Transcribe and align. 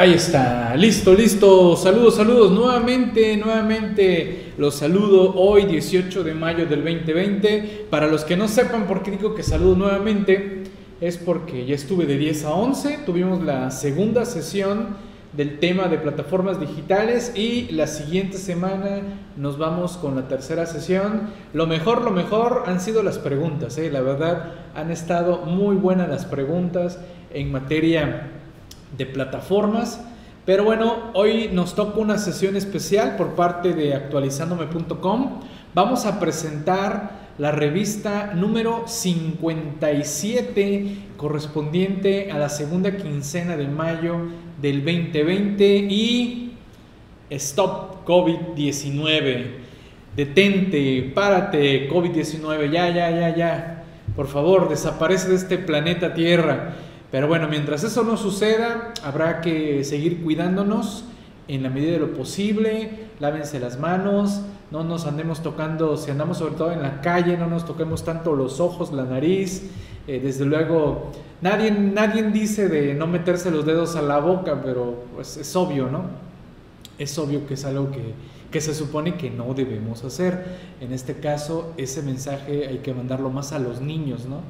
Ahí 0.00 0.14
está, 0.14 0.74
listo, 0.76 1.12
listo. 1.12 1.76
Saludos, 1.76 2.16
saludos. 2.16 2.52
Nuevamente, 2.52 3.36
nuevamente 3.36 4.54
los 4.56 4.76
saludo 4.76 5.34
hoy 5.34 5.66
18 5.66 6.24
de 6.24 6.32
mayo 6.32 6.64
del 6.64 6.82
2020. 6.82 7.88
Para 7.90 8.06
los 8.06 8.24
que 8.24 8.34
no 8.34 8.48
sepan 8.48 8.86
por 8.86 9.02
qué 9.02 9.10
digo 9.10 9.34
que 9.34 9.42
saludo 9.42 9.76
nuevamente, 9.76 10.62
es 11.02 11.18
porque 11.18 11.66
ya 11.66 11.74
estuve 11.74 12.06
de 12.06 12.16
10 12.16 12.46
a 12.46 12.54
11. 12.54 13.00
Tuvimos 13.04 13.42
la 13.42 13.70
segunda 13.70 14.24
sesión 14.24 14.96
del 15.34 15.58
tema 15.58 15.88
de 15.88 15.98
plataformas 15.98 16.58
digitales 16.58 17.32
y 17.36 17.70
la 17.72 17.86
siguiente 17.86 18.38
semana 18.38 19.02
nos 19.36 19.58
vamos 19.58 19.98
con 19.98 20.16
la 20.16 20.28
tercera 20.28 20.64
sesión. 20.64 21.28
Lo 21.52 21.66
mejor, 21.66 22.00
lo 22.00 22.10
mejor 22.10 22.62
han 22.64 22.80
sido 22.80 23.02
las 23.02 23.18
preguntas. 23.18 23.76
¿eh? 23.76 23.90
La 23.90 24.00
verdad, 24.00 24.54
han 24.74 24.90
estado 24.90 25.42
muy 25.42 25.76
buenas 25.76 26.08
las 26.08 26.24
preguntas 26.24 26.98
en 27.34 27.52
materia 27.52 28.39
de 28.96 29.06
plataformas. 29.06 30.00
Pero 30.46 30.64
bueno, 30.64 31.10
hoy 31.14 31.50
nos 31.52 31.74
toca 31.74 32.00
una 32.00 32.18
sesión 32.18 32.56
especial 32.56 33.16
por 33.16 33.34
parte 33.34 33.72
de 33.72 33.94
actualizandome.com. 33.94 35.40
Vamos 35.74 36.06
a 36.06 36.18
presentar 36.18 37.20
la 37.38 37.52
revista 37.52 38.32
número 38.34 38.84
57 38.86 40.96
correspondiente 41.16 42.32
a 42.32 42.38
la 42.38 42.48
segunda 42.48 42.96
quincena 42.96 43.56
de 43.56 43.68
mayo 43.68 44.16
del 44.60 44.84
2020 44.84 45.76
y 45.88 46.52
Stop 47.30 48.04
COVID-19. 48.04 49.46
Detente, 50.16 51.12
párate, 51.14 51.88
COVID-19, 51.88 52.70
ya, 52.70 52.88
ya, 52.88 53.10
ya, 53.10 53.36
ya. 53.36 53.84
Por 54.16 54.26
favor, 54.26 54.68
desaparece 54.68 55.28
de 55.28 55.36
este 55.36 55.56
planeta 55.56 56.12
Tierra. 56.12 56.74
Pero 57.10 57.26
bueno, 57.26 57.48
mientras 57.48 57.82
eso 57.82 58.04
no 58.04 58.16
suceda, 58.16 58.94
habrá 59.02 59.40
que 59.40 59.82
seguir 59.84 60.22
cuidándonos 60.22 61.04
en 61.48 61.64
la 61.64 61.70
medida 61.70 61.92
de 61.92 61.98
lo 61.98 62.12
posible, 62.12 63.08
lávense 63.18 63.58
las 63.58 63.80
manos, 63.80 64.42
no 64.70 64.84
nos 64.84 65.06
andemos 65.06 65.42
tocando, 65.42 65.96
si 65.96 66.12
andamos 66.12 66.38
sobre 66.38 66.54
todo 66.54 66.70
en 66.70 66.82
la 66.82 67.00
calle, 67.00 67.36
no 67.36 67.48
nos 67.48 67.64
toquemos 67.66 68.04
tanto 68.04 68.36
los 68.36 68.60
ojos, 68.60 68.92
la 68.92 69.04
nariz, 69.04 69.68
eh, 70.06 70.20
desde 70.22 70.44
luego, 70.44 71.10
nadie, 71.40 71.72
nadie 71.72 72.22
dice 72.22 72.68
de 72.68 72.94
no 72.94 73.08
meterse 73.08 73.50
los 73.50 73.66
dedos 73.66 73.96
a 73.96 74.02
la 74.02 74.18
boca, 74.18 74.60
pero 74.62 75.04
pues 75.16 75.36
es 75.36 75.56
obvio, 75.56 75.90
¿no? 75.90 76.04
Es 76.98 77.18
obvio 77.18 77.46
que 77.46 77.54
es 77.54 77.64
algo 77.64 77.90
que, 77.90 78.14
que 78.52 78.60
se 78.60 78.72
supone 78.72 79.16
que 79.16 79.30
no 79.30 79.52
debemos 79.54 80.04
hacer. 80.04 80.44
En 80.80 80.92
este 80.92 81.14
caso, 81.14 81.72
ese 81.76 82.02
mensaje 82.02 82.68
hay 82.68 82.78
que 82.78 82.94
mandarlo 82.94 83.30
más 83.30 83.52
a 83.52 83.58
los 83.58 83.80
niños, 83.80 84.26
¿no? 84.26 84.42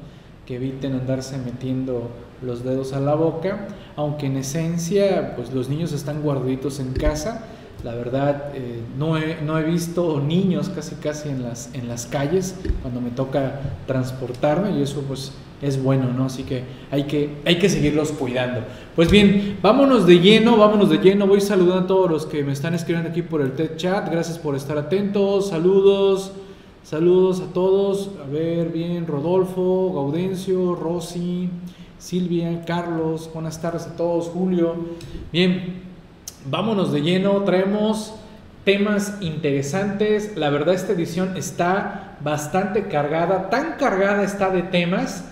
Que 0.45 0.55
eviten 0.55 0.93
andarse 0.93 1.37
metiendo 1.37 2.09
los 2.41 2.63
dedos 2.63 2.93
a 2.93 2.99
la 2.99 3.15
boca, 3.15 3.67
aunque 3.95 4.25
en 4.25 4.37
esencia 4.37 5.35
pues 5.35 5.53
los 5.53 5.69
niños 5.69 5.93
están 5.93 6.21
guardaditos 6.21 6.79
en 6.79 6.93
casa. 6.93 7.45
La 7.83 7.95
verdad, 7.95 8.51
eh, 8.53 8.81
no, 8.97 9.17
he, 9.17 9.41
no, 9.41 9.57
he, 9.57 9.63
visto 9.63 10.21
niños 10.21 10.69
casi 10.69 10.95
casi 10.95 11.29
en 11.29 11.41
las, 11.41 11.73
en 11.73 11.87
las 11.87 12.05
calles 12.05 12.55
cuando 12.83 13.01
me 13.01 13.09
toca 13.09 13.59
transportarme 13.87 14.77
y 14.77 14.83
eso 14.83 15.01
pues 15.07 15.31
es 15.61 15.81
bueno, 15.81 16.11
¿no? 16.15 16.25
Así 16.25 16.43
que 16.43 16.63
hay, 16.91 17.03
que 17.03 17.37
hay 17.45 17.57
que 17.57 17.69
seguirlos 17.69 18.11
cuidando. 18.11 18.61
Pues 18.95 19.09
bien, 19.09 19.57
vámonos 19.61 20.05
de 20.05 20.19
lleno, 20.19 20.57
vámonos 20.57 20.89
de 20.89 20.97
lleno. 20.97 21.27
Voy 21.27 21.41
saludando 21.41 21.85
a 21.85 21.87
todos 21.87 22.09
los 22.09 22.25
que 22.25 22.43
me 22.43 22.51
están 22.51 22.73
escribiendo 22.73 23.09
aquí 23.09 23.21
por 23.21 23.41
el 23.41 23.53
TED 23.53 23.77
Chat. 23.77 24.11
Gracias 24.11 24.37
por 24.37 24.55
estar 24.55 24.77
atentos. 24.77 25.49
Saludos. 25.49 26.33
Saludos 26.83 27.39
a 27.41 27.53
todos. 27.53 28.09
A 28.23 28.27
ver, 28.27 28.69
bien, 28.69 29.05
Rodolfo, 29.05 29.93
Gaudencio, 29.93 30.75
Rosy, 30.75 31.49
Silvia, 31.99 32.65
Carlos. 32.65 33.29
Buenas 33.31 33.61
tardes 33.61 33.85
a 33.85 33.95
todos. 33.95 34.29
Julio. 34.29 34.75
Bien, 35.31 35.83
vámonos 36.45 36.91
de 36.91 37.01
lleno. 37.01 37.43
Traemos 37.43 38.15
temas 38.65 39.17
interesantes. 39.21 40.35
La 40.35 40.49
verdad, 40.49 40.73
esta 40.73 40.93
edición 40.93 41.37
está 41.37 42.17
bastante 42.23 42.87
cargada. 42.87 43.49
Tan 43.51 43.73
cargada 43.77 44.23
está 44.23 44.49
de 44.49 44.63
temas 44.63 45.25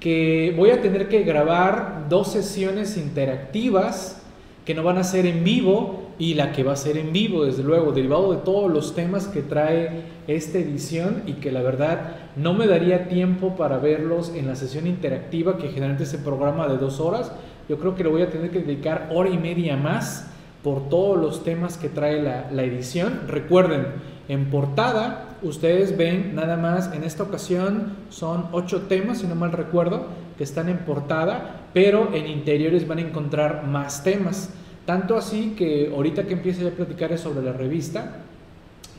que 0.00 0.52
voy 0.56 0.70
a 0.70 0.82
tener 0.82 1.08
que 1.08 1.22
grabar 1.22 2.06
dos 2.08 2.32
sesiones 2.32 2.96
interactivas 2.96 4.25
que 4.66 4.74
no 4.74 4.82
van 4.82 4.98
a 4.98 5.04
ser 5.04 5.24
en 5.24 5.44
vivo 5.44 6.02
y 6.18 6.34
la 6.34 6.52
que 6.52 6.64
va 6.64 6.72
a 6.72 6.76
ser 6.76 6.98
en 6.98 7.12
vivo, 7.12 7.44
desde 7.44 7.62
luego, 7.62 7.92
derivado 7.92 8.32
de 8.32 8.38
todos 8.38 8.70
los 8.70 8.94
temas 8.94 9.28
que 9.28 9.40
trae 9.42 10.02
esta 10.26 10.58
edición 10.58 11.22
y 11.26 11.34
que 11.34 11.52
la 11.52 11.62
verdad 11.62 12.16
no 12.36 12.52
me 12.52 12.66
daría 12.66 13.08
tiempo 13.08 13.54
para 13.56 13.78
verlos 13.78 14.32
en 14.34 14.46
la 14.46 14.56
sesión 14.56 14.86
interactiva 14.86 15.56
que 15.56 15.68
generalmente 15.68 16.04
se 16.04 16.18
programa 16.18 16.66
de 16.66 16.78
dos 16.78 17.00
horas. 17.00 17.30
Yo 17.68 17.78
creo 17.78 17.94
que 17.94 18.02
le 18.02 18.10
voy 18.10 18.22
a 18.22 18.30
tener 18.30 18.50
que 18.50 18.60
dedicar 18.60 19.10
hora 19.14 19.30
y 19.30 19.38
media 19.38 19.76
más 19.76 20.28
por 20.64 20.88
todos 20.88 21.16
los 21.16 21.44
temas 21.44 21.78
que 21.78 21.88
trae 21.88 22.20
la, 22.20 22.50
la 22.50 22.64
edición. 22.64 23.20
Recuerden, 23.28 23.86
en 24.28 24.50
portada 24.50 25.36
ustedes 25.42 25.96
ven 25.96 26.34
nada 26.34 26.56
más, 26.56 26.92
en 26.92 27.04
esta 27.04 27.22
ocasión 27.22 27.92
son 28.10 28.46
ocho 28.52 28.82
temas, 28.82 29.18
si 29.18 29.26
no 29.26 29.34
mal 29.34 29.52
recuerdo, 29.52 30.06
que 30.36 30.44
están 30.44 30.68
en 30.68 30.78
portada, 30.78 31.65
pero 31.76 32.14
en 32.14 32.26
interiores 32.26 32.88
van 32.88 32.96
a 32.96 33.02
encontrar 33.02 33.66
más 33.66 34.02
temas. 34.02 34.48
Tanto 34.86 35.14
así 35.14 35.52
que 35.58 35.92
ahorita 35.94 36.22
que 36.22 36.32
empiece 36.32 36.66
a 36.66 36.70
platicar 36.70 37.18
sobre 37.18 37.44
la 37.44 37.52
revista, 37.52 38.22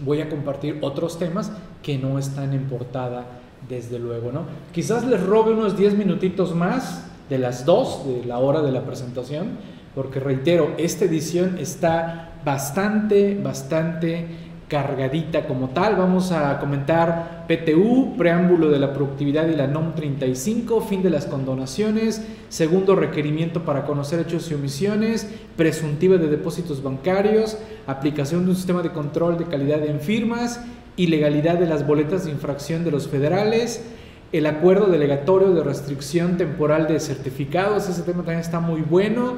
voy 0.05 0.21
a 0.21 0.29
compartir 0.29 0.77
otros 0.81 1.17
temas 1.17 1.51
que 1.81 1.97
no 1.97 2.19
están 2.19 2.53
en 2.53 2.65
portada, 2.65 3.25
desde 3.67 3.97
luego, 3.97 4.31
¿no? 4.31 4.43
Quizás 4.73 5.07
les 5.07 5.19
robe 5.23 5.53
unos 5.53 5.75
10 5.75 5.95
minutitos 5.95 6.53
más 6.53 7.03
de 7.31 7.39
las 7.39 7.65
2 7.65 8.05
de 8.05 8.25
la 8.25 8.37
hora 8.37 8.61
de 8.61 8.71
la 8.71 8.85
presentación, 8.85 9.57
porque 9.95 10.19
reitero, 10.19 10.75
esta 10.77 11.05
edición 11.05 11.57
está 11.57 12.33
bastante, 12.45 13.39
bastante 13.43 14.27
cargadita 14.67 15.47
como 15.47 15.69
tal. 15.69 15.95
Vamos 15.95 16.31
a 16.31 16.59
comentar 16.59 17.45
PTU, 17.47 18.15
preámbulo 18.17 18.69
de 18.69 18.79
la 18.79 18.93
productividad 18.93 19.47
y 19.47 19.55
la 19.55 19.67
NOM 19.67 19.95
35, 19.95 20.81
fin 20.81 21.01
de 21.01 21.09
las 21.09 21.25
condonaciones, 21.25 22.21
segundo 22.49 22.95
requerimiento 22.95 23.63
para 23.63 23.85
conocer 23.85 24.19
hechos 24.19 24.51
y 24.51 24.55
omisiones, 24.55 25.29
presuntiva 25.55 26.17
de 26.17 26.27
depósitos 26.27 26.83
bancarios, 26.83 27.57
aplicación 27.87 28.43
de 28.43 28.51
un 28.51 28.55
sistema 28.55 28.81
de 28.81 28.91
control 28.91 29.37
de 29.37 29.45
calidad 29.45 29.85
en 29.85 30.01
firmas, 30.01 30.61
ilegalidad 30.97 31.57
de 31.57 31.67
las 31.67 31.87
boletas 31.87 32.25
de 32.25 32.31
infracción 32.31 32.83
de 32.83 32.91
los 32.91 33.07
federales, 33.07 33.85
el 34.31 34.45
acuerdo 34.45 34.87
delegatorio 34.87 35.53
de 35.53 35.63
restricción 35.63 36.37
temporal 36.37 36.87
de 36.87 36.99
certificados, 36.99 37.87
ese 37.87 38.01
tema 38.01 38.19
también 38.19 38.39
está 38.39 38.59
muy 38.59 38.81
bueno. 38.81 39.35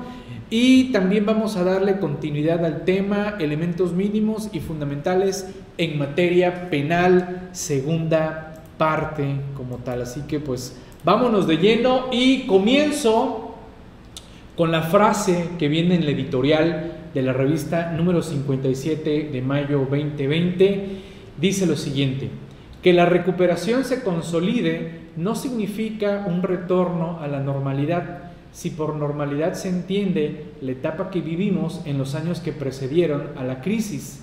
Y 0.51 0.85
también 0.91 1.27
vamos 1.27 1.57
a 1.57 1.63
darle 1.63 1.99
continuidad 1.99 2.65
al 2.65 2.83
tema 2.83 3.35
elementos 3.39 3.93
mínimos 3.93 4.49
y 4.51 4.59
fundamentales 4.59 5.47
en 5.77 5.99
materia 5.99 6.71
penal, 6.71 7.49
segunda 7.51 8.63
parte 8.79 9.35
como 9.55 9.77
tal. 9.77 10.01
Así 10.01 10.21
que 10.21 10.39
pues 10.39 10.75
vámonos 11.03 11.45
de 11.45 11.57
lleno 11.57 12.07
y 12.11 12.47
comienzo 12.47 13.53
con 14.55 14.71
la 14.71 14.81
frase 14.81 15.51
que 15.59 15.67
viene 15.67 15.93
en 15.95 16.05
la 16.05 16.11
editorial 16.11 16.93
de 17.13 17.21
la 17.21 17.31
revista 17.31 17.91
número 17.91 18.23
57 18.23 19.29
de 19.31 19.41
mayo 19.43 19.85
2020. 19.89 20.87
Dice 21.39 21.67
lo 21.67 21.77
siguiente, 21.77 22.29
que 22.81 22.93
la 22.93 23.05
recuperación 23.05 23.83
se 23.83 24.03
consolide 24.03 25.09
no 25.17 25.35
significa 25.35 26.25
un 26.27 26.43
retorno 26.43 27.19
a 27.19 27.27
la 27.27 27.39
normalidad 27.39 28.29
si 28.51 28.71
por 28.71 28.95
normalidad 28.95 29.53
se 29.53 29.69
entiende 29.69 30.53
la 30.61 30.71
etapa 30.71 31.09
que 31.11 31.21
vivimos 31.21 31.81
en 31.85 31.97
los 31.97 32.15
años 32.15 32.39
que 32.39 32.51
precedieron 32.51 33.29
a 33.37 33.43
la 33.43 33.61
crisis. 33.61 34.21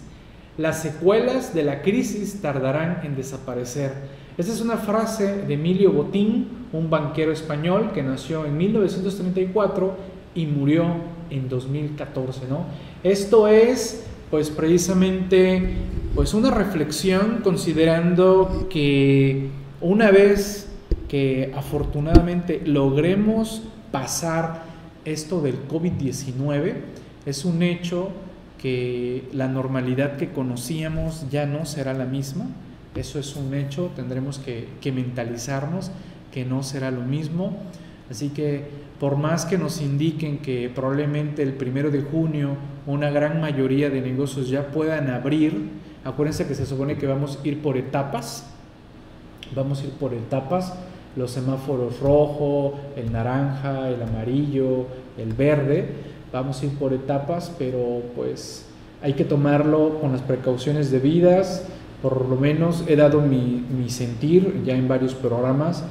Las 0.58 0.82
secuelas 0.82 1.54
de 1.54 1.62
la 1.62 1.82
crisis 1.82 2.40
tardarán 2.40 3.02
en 3.04 3.14
desaparecer. 3.14 3.92
Esta 4.36 4.52
es 4.52 4.60
una 4.60 4.78
frase 4.78 5.42
de 5.46 5.54
Emilio 5.54 5.92
Botín, 5.92 6.48
un 6.72 6.90
banquero 6.90 7.32
español 7.32 7.92
que 7.94 8.02
nació 8.02 8.46
en 8.46 8.56
1934 8.56 9.96
y 10.34 10.46
murió 10.46 10.86
en 11.30 11.48
2014, 11.48 12.42
¿no? 12.48 12.64
Esto 13.02 13.48
es 13.48 14.06
pues 14.30 14.50
precisamente 14.50 15.76
pues 16.14 16.34
una 16.34 16.50
reflexión 16.50 17.40
considerando 17.42 18.66
que 18.70 19.48
una 19.80 20.10
vez 20.10 20.68
que 21.08 21.52
afortunadamente 21.54 22.62
logremos 22.64 23.62
pasar 23.92 24.64
esto 25.04 25.40
del 25.40 25.68
COVID-19, 25.68 26.74
es 27.26 27.44
un 27.44 27.62
hecho 27.62 28.10
que 28.58 29.28
la 29.32 29.48
normalidad 29.48 30.16
que 30.16 30.30
conocíamos 30.30 31.26
ya 31.30 31.46
no 31.46 31.66
será 31.66 31.92
la 31.92 32.06
misma, 32.06 32.46
eso 32.94 33.18
es 33.18 33.36
un 33.36 33.54
hecho, 33.54 33.90
tendremos 33.94 34.38
que, 34.38 34.68
que 34.80 34.90
mentalizarnos 34.90 35.90
que 36.32 36.44
no 36.44 36.62
será 36.62 36.90
lo 36.90 37.02
mismo, 37.02 37.56
así 38.10 38.30
que 38.30 38.64
por 38.98 39.16
más 39.16 39.44
que 39.44 39.58
nos 39.58 39.80
indiquen 39.80 40.38
que 40.38 40.70
probablemente 40.74 41.42
el 41.42 41.52
primero 41.52 41.90
de 41.90 42.00
junio 42.00 42.56
una 42.86 43.10
gran 43.10 43.40
mayoría 43.40 43.90
de 43.90 44.00
negocios 44.00 44.48
ya 44.48 44.68
puedan 44.68 45.10
abrir, 45.10 45.70
acuérdense 46.04 46.46
que 46.46 46.54
se 46.54 46.66
supone 46.66 46.96
que 46.96 47.06
vamos 47.06 47.38
a 47.42 47.48
ir 47.48 47.60
por 47.60 47.76
etapas, 47.76 48.46
vamos 49.54 49.82
a 49.82 49.84
ir 49.84 49.90
por 49.90 50.14
etapas, 50.14 50.72
los 51.16 51.32
semáforos 51.32 51.98
rojo, 52.00 52.74
el 52.96 53.10
naranja, 53.10 53.88
el 53.88 54.02
amarillo, 54.02 54.86
el 55.18 55.32
verde, 55.32 55.88
vamos 56.32 56.62
a 56.62 56.66
ir 56.66 56.72
por 56.78 56.92
etapas, 56.92 57.52
pero 57.58 58.02
pues 58.14 58.66
hay 59.02 59.14
que 59.14 59.24
tomarlo 59.24 59.98
con 60.00 60.12
las 60.12 60.20
precauciones 60.20 60.90
debidas, 60.90 61.66
por 62.02 62.28
lo 62.28 62.36
menos 62.36 62.84
he 62.86 62.94
dado 62.94 63.20
mi, 63.20 63.64
mi 63.76 63.88
sentir 63.88 64.62
ya 64.64 64.74
en 64.74 64.86
varios 64.86 65.14
programas, 65.14 65.82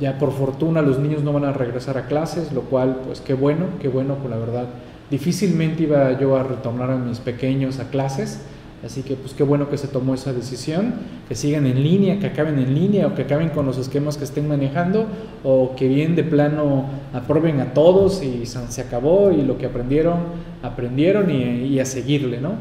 ya 0.00 0.18
por 0.18 0.32
fortuna 0.32 0.80
los 0.80 0.98
niños 0.98 1.22
no 1.22 1.32
van 1.32 1.44
a 1.44 1.52
regresar 1.52 1.98
a 1.98 2.06
clases, 2.06 2.52
lo 2.52 2.62
cual 2.62 3.00
pues 3.04 3.20
qué 3.20 3.34
bueno, 3.34 3.66
qué 3.80 3.88
bueno, 3.88 4.14
pues 4.16 4.30
la 4.30 4.38
verdad 4.38 4.68
difícilmente 5.12 5.84
iba 5.84 6.18
yo 6.18 6.34
a 6.36 6.42
retornar 6.42 6.90
a 6.90 6.96
mis 6.96 7.20
pequeños 7.20 7.78
a 7.78 7.88
clases, 7.90 8.40
Así 8.84 9.02
que 9.02 9.14
pues 9.14 9.32
qué 9.32 9.44
bueno 9.44 9.70
que 9.70 9.78
se 9.78 9.86
tomó 9.86 10.14
esa 10.14 10.32
decisión, 10.32 10.94
que 11.28 11.36
sigan 11.36 11.66
en 11.66 11.84
línea, 11.84 12.18
que 12.18 12.26
acaben 12.26 12.58
en 12.58 12.74
línea 12.74 13.06
o 13.06 13.14
que 13.14 13.22
acaben 13.22 13.50
con 13.50 13.64
los 13.64 13.78
esquemas 13.78 14.16
que 14.16 14.24
estén 14.24 14.48
manejando 14.48 15.06
o 15.44 15.76
que 15.76 15.86
bien 15.86 16.16
de 16.16 16.24
plano 16.24 16.86
aprueben 17.12 17.60
a 17.60 17.74
todos 17.74 18.24
y 18.24 18.44
se 18.44 18.80
acabó 18.80 19.30
y 19.30 19.42
lo 19.42 19.56
que 19.56 19.66
aprendieron, 19.66 20.18
aprendieron 20.64 21.30
y, 21.30 21.78
a 21.78 21.84
seguirle, 21.84 22.40
¿no? 22.40 22.54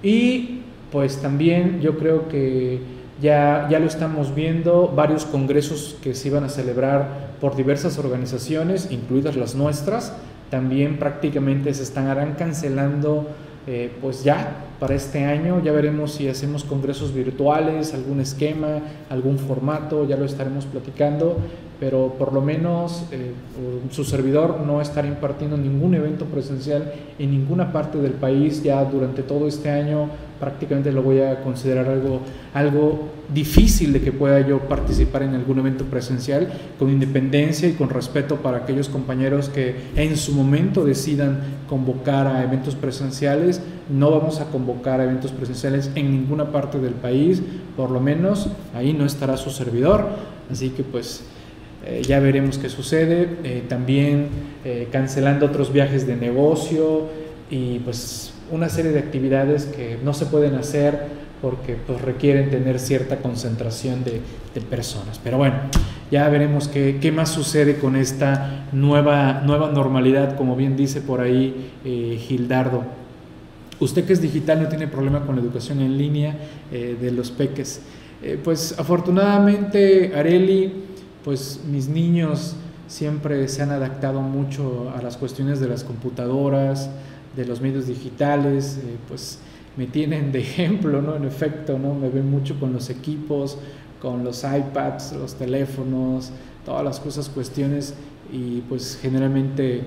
Y 0.00 0.60
pues 0.92 1.20
también 1.20 1.80
yo 1.80 1.98
creo 1.98 2.28
que 2.28 2.78
ya, 3.20 3.66
ya 3.68 3.80
lo 3.80 3.86
estamos 3.86 4.36
viendo, 4.36 4.92
varios 4.94 5.24
congresos 5.24 5.96
que 6.00 6.14
se 6.14 6.28
iban 6.28 6.44
a 6.44 6.48
celebrar 6.50 7.34
por 7.40 7.56
diversas 7.56 7.98
organizaciones, 7.98 8.92
incluidas 8.92 9.34
las 9.34 9.56
nuestras, 9.56 10.12
también 10.50 10.98
prácticamente 10.98 11.72
se 11.74 11.82
estarán 11.82 12.34
cancelando 12.34 13.28
eh, 13.66 13.92
pues 14.00 14.24
ya 14.24 14.64
para 14.80 14.94
este 14.94 15.24
año. 15.24 15.62
Ya 15.62 15.72
veremos 15.72 16.12
si 16.12 16.28
hacemos 16.28 16.64
congresos 16.64 17.12
virtuales, 17.12 17.92
algún 17.92 18.20
esquema, 18.20 18.80
algún 19.10 19.38
formato, 19.38 20.08
ya 20.08 20.16
lo 20.16 20.24
estaremos 20.24 20.64
platicando, 20.64 21.36
pero 21.80 22.14
por 22.18 22.32
lo 22.32 22.40
menos 22.40 23.04
eh, 23.12 23.32
su 23.90 24.04
servidor 24.04 24.60
no 24.66 24.80
estará 24.80 25.06
impartiendo 25.06 25.56
ningún 25.56 25.94
evento 25.94 26.24
presencial 26.24 26.92
en 27.18 27.30
ninguna 27.30 27.72
parte 27.72 27.98
del 27.98 28.12
país 28.12 28.62
ya 28.62 28.84
durante 28.84 29.22
todo 29.22 29.46
este 29.46 29.70
año. 29.70 30.10
Prácticamente 30.40 30.92
lo 30.92 31.02
voy 31.02 31.20
a 31.20 31.42
considerar 31.42 31.88
algo, 31.88 32.20
algo 32.54 33.08
difícil 33.32 33.92
de 33.92 34.00
que 34.00 34.12
pueda 34.12 34.40
yo 34.40 34.60
participar 34.60 35.22
en 35.22 35.34
algún 35.34 35.58
evento 35.58 35.84
presencial 35.84 36.48
con 36.78 36.90
independencia 36.90 37.68
y 37.68 37.72
con 37.72 37.90
respeto 37.90 38.36
para 38.36 38.58
aquellos 38.58 38.88
compañeros 38.88 39.48
que 39.48 39.76
en 39.96 40.16
su 40.16 40.32
momento 40.32 40.84
decidan 40.84 41.40
convocar 41.68 42.26
a 42.26 42.42
eventos 42.42 42.74
presenciales. 42.74 43.60
No 43.88 44.10
vamos 44.10 44.40
a 44.40 44.46
convocar 44.46 45.00
a 45.00 45.04
eventos 45.04 45.30
presenciales 45.32 45.90
en 45.94 46.10
ninguna 46.10 46.50
parte 46.50 46.78
del 46.78 46.94
país, 46.94 47.42
por 47.76 47.90
lo 47.90 48.00
menos 48.00 48.48
ahí 48.74 48.92
no 48.92 49.04
estará 49.04 49.36
su 49.36 49.50
servidor. 49.50 50.06
Así 50.50 50.70
que 50.70 50.82
pues 50.82 51.24
eh, 51.88 52.02
ya 52.02 52.20
veremos 52.20 52.58
qué 52.58 52.68
sucede. 52.68 53.28
Eh, 53.44 53.64
también 53.68 54.28
eh, 54.64 54.88
cancelando 54.92 55.46
otros 55.46 55.72
viajes 55.72 56.06
de 56.06 56.16
negocio 56.16 57.06
y 57.50 57.78
pues 57.78 58.34
una 58.50 58.68
serie 58.68 58.92
de 58.92 58.98
actividades 58.98 59.64
que 59.64 59.98
no 60.04 60.12
se 60.12 60.26
pueden 60.26 60.54
hacer 60.54 61.06
porque 61.40 61.76
pues, 61.76 62.00
requieren 62.02 62.50
tener 62.50 62.78
cierta 62.78 63.18
concentración 63.18 64.04
de, 64.04 64.20
personas. 64.68 65.20
Pero 65.22 65.38
bueno, 65.38 65.54
ya 66.10 66.28
veremos 66.28 66.66
qué, 66.66 66.98
qué, 67.00 67.12
más 67.12 67.28
sucede 67.28 67.76
con 67.76 67.94
esta 67.94 68.66
nueva, 68.72 69.42
nueva 69.46 69.70
normalidad, 69.70 70.36
como 70.36 70.56
bien 70.56 70.76
dice 70.76 71.00
por 71.00 71.20
ahí 71.20 71.70
Gildardo. 71.84 72.82
Usted 73.78 74.04
que 74.04 74.14
es 74.14 74.20
digital 74.20 74.60
no 74.60 74.68
tiene 74.68 74.88
problema 74.88 75.24
con 75.24 75.36
la 75.36 75.42
educación 75.42 75.80
en 75.80 75.96
línea 75.96 76.34
de 76.72 77.10
los 77.12 77.30
peques. 77.30 77.82
pues 78.42 78.74
afortunadamente, 78.76 80.12
Areli, 80.16 80.87
pues 81.24 81.60
mis 81.70 81.88
niños 81.88 82.56
siempre 82.86 83.48
se 83.48 83.62
han 83.62 83.70
adaptado 83.70 84.20
mucho 84.20 84.92
a 84.96 85.02
las 85.02 85.16
cuestiones 85.16 85.60
de 85.60 85.68
las 85.68 85.84
computadoras, 85.84 86.90
de 87.36 87.44
los 87.44 87.60
medios 87.60 87.86
digitales, 87.86 88.78
eh, 88.78 88.96
pues 89.06 89.38
me 89.76 89.86
tienen 89.86 90.32
de 90.32 90.40
ejemplo, 90.40 91.02
¿no? 91.02 91.16
En 91.16 91.24
efecto, 91.24 91.78
¿no? 91.78 91.94
Me 91.94 92.08
ven 92.08 92.30
mucho 92.30 92.58
con 92.58 92.72
los 92.72 92.90
equipos, 92.90 93.58
con 94.00 94.24
los 94.24 94.44
iPads, 94.44 95.12
los 95.12 95.34
teléfonos, 95.34 96.30
todas 96.64 96.84
las 96.84 97.00
cosas, 97.00 97.28
cuestiones, 97.28 97.94
y 98.32 98.60
pues 98.68 98.98
generalmente, 99.00 99.82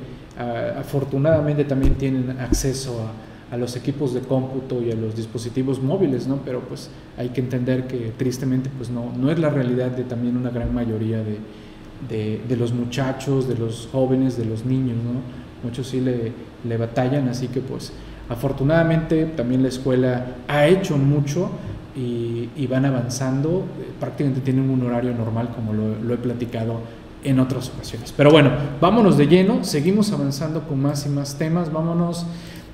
afortunadamente 0.78 1.64
también 1.64 1.96
tienen 1.96 2.40
acceso 2.40 3.02
a 3.02 3.31
a 3.52 3.58
los 3.58 3.76
equipos 3.76 4.14
de 4.14 4.22
cómputo 4.22 4.82
y 4.82 4.92
a 4.92 4.96
los 4.96 5.16
dispositivos 5.16 5.82
móviles, 5.82 6.26
¿no? 6.26 6.38
Pero 6.46 6.62
pues 6.62 6.90
hay 7.18 7.30
que 7.30 7.42
entender 7.42 7.86
que 7.86 8.14
tristemente 8.18 8.70
pues 8.76 8.90
no, 8.90 9.12
no 9.18 9.30
es 9.30 9.40
la 9.40 9.50
realidad 9.50 9.92
de 9.92 10.04
también 10.04 10.38
una 10.38 10.50
gran 10.50 10.74
mayoría 10.74 11.18
de, 11.18 12.40
de, 12.48 12.56
los 12.56 12.72
muchachos, 12.74 13.50
de 13.50 13.56
los 13.56 13.90
jóvenes, 13.92 14.38
de 14.38 14.46
los 14.46 14.66
niños, 14.66 14.96
¿no? 14.98 15.20
Muchos 15.68 15.88
sí 15.88 16.00
le, 16.00 16.32
le, 16.68 16.78
batallan, 16.78 17.28
así 17.28 17.50
que 17.50 17.60
pues 17.60 17.92
afortunadamente 18.30 19.26
también 19.26 19.62
la 19.62 19.68
escuela 19.68 20.38
ha 20.48 20.66
hecho 20.68 20.98
mucho 20.98 21.52
y, 21.96 22.50
y 22.56 22.68
van 22.68 22.86
avanzando, 22.86 23.66
prácticamente 24.00 24.42
tienen 24.42 24.70
un 24.70 24.82
horario 24.84 25.14
normal 25.14 25.50
como 25.54 25.74
lo, 25.74 26.02
lo 26.02 26.14
he 26.14 26.18
platicado 26.18 26.80
en 27.24 27.40
otras 27.40 27.70
ocasiones. 27.70 28.14
Pero 28.16 28.32
bueno, 28.32 28.52
vámonos 28.80 29.18
de 29.18 29.28
lleno, 29.28 29.64
seguimos 29.64 30.12
avanzando 30.14 30.62
con 30.68 30.82
más 30.82 31.06
y 31.06 31.10
más 31.10 31.38
temas, 31.38 31.72
vámonos 31.72 32.26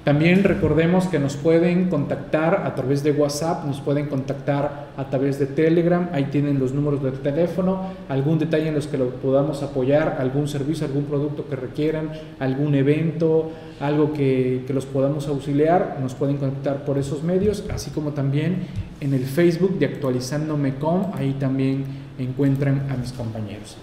también 0.07 0.45
recordemos 0.45 1.07
que 1.07 1.19
nos 1.19 1.35
pueden 1.35 1.89
contactar 1.89 2.63
a 2.65 2.75
través 2.75 3.03
de 3.03 3.11
WhatsApp, 3.11 3.65
nos 3.65 3.81
pueden 3.81 4.07
contactar 4.07 4.87
a 4.95 5.09
través 5.09 5.37
de 5.37 5.47
Telegram, 5.47 6.07
ahí 6.13 6.29
tienen 6.31 6.59
los 6.59 6.71
números 6.71 7.03
de 7.03 7.11
teléfono, 7.11 7.87
algún 8.07 8.39
detalle 8.39 8.69
en 8.69 8.75
los 8.75 8.87
que 8.87 8.97
lo 8.97 9.09
podamos 9.09 9.63
apoyar, 9.63 10.15
algún 10.21 10.47
servicio, 10.47 10.87
algún 10.87 11.03
producto 11.03 11.49
que 11.49 11.57
requieran, 11.57 12.09
algún 12.39 12.73
evento, 12.75 13.51
algo 13.81 14.13
que, 14.13 14.63
que 14.65 14.71
los 14.71 14.85
podamos 14.85 15.27
auxiliar, 15.27 15.97
nos 16.01 16.15
pueden 16.15 16.37
contactar 16.37 16.85
por 16.85 16.97
esos 16.97 17.21
medios, 17.23 17.65
así 17.69 17.91
como 17.91 18.11
también 18.11 18.59
en 19.01 19.13
el 19.13 19.25
Facebook 19.25 19.77
de 19.77 19.87
Actualizándome.com, 19.87 21.11
ahí 21.15 21.35
también 21.37 21.83
encuentran 22.17 22.87
a 22.89 22.95
mis 22.95 23.11
compañeros. 23.11 23.75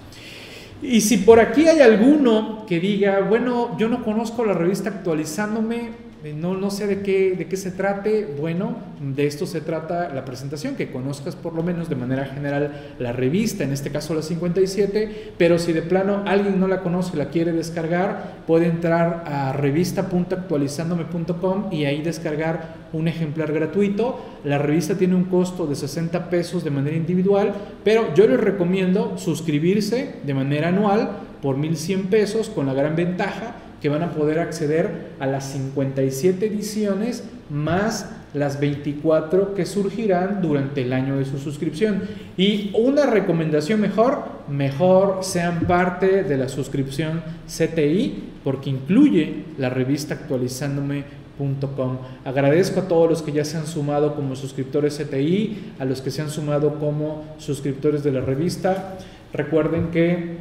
Y 0.81 1.01
si 1.01 1.19
por 1.19 1.41
aquí 1.41 1.67
hay 1.67 1.81
alguno 1.81 2.65
que 2.67 2.81
diga, 2.81 3.21
bueno, 3.21 3.77
yo 3.79 3.89
no 3.89 4.05
conozco 4.05 4.45
la 4.45 4.53
revista 4.53 4.91
actualizándome, 4.91 6.04
no, 6.33 6.57
no 6.57 6.71
sé 6.71 6.87
de 6.87 7.03
qué, 7.03 7.35
de 7.37 7.47
qué 7.47 7.59
se 7.59 7.71
trate. 7.71 8.27
Bueno, 8.41 8.79
de 9.01 9.27
esto 9.27 9.45
se 9.45 9.61
trata 9.61 10.09
la 10.15 10.25
presentación, 10.25 10.77
que 10.77 10.91
conozcas 10.91 11.37
por 11.37 11.53
lo 11.53 11.63
menos 11.63 11.91
de 11.91 11.97
manera 11.97 12.25
general 12.25 12.95
la 12.99 13.13
revista, 13.13 13.65
en 13.65 13.73
este 13.73 13.91
caso 13.91 14.15
la 14.15 14.23
57, 14.23 15.35
pero 15.37 15.59
si 15.59 15.75
de 15.75 15.83
plano 15.83 16.23
alguien 16.27 16.59
no 16.59 16.67
la 16.67 16.81
conoce 16.81 17.19
la 17.19 17.29
quiere 17.29 17.53
descargar, 17.53 18.45
puede 18.47 18.65
entrar 18.67 19.25
a 19.27 19.53
revista.actualizandome.com 19.53 21.71
y 21.71 21.85
ahí 21.85 22.01
descargar 22.01 22.83
un 22.95 23.09
ejemplar 23.09 23.53
gratuito. 23.53 24.21
La 24.45 24.59
revista 24.59 24.97
tiene 24.97 25.17
un 25.17 25.25
costo 25.25 25.67
de 25.67 25.75
60 25.75 26.31
pesos 26.31 26.65
de 26.65 26.71
manera 26.71 26.97
individual, 26.97 27.53
pero 27.83 28.15
yo 28.15 28.27
les 28.27 28.41
recomiendo 28.41 29.19
suscribirse 29.19 30.15
de 30.25 30.35
manera 30.35 30.69
anual 30.69 31.11
por 31.43 31.59
1100 31.59 32.07
pesos 32.07 32.49
con 32.49 32.65
la 32.67 32.73
gran 32.73 32.97
ventaja 32.97 33.57
que 33.85 33.91
van 33.91 34.03
a 34.03 34.13
poder 34.13 34.39
acceder 34.39 35.09
a 35.21 35.27
las 35.27 35.45
57 35.53 36.47
ediciones 36.47 37.23
más 37.51 38.09
las 38.33 38.59
24 38.59 39.53
que 39.53 39.67
surgirán 39.67 40.41
durante 40.41 40.81
el 40.81 40.95
año 40.95 41.19
de 41.19 41.27
su 41.27 41.37
suscripción. 41.37 42.01
Y 42.39 42.71
una 42.73 43.05
recomendación 43.05 43.83
mejor, 43.83 44.25
mejor 44.49 45.19
sean 45.21 45.67
parte 45.67 46.23
de 46.23 46.39
la 46.39 46.49
suscripción 46.49 47.21
CTI 47.47 48.31
porque 48.43 48.71
incluye 48.71 49.45
la 49.59 49.69
revista 49.69 50.15
actualizándome.com. 50.15 51.99
Agradezco 52.25 52.81
a 52.81 52.89
todos 52.89 53.11
los 53.11 53.21
que 53.21 53.33
ya 53.33 53.45
se 53.45 53.59
han 53.59 53.67
sumado 53.67 54.15
como 54.15 54.35
suscriptores 54.35 54.97
CTI, 54.97 55.75
a 55.79 55.85
los 55.85 56.01
que 56.01 56.11
se 56.11 56.23
han 56.23 56.31
sumado 56.31 56.79
como 56.79 57.23
suscriptores 57.37 58.03
de 58.03 58.13
la 58.13 58.23
revista. 58.23 58.97
Recuerden 59.35 59.91
que 59.91 60.39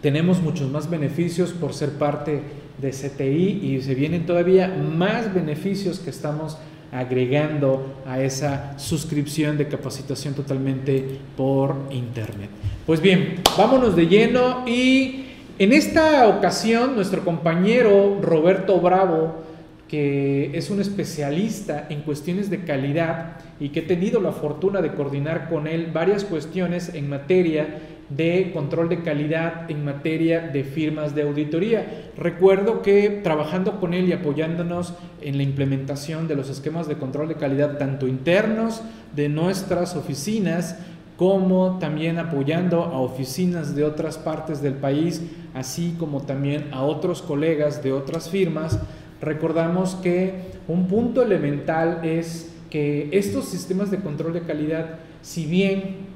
tenemos 0.00 0.42
muchos 0.42 0.68
más 0.68 0.90
beneficios 0.90 1.52
por 1.52 1.74
ser 1.74 1.90
parte 1.90 2.42
de 2.78 2.90
CTI 2.90 3.60
y 3.62 3.82
se 3.82 3.94
vienen 3.94 4.26
todavía 4.26 4.68
más 4.68 5.32
beneficios 5.32 5.98
que 6.00 6.10
estamos 6.10 6.58
agregando 6.92 8.02
a 8.06 8.20
esa 8.20 8.78
suscripción 8.78 9.56
de 9.56 9.66
capacitación 9.66 10.34
totalmente 10.34 11.18
por 11.36 11.76
internet. 11.90 12.50
Pues 12.86 13.00
bien, 13.00 13.36
vámonos 13.56 13.96
de 13.96 14.06
lleno 14.06 14.64
y 14.66 15.24
en 15.58 15.72
esta 15.72 16.28
ocasión 16.28 16.94
nuestro 16.94 17.24
compañero 17.24 18.18
Roberto 18.20 18.78
Bravo, 18.80 19.42
que 19.88 20.50
es 20.56 20.70
un 20.70 20.80
especialista 20.80 21.86
en 21.88 22.02
cuestiones 22.02 22.50
de 22.50 22.64
calidad 22.64 23.36
y 23.60 23.68
que 23.70 23.80
he 23.80 23.82
tenido 23.82 24.20
la 24.20 24.32
fortuna 24.32 24.82
de 24.82 24.92
coordinar 24.92 25.48
con 25.48 25.66
él 25.66 25.90
varias 25.92 26.24
cuestiones 26.24 26.94
en 26.94 27.08
materia 27.08 27.78
de 28.16 28.50
control 28.52 28.88
de 28.88 29.02
calidad 29.02 29.70
en 29.70 29.84
materia 29.84 30.40
de 30.40 30.64
firmas 30.64 31.14
de 31.14 31.22
auditoría. 31.22 32.10
Recuerdo 32.16 32.82
que 32.82 33.20
trabajando 33.22 33.80
con 33.80 33.94
él 33.94 34.08
y 34.08 34.12
apoyándonos 34.12 34.94
en 35.20 35.36
la 35.36 35.42
implementación 35.42 36.28
de 36.28 36.36
los 36.36 36.48
esquemas 36.48 36.88
de 36.88 36.96
control 36.96 37.28
de 37.28 37.36
calidad, 37.36 37.78
tanto 37.78 38.06
internos 38.06 38.82
de 39.14 39.28
nuestras 39.28 39.96
oficinas, 39.96 40.78
como 41.16 41.78
también 41.78 42.18
apoyando 42.18 42.82
a 42.82 42.98
oficinas 42.98 43.76
de 43.76 43.84
otras 43.84 44.18
partes 44.18 44.62
del 44.62 44.74
país, 44.74 45.22
así 45.54 45.94
como 45.98 46.22
también 46.22 46.68
a 46.72 46.82
otros 46.82 47.22
colegas 47.22 47.82
de 47.82 47.92
otras 47.92 48.28
firmas, 48.30 48.80
recordamos 49.20 49.94
que 49.96 50.52
un 50.66 50.88
punto 50.88 51.22
elemental 51.22 52.00
es 52.02 52.52
que 52.70 53.08
estos 53.12 53.44
sistemas 53.44 53.90
de 53.90 53.98
control 53.98 54.32
de 54.32 54.42
calidad, 54.42 54.98
si 55.20 55.46
bien 55.46 56.11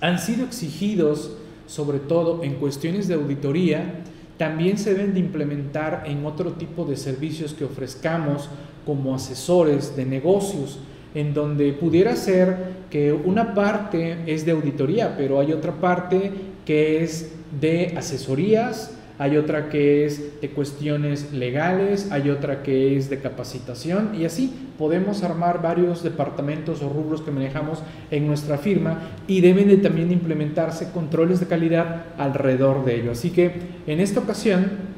han 0.00 0.18
sido 0.18 0.44
exigidos 0.44 1.32
sobre 1.66 1.98
todo 1.98 2.42
en 2.44 2.54
cuestiones 2.54 3.08
de 3.08 3.14
auditoría, 3.14 4.02
también 4.38 4.78
se 4.78 4.94
deben 4.94 5.14
de 5.14 5.20
implementar 5.20 6.04
en 6.06 6.24
otro 6.26 6.52
tipo 6.52 6.84
de 6.84 6.96
servicios 6.96 7.54
que 7.54 7.64
ofrezcamos 7.64 8.48
como 8.84 9.14
asesores 9.14 9.96
de 9.96 10.04
negocios, 10.04 10.78
en 11.14 11.32
donde 11.32 11.72
pudiera 11.72 12.14
ser 12.14 12.76
que 12.90 13.12
una 13.12 13.54
parte 13.54 14.18
es 14.26 14.44
de 14.44 14.52
auditoría, 14.52 15.16
pero 15.16 15.40
hay 15.40 15.52
otra 15.52 15.72
parte 15.72 16.30
que 16.64 17.02
es 17.02 17.32
de 17.60 17.94
asesorías, 17.96 18.95
hay 19.18 19.36
otra 19.36 19.68
que 19.68 20.04
es 20.04 20.40
de 20.40 20.50
cuestiones 20.50 21.32
legales, 21.32 22.10
hay 22.10 22.30
otra 22.30 22.62
que 22.62 22.96
es 22.96 23.08
de 23.08 23.20
capacitación 23.20 24.14
y 24.14 24.24
así 24.24 24.52
podemos 24.78 25.22
armar 25.22 25.62
varios 25.62 26.02
departamentos 26.02 26.82
o 26.82 26.88
rubros 26.88 27.22
que 27.22 27.30
manejamos 27.30 27.82
en 28.10 28.26
nuestra 28.26 28.58
firma 28.58 29.00
y 29.26 29.40
deben 29.40 29.68
de 29.68 29.78
también 29.78 30.12
implementarse 30.12 30.90
controles 30.92 31.40
de 31.40 31.46
calidad 31.46 32.04
alrededor 32.18 32.84
de 32.84 33.00
ello. 33.00 33.12
Así 33.12 33.30
que 33.30 33.52
en 33.86 34.00
esta 34.00 34.20
ocasión 34.20 34.96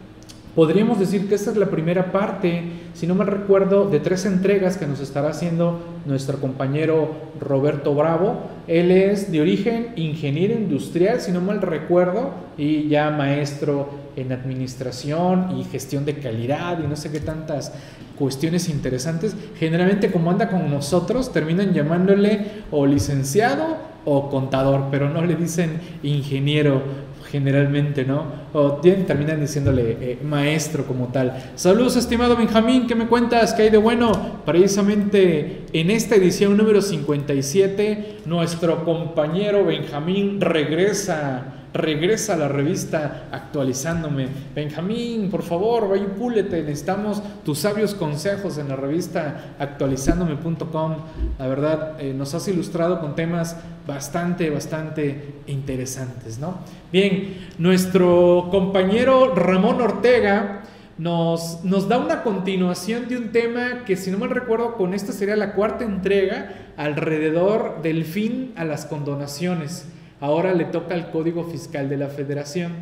Podríamos 0.59 0.99
decir 0.99 1.29
que 1.29 1.37
esta 1.37 1.53
es 1.53 1.57
la 1.57 1.67
primera 1.67 2.11
parte, 2.11 2.65
si 2.93 3.07
no 3.07 3.15
mal 3.15 3.29
recuerdo, 3.29 3.89
de 3.89 4.01
tres 4.01 4.27
entregas 4.27 4.77
que 4.77 4.89
nos 4.89 4.99
estará 4.99 5.29
haciendo 5.29 5.79
nuestro 6.05 6.41
compañero 6.41 7.13
Roberto 7.39 7.95
Bravo. 7.95 8.41
Él 8.67 8.91
es 8.91 9.31
de 9.31 9.41
origen 9.41 9.93
ingeniero 9.95 10.55
industrial, 10.55 11.21
si 11.21 11.31
no 11.31 11.41
mal 11.41 11.63
recuerdo, 11.63 12.33
y 12.57 12.89
ya 12.89 13.09
maestro 13.11 13.89
en 14.21 14.33
administración 14.33 15.59
y 15.59 15.65
gestión 15.65 16.05
de 16.05 16.19
calidad 16.19 16.79
y 16.83 16.87
no 16.87 16.97
sé 16.97 17.11
qué 17.11 17.21
tantas 17.21 17.73
cuestiones 18.19 18.69
interesantes. 18.69 19.37
Generalmente 19.59 20.11
como 20.11 20.31
anda 20.31 20.49
con 20.49 20.71
nosotros, 20.71 21.33
terminan 21.33 21.73
llamándole 21.73 22.65
o 22.71 22.87
licenciado 22.87 23.77
o 24.05 24.29
contador, 24.29 24.87
pero 24.91 25.09
no 25.09 25.25
le 25.25 25.37
dicen 25.37 25.81
ingeniero 26.03 26.83
generalmente, 27.31 28.05
¿no? 28.05 28.25
O 28.55 28.81
terminan 28.81 29.41
diciéndole 29.41 29.97
eh, 30.01 30.19
maestro 30.23 30.87
como 30.87 31.09
tal. 31.09 31.53
Saludos, 31.57 31.97
estimado 31.97 32.37
Benjamín, 32.37 32.87
¿qué 32.87 32.95
me 32.95 33.07
cuentas? 33.07 33.53
¿Qué 33.53 33.65
hay 33.65 33.71
de 33.71 33.77
bueno? 33.77 34.41
Precisamente 34.47 35.67
en 35.73 35.91
esta 35.91 36.17
edición 36.17 36.57
número 36.57 36.81
57, 36.81 38.21
nuestro 38.25 38.85
compañero 38.85 39.65
Benjamín 39.67 40.41
regresa 40.41 41.58
regresa 41.75 42.35
a 42.35 42.37
la 42.37 42.49
revista 42.49 43.29
actualizándome. 43.31 44.29
Benjamín, 44.55 45.31
por 45.31 45.43
favor, 45.43 45.89
vaya 45.89 46.05
y 46.05 46.19
púlete. 46.19 46.63
Necesitamos 46.63 47.23
tus 47.45 47.59
sabios 47.59 47.95
consejos 47.95 48.59
en 48.59 48.69
la 48.69 48.77
revista 48.77 49.55
actualizándome.com. 49.59 50.97
La 51.39 51.47
verdad, 51.47 52.01
eh, 52.01 52.15
nos 52.15 52.35
has 52.35 52.49
ilustrado 52.49 53.01
con 53.01 53.15
temas 53.15 53.57
bastante, 53.87 54.51
bastante 54.51 55.35
interesantes, 55.47 56.39
¿no? 56.39 56.59
Bien, 56.93 57.49
nuestro 57.59 58.49
compañero 58.51 59.35
Ramón 59.35 59.81
Ortega. 59.81 60.63
Nos, 60.99 61.63
nos, 61.63 61.89
da 61.89 61.97
una 61.97 62.25
continuación 62.25 63.07
de 63.07 63.17
un 63.17 63.31
tema 63.31 63.85
que, 63.87 63.97
si 63.97 64.11
no 64.11 64.19
me 64.19 64.27
recuerdo, 64.27 64.75
con 64.75 64.95
esta 64.95 65.13
sería 65.13 65.37
la 65.37 65.55
cuarta 65.55 65.85
entrega 65.85 66.73
alrededor 66.77 67.83
del 67.83 68.05
fin 68.05 68.53
a 68.57 68.65
las 68.65 68.85
condonaciones. 68.85 69.87
Ahora 70.21 70.55
le 70.55 70.65
toca 70.65 70.95
al 70.95 71.11
Código 71.11 71.45
Fiscal 71.45 71.89
de 71.89 71.97
la 71.97 72.09
Federación. 72.09 72.73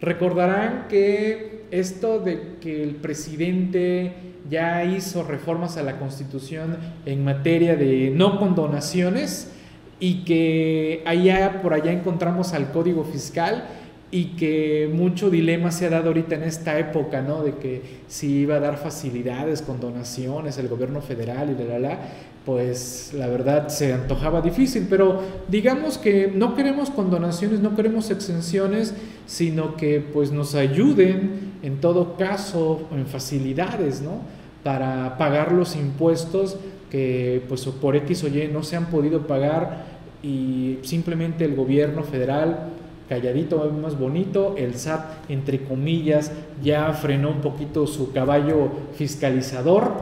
Recordarán 0.00 0.86
que 0.88 1.64
esto 1.70 2.20
de 2.20 2.56
que 2.60 2.82
el 2.82 2.96
presidente 2.96 4.12
ya 4.48 4.84
hizo 4.84 5.22
reformas 5.22 5.76
a 5.76 5.82
la 5.82 5.98
Constitución 5.98 6.76
en 7.06 7.24
materia 7.24 7.76
de 7.76 8.12
no 8.14 8.38
condonaciones 8.38 9.50
y 9.98 10.24
que 10.24 11.02
allá 11.04 11.60
por 11.60 11.74
allá 11.74 11.92
encontramos 11.92 12.54
al 12.54 12.72
Código 12.72 13.04
Fiscal 13.04 13.64
y 14.10 14.36
que 14.36 14.90
mucho 14.92 15.30
dilema 15.30 15.70
se 15.70 15.86
ha 15.86 15.90
dado 15.90 16.08
ahorita 16.08 16.34
en 16.34 16.42
esta 16.42 16.78
época, 16.78 17.20
¿no? 17.20 17.44
De 17.44 17.56
que 17.56 17.82
si 18.08 18.40
iba 18.40 18.56
a 18.56 18.60
dar 18.60 18.76
facilidades 18.76 19.62
con 19.62 19.78
donaciones 19.78 20.58
el 20.58 20.68
gobierno 20.68 21.00
federal 21.00 21.50
y 21.50 21.62
la, 21.62 21.78
la, 21.78 21.78
la, 21.78 21.98
pues 22.44 23.12
la 23.14 23.26
verdad 23.26 23.68
se 23.68 23.92
antojaba 23.92 24.40
difícil, 24.40 24.86
pero 24.88 25.20
digamos 25.48 25.98
que 25.98 26.32
no 26.34 26.54
queremos 26.54 26.90
condonaciones, 26.90 27.60
no 27.60 27.74
queremos 27.76 28.10
exenciones, 28.10 28.94
sino 29.26 29.76
que 29.76 30.00
pues 30.00 30.32
nos 30.32 30.54
ayuden 30.54 31.52
en 31.62 31.80
todo 31.80 32.16
caso 32.16 32.88
en 32.92 33.06
facilidades, 33.06 34.00
¿no? 34.00 34.22
Para 34.62 35.18
pagar 35.18 35.52
los 35.52 35.76
impuestos 35.76 36.56
que 36.90 37.42
pues 37.48 37.64
por 37.66 37.94
X 37.96 38.24
o 38.24 38.28
Y 38.28 38.48
no 38.48 38.62
se 38.62 38.76
han 38.76 38.86
podido 38.86 39.26
pagar 39.26 39.84
y 40.22 40.78
simplemente 40.82 41.44
el 41.44 41.54
gobierno 41.54 42.02
federal 42.02 42.70
calladito, 43.08 43.70
más 43.72 43.98
bonito, 43.98 44.54
el 44.56 44.76
SAT, 44.76 45.28
entre 45.30 45.64
comillas, 45.64 46.30
ya 46.62 46.92
frenó 46.92 47.30
un 47.30 47.40
poquito 47.40 47.86
su 47.88 48.12
caballo 48.12 48.70
fiscalizador 48.94 49.92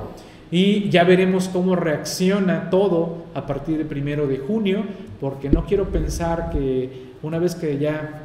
y 0.51 0.89
ya 0.89 1.05
veremos 1.05 1.49
cómo 1.49 1.77
reacciona 1.77 2.71
todo 2.71 3.25
a 3.35 3.47
partir 3.47 3.79
del 3.79 3.87
primero 3.87 4.27
de 4.27 4.39
junio, 4.39 4.85
porque 5.21 5.51
no 5.51 5.65
quiero 5.65 5.89
pensar 5.89 6.51
que 6.51 7.09
una 7.23 7.39
vez 7.39 7.55
que 7.55 7.79
ya 7.79 8.23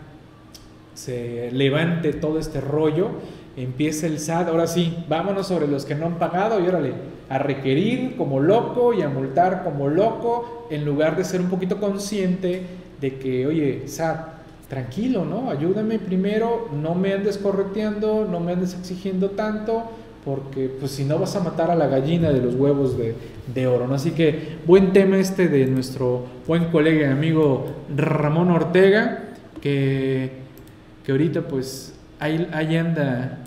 se 0.93 1.49
levante 1.51 2.13
todo 2.13 2.39
este 2.39 2.61
rollo, 2.61 3.09
empiece 3.57 4.07
el 4.07 4.19
SAT, 4.19 4.47
ahora 4.47 4.67
sí, 4.67 4.95
vámonos 5.07 5.47
sobre 5.47 5.67
los 5.67 5.85
que 5.85 5.95
no 5.95 6.05
han 6.05 6.17
pagado 6.17 6.63
y 6.63 6.67
órale, 6.67 6.93
a 7.29 7.37
requerir 7.39 8.15
como 8.15 8.39
loco 8.39 8.93
y 8.93 9.01
a 9.01 9.09
multar 9.09 9.63
como 9.63 9.87
loco, 9.87 10.67
en 10.69 10.85
lugar 10.85 11.17
de 11.17 11.23
ser 11.23 11.41
un 11.41 11.49
poquito 11.49 11.79
consciente 11.79 12.63
de 13.01 13.17
que, 13.17 13.45
oye, 13.47 13.87
SAT, 13.87 14.33
tranquilo, 14.69 15.25
¿no? 15.25 15.51
Ayúdame 15.51 15.99
primero, 15.99 16.69
no 16.73 16.95
me 16.95 17.13
andes 17.13 17.37
correteando, 17.37 18.27
no 18.29 18.39
me 18.39 18.53
andes 18.53 18.73
exigiendo 18.73 19.31
tanto, 19.31 19.83
porque 20.23 20.69
pues 20.79 20.91
si 20.91 21.03
no 21.03 21.19
vas 21.19 21.35
a 21.35 21.41
matar 21.41 21.69
a 21.71 21.75
la 21.75 21.87
gallina 21.87 22.31
de 22.31 22.41
los 22.41 22.55
huevos 22.55 22.95
de, 22.97 23.67
oro, 23.67 23.87
¿no? 23.87 23.95
Así 23.95 24.11
que 24.11 24.57
buen 24.65 24.93
tema 24.93 25.17
este 25.17 25.47
de 25.47 25.65
nuestro 25.65 26.25
buen 26.47 26.65
colega 26.71 27.07
y 27.07 27.11
amigo 27.11 27.65
Ramón 27.95 28.51
Ortega, 28.51 29.35
que, 29.61 30.31
que 31.05 31.11
ahorita 31.11 31.47
pues 31.47 31.93
ahí, 32.19 32.47
ahí 32.53 32.77
anda 32.77 33.43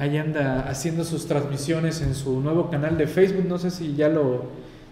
ahí 0.00 0.16
anda 0.16 0.66
haciendo 0.68 1.04
sus 1.04 1.26
transmisiones 1.26 2.00
en 2.00 2.14
su 2.14 2.40
nuevo 2.40 2.70
canal 2.70 2.96
de 2.96 3.06
Facebook, 3.06 3.44
no 3.46 3.58
sé 3.58 3.70
si 3.70 3.94
ya 3.94 4.08
lo, 4.08 4.44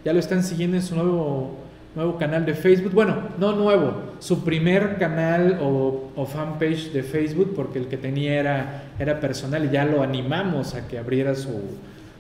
ya 0.05 0.13
lo 0.13 0.19
están 0.19 0.45
siguiendo 0.45 0.77
en 0.77 0.83
su 0.83 0.95
nuevo 0.97 1.57
nuevo 1.99 2.17
canal 2.17 2.47
de 2.47 2.55
Facebook. 2.55 2.93
Bueno, 2.93 3.17
no 3.41 3.53
nuevo, 3.57 3.93
su 4.21 4.45
primer 4.45 4.99
canal 4.99 5.59
o, 5.61 6.27
fanpage 6.33 6.93
de 6.93 7.03
Facebook, 7.03 7.55
porque 7.57 7.81
el 7.81 7.89
que 7.89 7.97
tenía 7.97 8.39
era, 8.39 8.85
era 9.01 9.19
personal 9.19 9.65
y 9.65 9.71
ya 9.71 9.85
lo 9.85 10.01
animamos 10.01 10.77
a 10.77 10.87
que 10.87 10.97
abriera 10.97 11.35
su, 11.35 11.61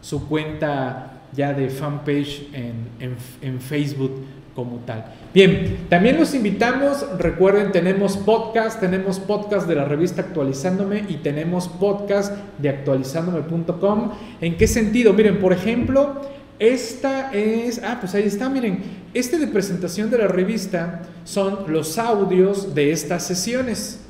su 0.00 0.28
cuenta 0.28 1.20
ya 1.32 1.52
de 1.52 1.70
fanpage 1.70 2.48
en, 2.52 3.16
en, 3.40 3.60
Facebook 3.60 4.24
como 4.52 4.78
tal. 4.78 5.04
Bien, 5.32 5.86
también 5.88 6.18
los 6.18 6.34
invitamos, 6.34 7.06
recuerden, 7.16 7.70
tenemos 7.70 8.16
podcast, 8.16 8.80
tenemos 8.80 9.20
podcast 9.20 9.68
de 9.68 9.76
la 9.76 9.84
revista 9.84 10.22
Actualizándome 10.22 11.04
y 11.08 11.18
tenemos 11.18 11.68
podcast 11.68 12.34
de 12.58 12.68
actualizándome.com. 12.68 14.10
¿En 14.40 14.56
qué 14.56 14.66
sentido? 14.66 15.12
Miren, 15.12 15.38
por 15.38 15.52
ejemplo, 15.52 16.20
esta 16.58 17.32
es, 17.32 17.80
ah, 17.84 17.98
pues 18.00 18.14
ahí 18.14 18.24
está, 18.24 18.48
miren, 18.48 18.82
este 19.14 19.38
de 19.38 19.46
presentación 19.46 20.10
de 20.10 20.18
la 20.18 20.28
revista 20.28 21.02
son 21.24 21.72
los 21.72 21.98
audios 21.98 22.74
de 22.74 22.92
estas 22.92 23.26
sesiones. 23.26 24.00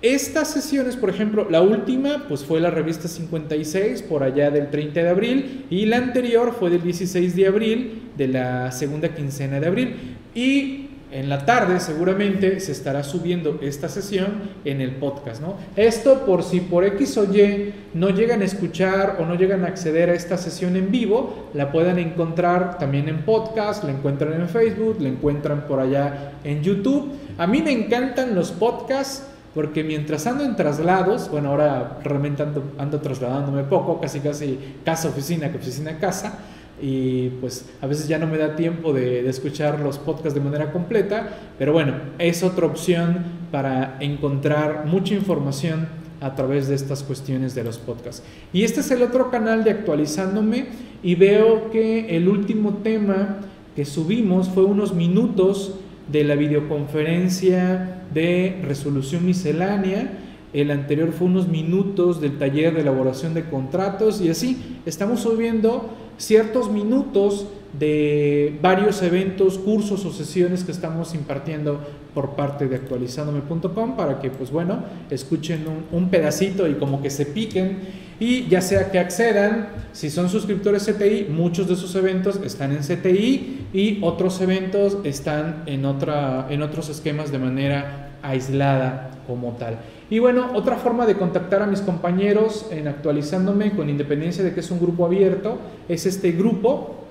Estas 0.00 0.50
sesiones, 0.50 0.96
por 0.96 1.10
ejemplo, 1.10 1.46
la 1.48 1.62
última 1.62 2.24
pues 2.26 2.44
fue 2.44 2.60
la 2.60 2.70
revista 2.70 3.06
56 3.06 4.02
por 4.02 4.24
allá 4.24 4.50
del 4.50 4.68
30 4.68 5.00
de 5.00 5.08
abril 5.08 5.66
y 5.70 5.86
la 5.86 5.98
anterior 5.98 6.56
fue 6.58 6.70
del 6.70 6.82
16 6.82 7.36
de 7.36 7.46
abril 7.46 8.02
de 8.16 8.26
la 8.26 8.72
segunda 8.72 9.14
quincena 9.14 9.60
de 9.60 9.66
abril. 9.68 9.96
Y 10.34 10.81
en 11.12 11.28
la 11.28 11.44
tarde 11.44 11.78
seguramente 11.78 12.58
se 12.58 12.72
estará 12.72 13.04
subiendo 13.04 13.58
esta 13.60 13.88
sesión 13.90 14.50
en 14.64 14.80
el 14.80 14.96
podcast, 14.96 15.42
¿no? 15.42 15.56
Esto 15.76 16.24
por 16.24 16.42
si 16.42 16.60
por 16.60 16.84
X 16.84 17.18
o 17.18 17.24
Y 17.24 17.74
no 17.92 18.08
llegan 18.08 18.40
a 18.40 18.46
escuchar 18.46 19.18
o 19.20 19.26
no 19.26 19.34
llegan 19.34 19.64
a 19.64 19.68
acceder 19.68 20.08
a 20.08 20.14
esta 20.14 20.38
sesión 20.38 20.74
en 20.74 20.90
vivo, 20.90 21.50
la 21.52 21.70
puedan 21.70 21.98
encontrar 21.98 22.78
también 22.78 23.10
en 23.10 23.26
podcast, 23.26 23.84
la 23.84 23.90
encuentran 23.90 24.32
en 24.32 24.48
Facebook, 24.48 24.96
la 25.00 25.10
encuentran 25.10 25.66
por 25.68 25.80
allá 25.80 26.32
en 26.44 26.62
YouTube. 26.62 27.12
A 27.36 27.46
mí 27.46 27.60
me 27.60 27.72
encantan 27.72 28.34
los 28.34 28.50
podcasts 28.50 29.26
porque 29.54 29.84
mientras 29.84 30.26
ando 30.26 30.44
en 30.44 30.56
traslados, 30.56 31.30
bueno, 31.30 31.50
ahora 31.50 31.98
realmente 32.02 32.42
ando, 32.42 32.72
ando 32.78 33.00
trasladándome 33.00 33.64
poco, 33.64 34.00
casi 34.00 34.20
casi 34.20 34.58
casa 34.82 35.08
oficina 35.08 35.50
que 35.50 35.58
oficina 35.58 35.98
casa, 35.98 36.38
y 36.82 37.28
pues 37.40 37.64
a 37.80 37.86
veces 37.86 38.08
ya 38.08 38.18
no 38.18 38.26
me 38.26 38.36
da 38.36 38.56
tiempo 38.56 38.92
de, 38.92 39.28
escuchar 39.28 39.78
los 39.78 39.98
podcasts 39.98 40.34
de 40.34 40.40
manera 40.40 40.72
completa, 40.72 41.38
pero 41.56 41.72
bueno, 41.72 41.94
es 42.18 42.42
otra 42.42 42.66
opción 42.66 43.24
para 43.52 43.96
encontrar 44.00 44.84
mucha 44.86 45.14
información 45.14 45.86
a 46.20 46.34
través 46.34 46.68
de 46.68 46.74
estas 46.74 47.04
cuestiones 47.04 47.54
de 47.54 47.62
los 47.62 47.78
podcasts. 47.78 48.24
Y 48.52 48.64
este 48.64 48.80
es 48.80 48.90
el 48.90 49.02
otro 49.02 49.30
canal 49.30 49.62
de 49.62 49.70
actualizándome 49.70 50.66
y 51.02 51.14
veo 51.14 51.70
que 51.70 52.16
el 52.16 52.28
último 52.28 52.78
tema 52.82 53.38
que 53.76 53.84
subimos 53.84 54.48
fue 54.48 54.64
unos 54.64 54.92
minutos 54.92 55.76
de 56.10 56.24
la 56.24 56.34
videoconferencia 56.34 58.02
de 58.12 58.60
resolución 58.64 59.24
miscelánea. 59.24 60.18
El 60.52 60.70
anterior 60.70 61.12
fue 61.12 61.28
unos 61.28 61.48
minutos 61.48 62.20
del 62.20 62.38
taller 62.38 62.74
de 62.74 62.82
elaboración 62.82 63.34
de 63.34 63.44
contratos 63.44 64.20
y 64.20 64.28
así 64.28 64.80
estamos 64.84 65.20
subiendo 65.20 65.90
ciertos 66.18 66.70
minutos 66.70 67.46
de 67.78 68.58
varios 68.60 69.02
eventos, 69.02 69.58
cursos 69.58 70.04
o 70.04 70.12
sesiones 70.12 70.62
que 70.62 70.72
estamos 70.72 71.14
impartiendo 71.14 71.80
por 72.14 72.36
parte 72.36 72.68
de 72.68 72.76
actualizandome.com 72.76 73.96
para 73.96 74.20
que 74.20 74.30
pues 74.30 74.50
bueno, 74.50 74.84
escuchen 75.10 75.64
un, 75.90 76.10
pedacito 76.10 76.68
y 76.68 76.74
como 76.74 77.00
que 77.00 77.10
se 77.10 77.26
piquen. 77.26 78.02
Y 78.20 78.46
ya 78.46 78.60
sea 78.60 78.90
que 78.90 78.98
accedan, 79.00 79.68
si 79.92 80.10
son 80.10 80.28
suscriptores 80.28 80.84
CTI, 80.84 81.26
muchos 81.30 81.66
de 81.66 81.74
esos 81.74 81.94
eventos 81.96 82.38
están 82.44 82.70
en 82.70 82.78
CTI 82.78 83.66
y 83.72 83.98
otros 84.02 84.40
eventos 84.40 84.98
están 85.02 85.64
en, 85.66 85.84
otra, 85.86 86.46
en 86.50 86.62
otros 86.62 86.88
esquemas 86.88 87.32
de 87.32 87.38
manera 87.38 88.10
aislada 88.22 89.11
como 89.26 89.52
tal. 89.52 89.78
Y 90.10 90.18
bueno, 90.18 90.50
otra 90.54 90.76
forma 90.76 91.06
de 91.06 91.16
contactar 91.16 91.62
a 91.62 91.66
mis 91.66 91.80
compañeros 91.80 92.66
en 92.70 92.88
actualizándome 92.88 93.72
con 93.72 93.88
independencia 93.88 94.44
de 94.44 94.54
que 94.54 94.60
es 94.60 94.70
un 94.70 94.80
grupo 94.80 95.06
abierto, 95.06 95.58
es 95.88 96.06
este 96.06 96.32
grupo 96.32 97.02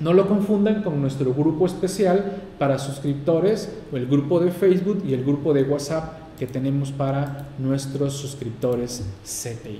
no 0.00 0.12
lo 0.12 0.26
confundan 0.26 0.82
con 0.82 1.00
nuestro 1.00 1.32
grupo 1.32 1.64
especial 1.64 2.42
para 2.58 2.78
suscriptores 2.78 3.72
o 3.92 3.96
el 3.96 4.06
grupo 4.06 4.40
de 4.40 4.50
Facebook 4.50 5.04
y 5.06 5.14
el 5.14 5.22
grupo 5.24 5.54
de 5.54 5.62
WhatsApp 5.62 6.36
que 6.38 6.46
tenemos 6.46 6.90
para 6.90 7.46
nuestros 7.58 8.14
suscriptores 8.14 9.04
CTI. 9.22 9.78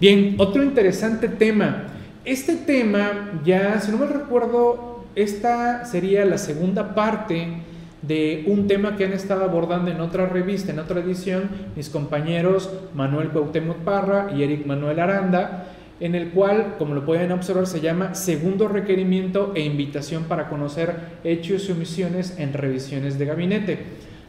Bien, 0.00 0.36
otro 0.38 0.62
interesante 0.62 1.28
tema. 1.28 1.88
Este 2.24 2.56
tema 2.56 3.40
ya, 3.44 3.78
si 3.80 3.90
no 3.90 3.98
me 3.98 4.06
recuerdo, 4.06 5.04
esta 5.14 5.84
sería 5.84 6.24
la 6.24 6.38
segunda 6.38 6.94
parte 6.94 7.62
de 8.02 8.44
un 8.46 8.66
tema 8.66 8.96
que 8.96 9.04
han 9.04 9.12
estado 9.12 9.44
abordando 9.44 9.90
en 9.90 10.00
otra 10.00 10.26
revista, 10.26 10.72
en 10.72 10.78
otra 10.78 11.00
edición, 11.00 11.50
mis 11.76 11.88
compañeros 11.88 12.70
Manuel 12.94 13.28
Cuauhtémoc 13.28 13.78
Parra 13.78 14.30
y 14.34 14.42
Eric 14.42 14.66
Manuel 14.66 15.00
Aranda 15.00 15.66
en 16.00 16.14
el 16.14 16.30
cual, 16.30 16.76
como 16.78 16.94
lo 16.94 17.04
pueden 17.04 17.30
observar, 17.30 17.66
se 17.66 17.80
llama 17.80 18.14
segundo 18.14 18.68
requerimiento 18.68 19.52
e 19.54 19.60
invitación 19.60 20.24
para 20.24 20.48
conocer 20.48 20.94
hechos 21.24 21.68
y 21.68 21.72
omisiones 21.72 22.38
en 22.38 22.54
revisiones 22.54 23.18
de 23.18 23.26
gabinete. 23.26 23.78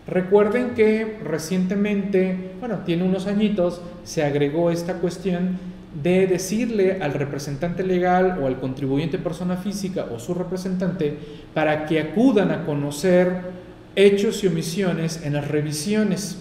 Recuerden 0.05 0.71
que 0.71 1.19
recientemente, 1.23 2.51
bueno, 2.59 2.79
tiene 2.85 3.03
unos 3.03 3.27
añitos, 3.27 3.81
se 4.03 4.23
agregó 4.23 4.69
esta 4.69 4.95
cuestión 4.95 5.59
de 6.03 6.27
decirle 6.27 6.99
al 7.01 7.13
representante 7.13 7.83
legal 7.83 8.39
o 8.41 8.47
al 8.47 8.59
contribuyente 8.59 9.17
persona 9.17 9.57
física 9.57 10.07
o 10.13 10.19
su 10.19 10.33
representante 10.33 11.17
para 11.53 11.85
que 11.85 11.99
acudan 11.99 12.51
a 12.51 12.65
conocer 12.65 13.60
hechos 13.95 14.43
y 14.43 14.47
omisiones 14.47 15.21
en 15.23 15.33
las 15.33 15.47
revisiones. 15.47 16.37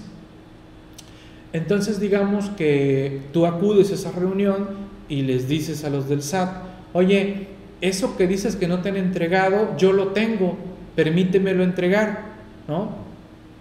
Entonces 1.53 1.99
digamos 1.99 2.49
que 2.51 3.23
tú 3.33 3.47
acudes 3.47 3.91
a 3.91 3.95
esa 3.95 4.13
reunión 4.13 4.69
y 5.09 5.23
les 5.23 5.49
dices 5.49 5.85
a 5.85 5.91
los 5.91 6.09
del 6.09 6.23
SAT, 6.23 6.63
oye, 6.93 7.49
eso 7.81 8.17
que 8.17 8.27
dices 8.27 8.57
que 8.57 8.69
no 8.69 8.81
te 8.81 8.91
han 8.91 8.97
entregado, 8.97 9.77
yo 9.77 9.93
lo 9.93 10.09
tengo, 10.09 10.57
permítemelo 10.95 11.65
entregar, 11.65 12.31
¿no? 12.69 13.11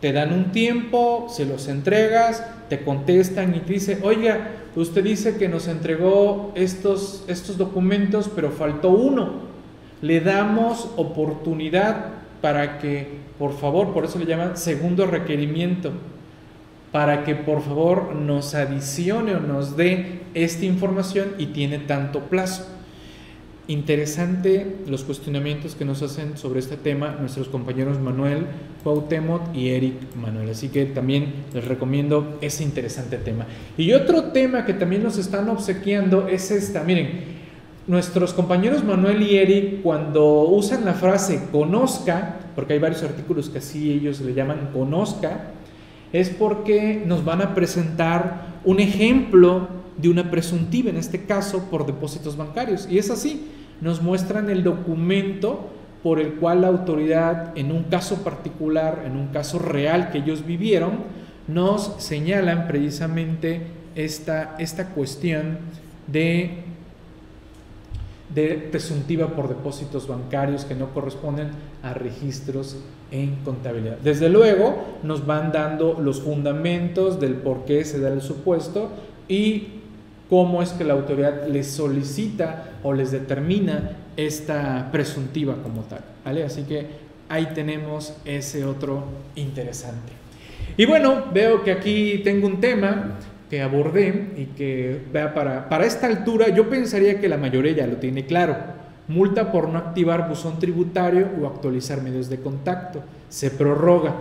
Te 0.01 0.13
dan 0.13 0.33
un 0.33 0.51
tiempo, 0.51 1.27
se 1.29 1.45
los 1.45 1.67
entregas, 1.67 2.45
te 2.69 2.83
contestan 2.83 3.55
y 3.55 3.59
te 3.59 3.73
dice, 3.73 3.99
oiga, 4.03 4.51
usted 4.75 5.03
dice 5.03 5.37
que 5.37 5.49
nos 5.49 5.67
entregó 5.67 6.53
estos, 6.55 7.23
estos 7.27 7.57
documentos, 7.57 8.29
pero 8.33 8.51
faltó 8.51 8.91
uno. 8.91 9.49
Le 10.01 10.21
damos 10.21 10.89
oportunidad 10.95 12.18
para 12.41 12.79
que, 12.79 13.07
por 13.37 13.53
favor, 13.53 13.93
por 13.93 14.05
eso 14.05 14.19
le 14.19 14.25
llaman 14.25 14.57
segundo 14.57 15.05
requerimiento, 15.05 15.91
para 16.91 17.23
que 17.23 17.35
por 17.35 17.61
favor 17.61 18.15
nos 18.15 18.55
adicione 18.55 19.35
o 19.35 19.39
nos 19.39 19.77
dé 19.77 20.21
esta 20.33 20.65
información 20.65 21.35
y 21.37 21.47
tiene 21.47 21.79
tanto 21.79 22.21
plazo. 22.21 22.65
Interesante 23.67 24.77
los 24.87 25.03
cuestionamientos 25.03 25.75
que 25.75 25.85
nos 25.85 26.01
hacen 26.01 26.37
sobre 26.39 26.59
este 26.59 26.75
tema 26.75 27.17
nuestros 27.19 27.49
compañeros 27.49 27.99
Manuel 27.99 28.47
Cuauhtémoc 28.83 29.53
y 29.55 29.69
Eric 29.69 30.15
Manuel. 30.15 30.49
Así 30.49 30.69
que 30.69 30.85
también 30.85 31.45
les 31.53 31.65
recomiendo 31.65 32.39
ese 32.41 32.63
interesante 32.63 33.17
tema. 33.17 33.45
Y 33.77 33.91
otro 33.93 34.31
tema 34.31 34.65
que 34.65 34.73
también 34.73 35.03
nos 35.03 35.19
están 35.19 35.49
obsequiando 35.49 36.27
es 36.27 36.49
esta. 36.49 36.83
Miren, 36.83 37.38
nuestros 37.89 38.35
compañeros 38.35 38.83
Manuel 38.83 39.23
y 39.23 39.37
Eric 39.37 39.81
cuando 39.81 40.43
usan 40.43 40.85
la 40.85 40.93
frase 40.93 41.47
conozca, 41.51 42.35
porque 42.55 42.73
hay 42.73 42.79
varios 42.79 43.01
artículos 43.01 43.49
que 43.49 43.57
así 43.57 43.91
ellos 43.91 44.21
le 44.21 44.35
llaman 44.35 44.69
conozca, 44.71 45.47
es 46.13 46.29
porque 46.29 47.03
nos 47.07 47.25
van 47.25 47.41
a 47.41 47.55
presentar 47.55 48.59
un 48.63 48.79
ejemplo 48.79 49.67
de 49.97 50.07
una 50.07 50.29
presuntiva, 50.29 50.91
en 50.91 50.97
este 50.97 51.25
caso 51.25 51.67
por 51.71 51.87
depósitos 51.87 52.37
bancarios. 52.37 52.87
Y 52.91 52.99
es 52.99 53.09
así, 53.09 53.47
nos 53.81 54.03
muestran 54.03 54.51
el 54.51 54.63
documento 54.63 55.71
por 56.03 56.19
el 56.19 56.33
cual 56.33 56.61
la 56.61 56.67
autoridad, 56.67 57.57
en 57.57 57.71
un 57.71 57.85
caso 57.85 58.23
particular, 58.23 59.01
en 59.07 59.17
un 59.17 59.29
caso 59.29 59.57
real 59.57 60.11
que 60.11 60.19
ellos 60.19 60.45
vivieron, 60.45 60.91
nos 61.47 61.95
señalan 61.97 62.67
precisamente 62.67 63.63
esta, 63.95 64.55
esta 64.59 64.89
cuestión 64.89 65.57
de 66.05 66.69
de 68.33 68.67
presuntiva 68.71 69.27
por 69.27 69.49
depósitos 69.49 70.07
bancarios 70.07 70.65
que 70.65 70.75
no 70.75 70.93
corresponden 70.93 71.49
a 71.81 71.93
registros 71.93 72.77
en 73.11 73.37
contabilidad. 73.43 73.97
Desde 74.03 74.29
luego 74.29 74.75
nos 75.03 75.25
van 75.25 75.51
dando 75.51 75.99
los 75.99 76.21
fundamentos 76.21 77.19
del 77.19 77.35
por 77.35 77.65
qué 77.65 77.83
se 77.85 77.99
da 77.99 78.09
el 78.09 78.21
supuesto 78.21 78.89
y 79.27 79.79
cómo 80.29 80.61
es 80.61 80.69
que 80.71 80.83
la 80.83 80.93
autoridad 80.93 81.47
les 81.47 81.67
solicita 81.67 82.79
o 82.83 82.93
les 82.93 83.11
determina 83.11 83.97
esta 84.15 84.89
presuntiva 84.91 85.55
como 85.63 85.81
tal. 85.81 86.01
¿vale? 86.23 86.43
Así 86.43 86.63
que 86.63 86.85
ahí 87.29 87.47
tenemos 87.55 88.13
ese 88.25 88.63
otro 88.63 89.03
interesante. 89.35 90.13
Y 90.77 90.85
bueno, 90.85 91.25
veo 91.33 91.63
que 91.63 91.71
aquí 91.71 92.21
tengo 92.23 92.47
un 92.47 92.61
tema 92.61 93.17
que 93.49 93.61
abordé 93.61 94.33
y 94.37 94.45
que 94.55 95.01
vea 95.11 95.33
para, 95.33 95.69
para 95.69 95.85
esta 95.85 96.07
altura 96.07 96.49
yo 96.49 96.69
pensaría 96.69 97.19
que 97.19 97.27
la 97.27 97.37
mayoría 97.37 97.73
ya 97.73 97.87
lo 97.87 97.97
tiene 97.97 98.25
claro. 98.25 98.55
Multa 99.07 99.51
por 99.51 99.69
no 99.69 99.79
activar 99.79 100.29
buzón 100.29 100.59
tributario 100.59 101.27
o 101.41 101.47
actualizar 101.47 102.01
medios 102.03 102.29
de 102.29 102.39
contacto. 102.39 103.01
Se 103.27 103.49
prorroga. 103.49 104.13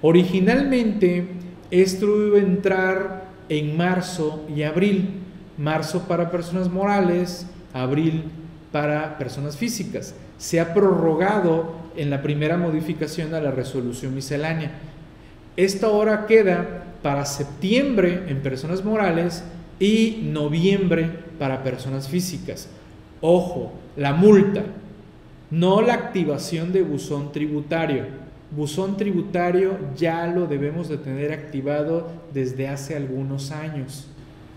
Originalmente 0.00 1.26
esto 1.70 2.06
iba 2.26 2.38
a 2.38 2.42
entrar 2.42 3.24
en 3.48 3.76
marzo 3.76 4.44
y 4.54 4.62
abril. 4.62 5.20
Marzo 5.58 6.08
para 6.08 6.30
personas 6.30 6.70
morales, 6.70 7.46
abril 7.74 8.24
para 8.72 9.18
personas 9.18 9.56
físicas. 9.56 10.14
Se 10.38 10.58
ha 10.58 10.72
prorrogado 10.72 11.74
en 11.96 12.10
la 12.10 12.22
primera 12.22 12.56
modificación 12.56 13.34
a 13.34 13.40
la 13.40 13.50
resolución 13.50 14.14
miscelánea. 14.14 14.72
Esta 15.56 15.88
hora 15.88 16.26
queda 16.26 16.83
para 17.04 17.26
septiembre 17.26 18.22
en 18.28 18.40
personas 18.40 18.82
morales 18.82 19.44
y 19.78 20.20
noviembre 20.22 21.10
para 21.38 21.62
personas 21.62 22.08
físicas. 22.08 22.66
Ojo, 23.20 23.74
la 23.94 24.14
multa, 24.14 24.62
no 25.50 25.82
la 25.82 25.92
activación 25.92 26.72
de 26.72 26.80
buzón 26.80 27.30
tributario. 27.30 28.04
Buzón 28.56 28.96
tributario 28.96 29.76
ya 29.94 30.26
lo 30.28 30.46
debemos 30.46 30.88
de 30.88 30.96
tener 30.96 31.30
activado 31.34 32.08
desde 32.32 32.68
hace 32.68 32.96
algunos 32.96 33.50
años. 33.50 34.06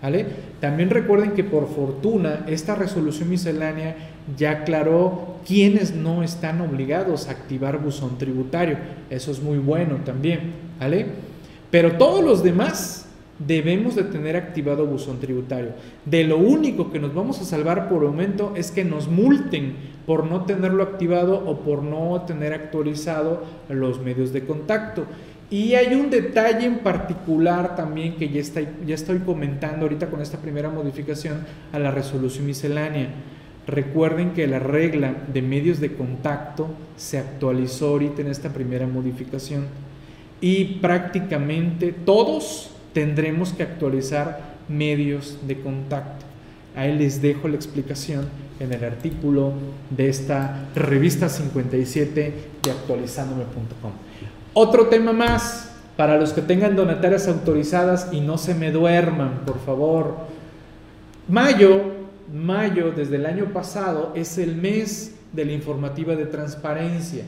¿Vale? 0.00 0.24
También 0.58 0.88
recuerden 0.88 1.32
que 1.32 1.44
por 1.44 1.68
fortuna 1.68 2.46
esta 2.48 2.74
resolución 2.74 3.28
miscelánea 3.28 3.94
ya 4.38 4.52
aclaró 4.52 5.36
quiénes 5.46 5.94
no 5.94 6.22
están 6.22 6.62
obligados 6.62 7.28
a 7.28 7.32
activar 7.32 7.78
buzón 7.78 8.16
tributario. 8.16 8.78
Eso 9.10 9.32
es 9.32 9.42
muy 9.42 9.58
bueno 9.58 9.96
también. 9.96 10.54
¿Vale? 10.80 11.27
Pero 11.70 11.96
todos 11.96 12.24
los 12.24 12.42
demás 12.42 13.06
debemos 13.38 13.94
de 13.94 14.04
tener 14.04 14.36
activado 14.36 14.86
buzón 14.86 15.20
tributario. 15.20 15.70
De 16.04 16.24
lo 16.24 16.38
único 16.38 16.90
que 16.90 16.98
nos 16.98 17.14
vamos 17.14 17.40
a 17.40 17.44
salvar 17.44 17.88
por 17.88 18.02
el 18.02 18.10
momento 18.10 18.52
es 18.56 18.70
que 18.70 18.84
nos 18.84 19.08
multen 19.08 19.76
por 20.06 20.24
no 20.26 20.44
tenerlo 20.44 20.82
activado 20.82 21.42
o 21.46 21.60
por 21.60 21.82
no 21.82 22.22
tener 22.22 22.52
actualizado 22.52 23.44
los 23.68 24.00
medios 24.00 24.32
de 24.32 24.44
contacto. 24.44 25.04
Y 25.50 25.74
hay 25.74 25.94
un 25.94 26.10
detalle 26.10 26.66
en 26.66 26.78
particular 26.80 27.76
también 27.76 28.16
que 28.16 28.28
ya, 28.28 28.42
ya 28.84 28.94
estoy 28.94 29.18
comentando 29.20 29.82
ahorita 29.82 30.08
con 30.08 30.20
esta 30.20 30.38
primera 30.38 30.68
modificación 30.68 31.46
a 31.72 31.78
la 31.78 31.90
resolución 31.90 32.46
miscelánea. 32.46 33.08
Recuerden 33.66 34.32
que 34.32 34.46
la 34.46 34.58
regla 34.58 35.14
de 35.32 35.42
medios 35.42 35.78
de 35.78 35.94
contacto 35.94 36.68
se 36.96 37.18
actualizó 37.18 37.88
ahorita 37.88 38.22
en 38.22 38.28
esta 38.28 38.52
primera 38.52 38.86
modificación 38.86 39.66
y 40.40 40.64
prácticamente 40.80 41.92
todos 41.92 42.70
tendremos 42.92 43.52
que 43.52 43.62
actualizar 43.62 44.56
medios 44.68 45.38
de 45.46 45.60
contacto. 45.60 46.24
Ahí 46.76 46.96
les 46.96 47.20
dejo 47.20 47.48
la 47.48 47.56
explicación 47.56 48.28
en 48.60 48.72
el 48.72 48.84
artículo 48.84 49.52
de 49.90 50.08
esta 50.08 50.68
revista 50.74 51.28
57 51.28 52.34
de 52.62 52.70
actualizándome.com. 52.70 53.92
Otro 54.54 54.86
tema 54.86 55.12
más 55.12 55.72
para 55.96 56.16
los 56.16 56.32
que 56.32 56.42
tengan 56.42 56.76
donatarias 56.76 57.26
autorizadas 57.26 58.08
y 58.12 58.20
no 58.20 58.38
se 58.38 58.54
me 58.54 58.70
duerman, 58.70 59.40
por 59.44 59.58
favor. 59.58 60.14
Mayo, 61.28 61.82
mayo 62.32 62.92
desde 62.92 63.16
el 63.16 63.26
año 63.26 63.46
pasado 63.52 64.12
es 64.14 64.38
el 64.38 64.56
mes 64.56 65.16
de 65.32 65.44
la 65.44 65.52
informativa 65.52 66.14
de 66.14 66.26
transparencia. 66.26 67.24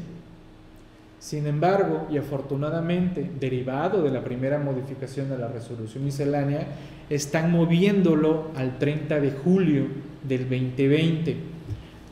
Sin 1.21 1.47
embargo, 1.47 2.09
y 2.11 2.17
afortunadamente, 2.17 3.31
derivado 3.39 4.03
de 4.03 4.11
la 4.11 4.25
primera 4.25 4.59
modificación 4.59 5.29
de 5.29 5.37
la 5.37 5.49
resolución 5.49 6.03
miscelánea, 6.03 6.67
están 7.11 7.53
moviéndolo 7.53 8.47
al 8.57 8.79
30 8.79 9.21
de 9.21 9.31
julio 9.31 9.85
del 10.27 10.49
2020. 10.49 11.37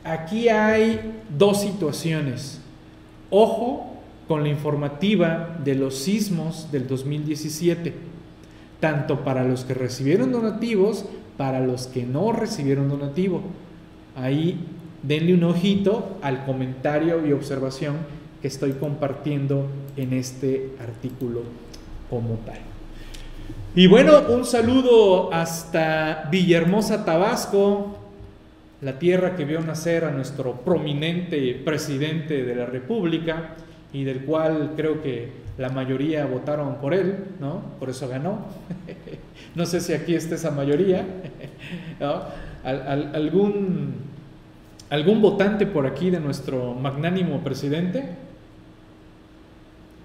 Aquí 0.04 0.50
hay 0.50 1.22
dos 1.36 1.62
situaciones. 1.62 2.60
Ojo 3.30 3.94
con 4.28 4.42
la 4.42 4.50
informativa 4.50 5.58
de 5.64 5.74
los 5.74 5.96
sismos 5.96 6.70
del 6.70 6.86
2017, 6.86 7.94
tanto 8.78 9.24
para 9.24 9.42
los 9.42 9.64
que 9.64 9.72
recibieron 9.72 10.32
donativos, 10.32 11.06
para 11.38 11.60
los 11.60 11.86
que 11.86 12.04
no 12.04 12.32
recibieron 12.32 12.90
donativo. 12.90 13.40
Ahí 14.14 14.60
denle 15.02 15.32
un 15.32 15.44
ojito 15.44 16.18
al 16.20 16.44
comentario 16.44 17.26
y 17.26 17.32
observación 17.32 18.17
que 18.40 18.48
estoy 18.48 18.72
compartiendo 18.72 19.66
en 19.96 20.12
este 20.12 20.70
artículo 20.80 21.42
como 22.08 22.34
tal. 22.46 22.58
Y 23.74 23.86
bueno, 23.86 24.22
un 24.28 24.44
saludo 24.44 25.32
hasta 25.32 26.28
Villahermosa, 26.30 27.04
Tabasco, 27.04 27.98
la 28.80 28.98
tierra 28.98 29.36
que 29.36 29.44
vio 29.44 29.60
nacer 29.60 30.04
a 30.04 30.10
nuestro 30.10 30.52
prominente 30.62 31.60
presidente 31.64 32.44
de 32.44 32.54
la 32.54 32.66
República 32.66 33.54
y 33.92 34.04
del 34.04 34.24
cual 34.24 34.72
creo 34.76 35.02
que 35.02 35.32
la 35.58 35.68
mayoría 35.70 36.26
votaron 36.26 36.76
por 36.76 36.94
él, 36.94 37.16
¿no? 37.40 37.62
Por 37.80 37.90
eso 37.90 38.08
ganó. 38.08 38.46
no 39.54 39.66
sé 39.66 39.80
si 39.80 39.92
aquí 39.92 40.14
está 40.14 40.36
esa 40.36 40.52
mayoría. 40.52 41.04
algún, 42.64 43.94
¿Algún 44.90 45.20
votante 45.20 45.66
por 45.66 45.86
aquí 45.86 46.10
de 46.10 46.20
nuestro 46.20 46.74
magnánimo 46.74 47.40
presidente? 47.40 48.08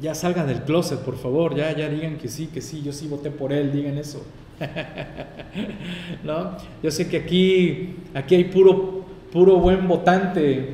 Ya 0.03 0.13
salgan 0.13 0.47
del 0.47 0.63
closet, 0.63 0.99
por 0.99 1.17
favor, 1.17 1.55
ya, 1.55 1.73
ya 1.73 1.87
digan 1.87 2.17
que 2.17 2.27
sí, 2.27 2.47
que 2.47 2.59
sí, 2.59 2.81
yo 2.83 2.91
sí 2.91 3.07
voté 3.07 3.31
por 3.31 3.53
él, 3.53 3.71
digan 3.71 3.97
eso. 3.97 4.21
¿No? 6.25 6.57
Yo 6.83 6.91
sé 6.91 7.07
que 7.07 7.15
aquí, 7.15 7.95
aquí 8.13 8.35
hay 8.35 8.43
puro, 8.43 9.05
puro 9.31 9.55
buen 9.59 9.87
votante. 9.87 10.73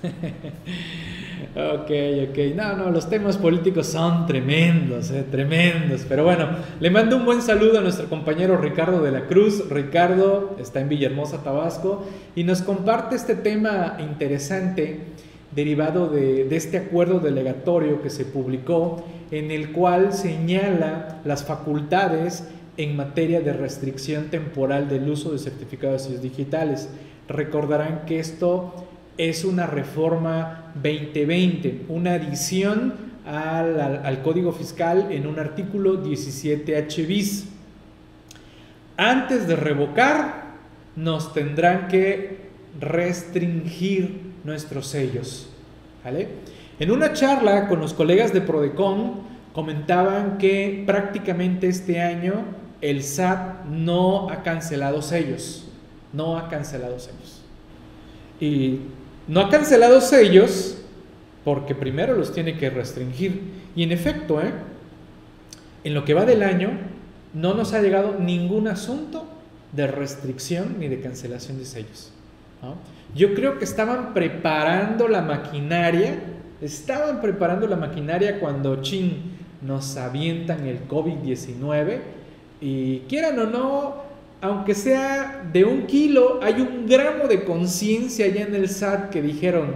ok, 1.56 1.90
ok. 2.30 2.54
No, 2.54 2.76
no, 2.76 2.92
los 2.92 3.10
temas 3.10 3.36
políticos 3.36 3.88
son 3.88 4.26
tremendos, 4.26 5.10
eh, 5.10 5.24
tremendos. 5.28 6.06
Pero 6.08 6.22
bueno, 6.22 6.50
le 6.78 6.88
mando 6.88 7.16
un 7.16 7.24
buen 7.24 7.42
saludo 7.42 7.80
a 7.80 7.82
nuestro 7.82 8.08
compañero 8.08 8.56
Ricardo 8.58 9.02
de 9.02 9.10
la 9.10 9.26
Cruz. 9.26 9.68
Ricardo 9.68 10.54
está 10.60 10.78
en 10.80 10.88
Villahermosa, 10.88 11.42
Tabasco, 11.42 12.06
y 12.36 12.44
nos 12.44 12.62
comparte 12.62 13.16
este 13.16 13.34
tema 13.34 13.96
interesante 13.98 15.00
derivado 15.54 16.08
de, 16.08 16.54
este 16.54 16.78
acuerdo 16.78 17.20
delegatorio 17.20 18.02
que 18.02 18.10
se 18.10 18.24
publicó, 18.24 19.04
en 19.30 19.50
el 19.50 19.72
cual 19.72 20.12
señala 20.12 21.20
las 21.24 21.44
facultades 21.44 22.44
en 22.76 22.96
materia 22.96 23.40
de 23.40 23.52
restricción 23.52 24.26
temporal 24.26 24.88
del 24.88 25.08
uso 25.08 25.32
de 25.32 25.38
certificados 25.38 26.22
digitales. 26.22 26.88
Recordarán 27.28 28.04
que 28.06 28.18
esto 28.18 28.74
es 29.18 29.44
una 29.44 29.66
reforma 29.66 30.72
2020, 30.82 31.82
una 31.88 32.14
adición 32.14 33.10
al, 33.26 34.22
Código 34.22 34.52
Fiscal 34.52 35.08
en 35.10 35.26
un 35.26 35.38
artículo 35.38 36.02
17H 36.02 37.06
bis. 37.06 37.48
Antes 38.96 39.46
de 39.46 39.56
revocar, 39.56 40.56
nos 40.96 41.32
tendrán 41.32 41.88
que 41.88 42.50
restringir 42.80 44.29
nuestros 44.44 44.86
sellos. 44.86 45.48
En 46.78 46.90
una 46.90 47.12
charla 47.12 47.68
con 47.68 47.80
los 47.80 47.92
colegas 47.92 48.32
de 48.32 48.40
Prodecon 48.40 49.20
comentaban 49.52 50.38
que 50.38 50.82
prácticamente 50.86 51.68
este 51.68 52.00
año 52.00 52.44
el 52.80 53.02
SAT 53.02 53.64
no 53.66 54.30
ha 54.30 54.42
cancelado 54.42 55.02
sellos, 55.02 55.68
no 56.12 56.38
ha 56.38 56.48
cancelado 56.48 56.98
sellos. 56.98 57.42
Y 58.40 58.80
no 59.28 59.40
ha 59.40 59.50
cancelado 59.50 60.00
sellos 60.00 60.78
porque 61.44 61.74
primero 61.74 62.14
los 62.14 62.32
tiene 62.32 62.56
que 62.56 62.70
restringir. 62.70 63.42
Y 63.76 63.82
en 63.82 63.92
efecto, 63.92 64.40
¿eh? 64.40 64.52
en 65.84 65.94
lo 65.94 66.04
que 66.04 66.14
va 66.14 66.24
del 66.24 66.42
año, 66.42 66.70
no 67.34 67.54
nos 67.54 67.72
ha 67.72 67.80
llegado 67.80 68.18
ningún 68.18 68.68
asunto 68.68 69.26
de 69.72 69.86
restricción 69.86 70.76
ni 70.78 70.88
de 70.88 71.00
cancelación 71.00 71.58
de 71.58 71.64
sellos. 71.64 72.12
Yo 73.14 73.34
creo 73.34 73.58
que 73.58 73.64
estaban 73.64 74.14
preparando 74.14 75.08
la 75.08 75.22
maquinaria, 75.22 76.18
estaban 76.60 77.20
preparando 77.20 77.66
la 77.66 77.76
maquinaria 77.76 78.38
cuando 78.38 78.82
chin 78.82 79.32
nos 79.62 79.96
avientan 79.96 80.66
el 80.66 80.86
COVID-19 80.86 81.98
y 82.60 83.00
quieran 83.00 83.38
o 83.38 83.46
no, 83.46 83.94
aunque 84.40 84.74
sea 84.74 85.48
de 85.52 85.64
un 85.64 85.86
kilo, 85.86 86.40
hay 86.42 86.60
un 86.60 86.86
gramo 86.86 87.26
de 87.28 87.44
conciencia 87.44 88.26
allá 88.26 88.46
en 88.46 88.54
el 88.54 88.68
SAT 88.68 89.10
que 89.10 89.22
dijeron, 89.22 89.74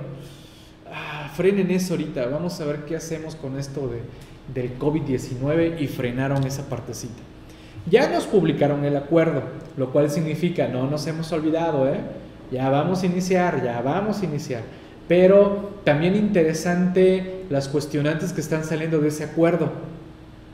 ah, 0.90 1.30
frenen 1.34 1.70
eso 1.70 1.94
ahorita, 1.94 2.26
vamos 2.26 2.60
a 2.60 2.64
ver 2.64 2.84
qué 2.86 2.96
hacemos 2.96 3.34
con 3.34 3.58
esto 3.58 3.88
de, 3.88 4.00
del 4.52 4.78
COVID-19 4.78 5.80
y 5.80 5.86
frenaron 5.88 6.44
esa 6.44 6.68
partecita. 6.68 7.20
Ya 7.90 8.08
nos 8.08 8.24
publicaron 8.24 8.84
el 8.84 8.96
acuerdo, 8.96 9.42
lo 9.76 9.92
cual 9.92 10.10
significa, 10.10 10.68
no 10.68 10.88
nos 10.88 11.06
hemos 11.06 11.30
olvidado, 11.32 11.86
¿eh? 11.88 12.00
Ya 12.50 12.68
vamos 12.70 13.02
a 13.02 13.06
iniciar, 13.06 13.62
ya 13.62 13.80
vamos 13.80 14.22
a 14.22 14.24
iniciar. 14.24 14.62
Pero 15.08 15.80
también 15.84 16.16
interesante 16.16 17.44
las 17.50 17.68
cuestionantes 17.68 18.32
que 18.32 18.40
están 18.40 18.64
saliendo 18.64 19.00
de 19.00 19.08
ese 19.08 19.24
acuerdo. 19.24 19.70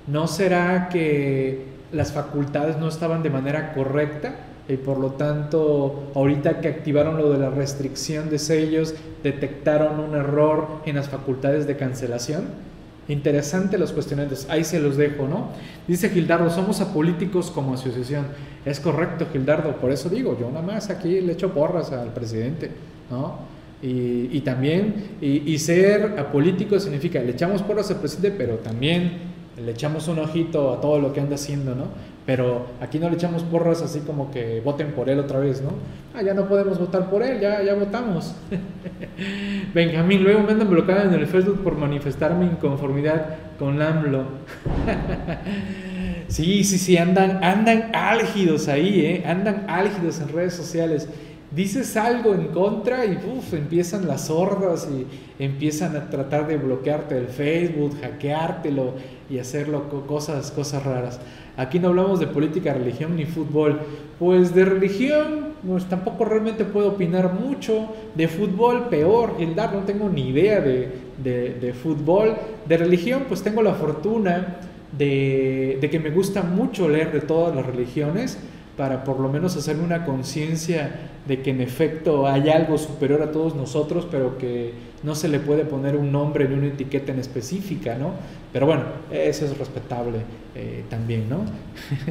¿No 0.07 0.27
será 0.27 0.89
que 0.89 1.67
las 1.93 2.13
facultades 2.13 2.77
no 2.79 2.89
estaban 2.89 3.23
de 3.23 3.31
manera 3.31 3.73
correcta 3.73 4.35
y 4.69 4.77
por 4.77 4.99
lo 4.99 5.13
tanto 5.13 6.11
ahorita 6.15 6.61
que 6.61 6.69
activaron 6.69 7.17
lo 7.17 7.31
de 7.31 7.39
la 7.39 7.51
restricción 7.51 8.31
de 8.31 8.39
sellos 8.39 8.95
detectaron 9.23 10.01
un 10.01 10.15
error 10.15 10.69
en 10.87 10.97
las 10.97 11.09
facultades 11.09 11.67
de 11.67 11.77
cancelación? 11.77 12.71
Interesante 13.09 13.79
los 13.79 13.93
cuestionantes, 13.93 14.47
ahí 14.51 14.63
se 14.63 14.79
los 14.79 14.97
dejo, 14.97 15.27
¿no? 15.27 15.49
Dice 15.89 16.11
Gildardo, 16.11 16.49
somos 16.51 16.81
apolíticos 16.81 17.51
como 17.51 17.75
asociación. 17.75 18.27
Es 18.65 18.79
correcto, 18.79 19.27
Gildardo, 19.33 19.77
por 19.77 19.91
eso 19.91 20.09
digo, 20.09 20.37
yo 20.39 20.49
nada 20.49 20.63
más 20.63 20.91
aquí 20.91 21.21
le 21.21 21.33
echo 21.33 21.53
porras 21.53 21.93
al 21.93 22.13
presidente, 22.13 22.71
¿no? 23.11 23.51
Y, 23.83 24.41
también, 24.43 25.17
y, 25.23 25.59
ser 25.59 26.19
apolítico 26.19 26.79
significa, 26.79 27.19
le 27.21 27.31
echamos 27.31 27.63
porras 27.63 27.91
al 27.91 27.97
presidente, 27.97 28.37
pero 28.37 28.57
también 28.57 29.31
le 29.57 29.73
echamos 29.73 30.07
un 30.09 30.19
ojito 30.19 30.75
a 30.75 30.83
todo 30.83 30.99
lo 30.99 31.15
que 31.15 31.21
anda 31.21 31.37
haciendo, 31.37 31.75
¿no? 31.75 31.85
Pero 32.27 32.67
aquí 32.83 32.99
no 32.99 33.09
le 33.09 33.15
echamos 33.15 33.43
porras 33.43 33.81
así 33.81 34.01
como 34.01 34.31
que 34.31 34.61
voten 34.61 34.93
por 34.93 35.09
él 35.09 35.19
otra 35.19 35.41
vez, 35.41 35.63
¿no? 35.63 35.71
Ah, 36.15 36.21
ya 36.21 36.35
no 36.35 36.47
podemos 36.47 36.79
votar 36.79 37.09
por 37.09 37.23
él, 37.23 37.41
ya, 37.41 37.63
ya 37.63 37.75
votamos. 37.75 38.35
Benjamín, 39.75 40.25
luego 40.25 40.41
me 40.43 40.53
andan 40.53 40.69
bloqueado 40.69 41.09
en 41.09 41.15
el 41.15 41.27
Facebook 41.27 41.63
por 41.63 41.79
manifestar 41.79 42.35
mi 42.35 42.45
inconformidad 42.45 43.37
con 43.59 43.81
AMLO. 43.81 44.25
sí, 46.31 46.65
sí, 46.65 46.79
sí, 46.79 46.97
andan, 46.97 47.45
andan 47.45 47.91
álgidos 47.95 48.69
ahí, 48.69 49.05
¿eh? 49.05 49.25
Andan 49.27 49.67
álgidos 49.69 50.21
en 50.21 50.29
redes 50.29 50.55
sociales 50.55 51.09
dices 51.51 51.97
algo 51.97 52.35
en 52.35 52.49
contra 52.49 53.05
y 53.05 53.17
uf, 53.17 53.55
empiezan 53.55 54.07
las 54.07 54.31
hordas 54.31 54.89
y 54.91 55.07
empiezan 55.43 55.97
a 55.97 56.09
tratar 56.09 56.47
de 56.47 56.57
bloquearte 56.57 57.19
el 57.19 57.27
Facebook, 57.27 57.97
hackeártelo 58.01 58.95
y 59.29 59.39
hacerlo 59.39 59.89
cosas, 60.07 60.51
cosas 60.51 60.85
raras. 60.85 61.21
Aquí 61.57 61.79
no 61.79 61.89
hablamos 61.89 62.21
de 62.21 62.27
política, 62.27 62.73
religión 62.73 63.17
ni 63.17 63.27
fútbol. 63.27 63.81
Pues 64.19 64.55
de 64.55 64.65
religión, 64.65 65.55
pues 65.67 65.85
tampoco 65.87 66.25
realmente 66.25 66.65
puedo 66.65 66.91
opinar 66.91 67.35
mucho. 67.35 67.89
De 68.15 68.29
fútbol, 68.29 68.89
peor. 68.89 69.37
Gildar, 69.37 69.75
no 69.75 69.81
tengo 69.81 70.09
ni 70.09 70.29
idea 70.29 70.61
de, 70.61 70.89
de, 71.19 71.75
fútbol. 71.75 72.37
De 72.67 72.77
religión, 72.77 73.25
pues 73.29 73.43
tengo 73.43 73.63
la 73.63 73.75
fortuna 73.75 74.59
de, 74.97 75.89
que 75.91 76.01
me 76.01 76.11
gusta 76.11 76.43
mucho 76.43 76.89
leer 76.89 77.13
de 77.13 77.21
todas 77.21 77.55
las 77.55 77.65
religiones 77.65 78.39
para 78.77 79.05
por 79.05 79.21
lo 79.21 79.29
menos 79.29 79.57
hacerme 79.57 79.85
una 79.85 80.05
conciencia 80.05 81.11
de 81.27 81.43
que 81.43 81.51
en 81.51 81.61
efecto 81.61 82.27
hay 82.27 82.49
algo 82.49 82.79
superior 82.79 83.23
a 83.23 83.31
todos 83.31 83.55
nosotros, 83.55 84.07
pero 84.11 84.39
que 84.39 84.73
no 85.03 85.15
se 85.15 85.29
le 85.29 85.39
puede 85.39 85.65
poner 85.65 85.97
un 85.97 86.11
nombre 86.11 86.49
ni 86.49 86.55
una 86.55 86.69
etiqueta 86.69 87.13
en 87.13 87.19
específica, 87.19 87.97
¿no? 87.97 88.13
Pero 88.53 88.67
bueno, 88.67 88.85
eso 89.13 89.45
es 89.45 89.57
respetable 89.59 90.19
eh, 90.55 90.85
también, 90.89 91.29
¿no? 91.29 91.45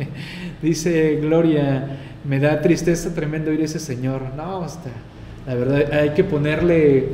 Dice 0.61 1.17
Gloria, 1.21 1.97
me 2.23 2.39
da 2.39 2.61
tristeza 2.61 3.13
tremendo 3.13 3.51
oír 3.51 3.61
ese 3.61 3.79
señor. 3.79 4.21
No, 4.37 4.65
está, 4.65 4.91
la 5.47 5.55
verdad, 5.55 5.91
hay 5.91 6.11
que 6.11 6.23
ponerle 6.23 7.07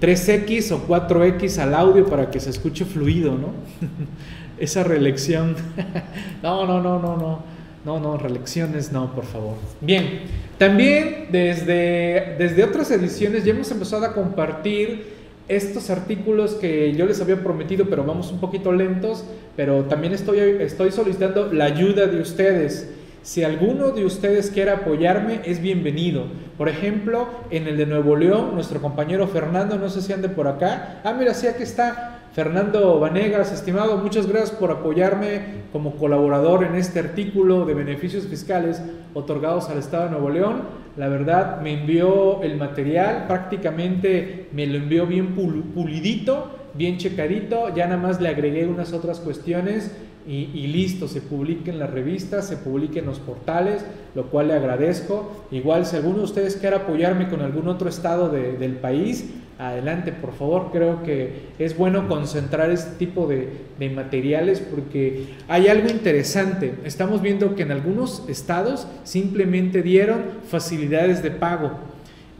3X 0.00 0.72
o 0.72 0.86
4X 0.86 1.58
al 1.58 1.74
audio 1.74 2.06
para 2.06 2.30
que 2.30 2.40
se 2.40 2.50
escuche 2.50 2.84
fluido, 2.84 3.32
¿no? 3.32 3.52
Esa 4.60 4.84
reelección. 4.84 5.56
no, 6.42 6.66
no, 6.66 6.82
no, 6.82 6.98
no, 6.98 7.16
no. 7.16 7.58
No, 7.84 8.00
no, 8.00 8.18
reelecciones 8.18 8.92
no, 8.92 9.14
por 9.14 9.24
favor. 9.24 9.54
Bien, 9.80 10.20
también 10.58 11.28
desde, 11.30 12.36
desde 12.38 12.64
otras 12.64 12.90
ediciones 12.90 13.44
ya 13.44 13.52
hemos 13.52 13.70
empezado 13.70 14.04
a 14.04 14.12
compartir 14.12 15.16
estos 15.48 15.88
artículos 15.88 16.54
que 16.54 16.92
yo 16.92 17.06
les 17.06 17.20
había 17.20 17.42
prometido, 17.42 17.86
pero 17.88 18.04
vamos 18.04 18.30
un 18.30 18.40
poquito 18.40 18.72
lentos, 18.72 19.24
pero 19.56 19.84
también 19.84 20.12
estoy, 20.12 20.40
estoy 20.60 20.92
solicitando 20.92 21.52
la 21.52 21.64
ayuda 21.64 22.06
de 22.06 22.20
ustedes. 22.20 22.90
Si 23.22 23.42
alguno 23.42 23.90
de 23.90 24.04
ustedes 24.04 24.50
quiere 24.50 24.70
apoyarme, 24.70 25.40
es 25.44 25.60
bienvenido. 25.60 26.24
Por 26.56 26.68
ejemplo, 26.68 27.28
en 27.50 27.66
el 27.66 27.76
de 27.76 27.86
Nuevo 27.86 28.16
León, 28.16 28.54
nuestro 28.54 28.80
compañero 28.80 29.26
Fernando, 29.28 29.78
no 29.78 29.88
sé 29.88 30.02
si 30.02 30.12
ande 30.12 30.28
por 30.28 30.48
acá. 30.48 31.00
Ah, 31.04 31.14
mira, 31.14 31.34
sí, 31.34 31.46
aquí 31.46 31.62
está. 31.62 32.17
Fernando 32.34 33.00
Vanegas, 33.00 33.52
estimado, 33.52 33.96
muchas 33.96 34.26
gracias 34.26 34.52
por 34.52 34.70
apoyarme 34.70 35.40
como 35.72 35.96
colaborador 35.96 36.62
en 36.64 36.74
este 36.74 37.00
artículo 37.00 37.64
de 37.64 37.74
beneficios 37.74 38.26
fiscales 38.26 38.80
otorgados 39.14 39.68
al 39.70 39.78
Estado 39.78 40.04
de 40.04 40.10
Nuevo 40.10 40.30
León. 40.30 40.62
La 40.96 41.08
verdad, 41.08 41.60
me 41.60 41.80
envió 41.80 42.42
el 42.42 42.56
material, 42.56 43.24
prácticamente 43.26 44.48
me 44.52 44.66
lo 44.66 44.76
envió 44.76 45.06
bien 45.06 45.34
pulidito, 45.34 46.50
bien 46.74 46.98
checadito, 46.98 47.74
ya 47.74 47.86
nada 47.86 48.00
más 48.00 48.20
le 48.20 48.28
agregué 48.28 48.66
unas 48.66 48.92
otras 48.92 49.20
cuestiones 49.20 49.90
y, 50.26 50.66
listo, 50.66 51.08
se 51.08 51.22
publica 51.22 51.70
en 51.70 51.78
la 51.78 51.86
revista, 51.86 52.42
se 52.42 52.58
publica 52.58 52.98
en 52.98 53.06
los 53.06 53.18
portales, 53.18 53.86
lo 54.14 54.26
cual 54.26 54.48
le 54.48 54.54
agradezco. 54.54 55.46
Igual, 55.50 55.86
si 55.86 55.96
alguno 55.96 56.18
de 56.18 56.24
ustedes 56.24 56.56
quiere 56.56 56.76
apoyarme 56.76 57.28
con 57.30 57.40
algún 57.40 57.66
otro 57.66 57.88
estado 57.88 58.28
del 58.28 58.72
país, 58.72 59.30
adelante, 59.58 60.12
por 60.12 60.32
favor. 60.32 60.70
Creo 60.72 61.02
que 61.02 61.48
es 61.58 61.76
bueno 61.76 62.08
concentrar 62.08 62.70
este 62.70 62.92
tipo 62.96 63.26
de, 63.26 63.68
materiales 63.94 64.60
porque 64.60 65.34
hay 65.48 65.68
algo 65.68 65.88
interesante. 65.88 66.74
Estamos 66.84 67.20
viendo 67.20 67.54
que 67.54 67.62
en 67.62 67.72
algunos 67.72 68.24
estados 68.28 68.86
simplemente 69.04 69.82
dieron 69.82 70.22
facilidades 70.48 71.22
de 71.22 71.30
pago. 71.30 71.72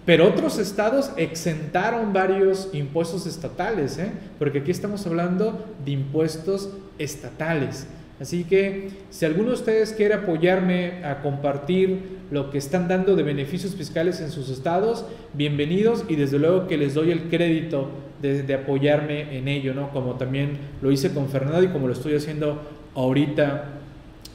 Pero 0.06 0.26
otros 0.26 0.58
estados 0.58 1.10
exentaron 1.16 2.14
varios 2.14 2.70
impuestos 2.72 3.26
estatales, 3.26 3.98
¿eh? 3.98 4.10
porque 4.38 4.60
aquí 4.60 4.70
estamos 4.70 5.06
hablando 5.06 5.66
de 5.84 5.90
impuestos 5.90 6.70
estatales. 6.98 7.86
Así 8.20 8.44
que 8.44 8.88
si 9.10 9.24
alguno 9.24 9.50
de 9.50 9.54
ustedes 9.54 9.92
quiere 9.92 10.14
apoyarme 10.14 11.04
a 11.04 11.22
compartir 11.22 12.18
lo 12.30 12.50
que 12.50 12.58
están 12.58 12.88
dando 12.88 13.14
de 13.14 13.22
beneficios 13.22 13.76
fiscales 13.76 14.20
en 14.20 14.30
sus 14.30 14.50
estados, 14.50 15.04
bienvenidos 15.34 16.04
y 16.08 16.16
desde 16.16 16.38
luego 16.38 16.66
que 16.66 16.76
les 16.76 16.94
doy 16.94 17.12
el 17.12 17.28
crédito 17.28 17.88
de, 18.20 18.52
apoyarme 18.52 19.38
en 19.38 19.46
ello, 19.46 19.72
¿no? 19.72 19.90
Como 19.90 20.14
también 20.14 20.58
lo 20.82 20.90
hice 20.90 21.12
con 21.12 21.28
Fernando 21.28 21.62
y 21.62 21.68
como 21.68 21.86
lo 21.86 21.92
estoy 21.92 22.14
haciendo 22.14 22.60
ahorita 22.96 23.66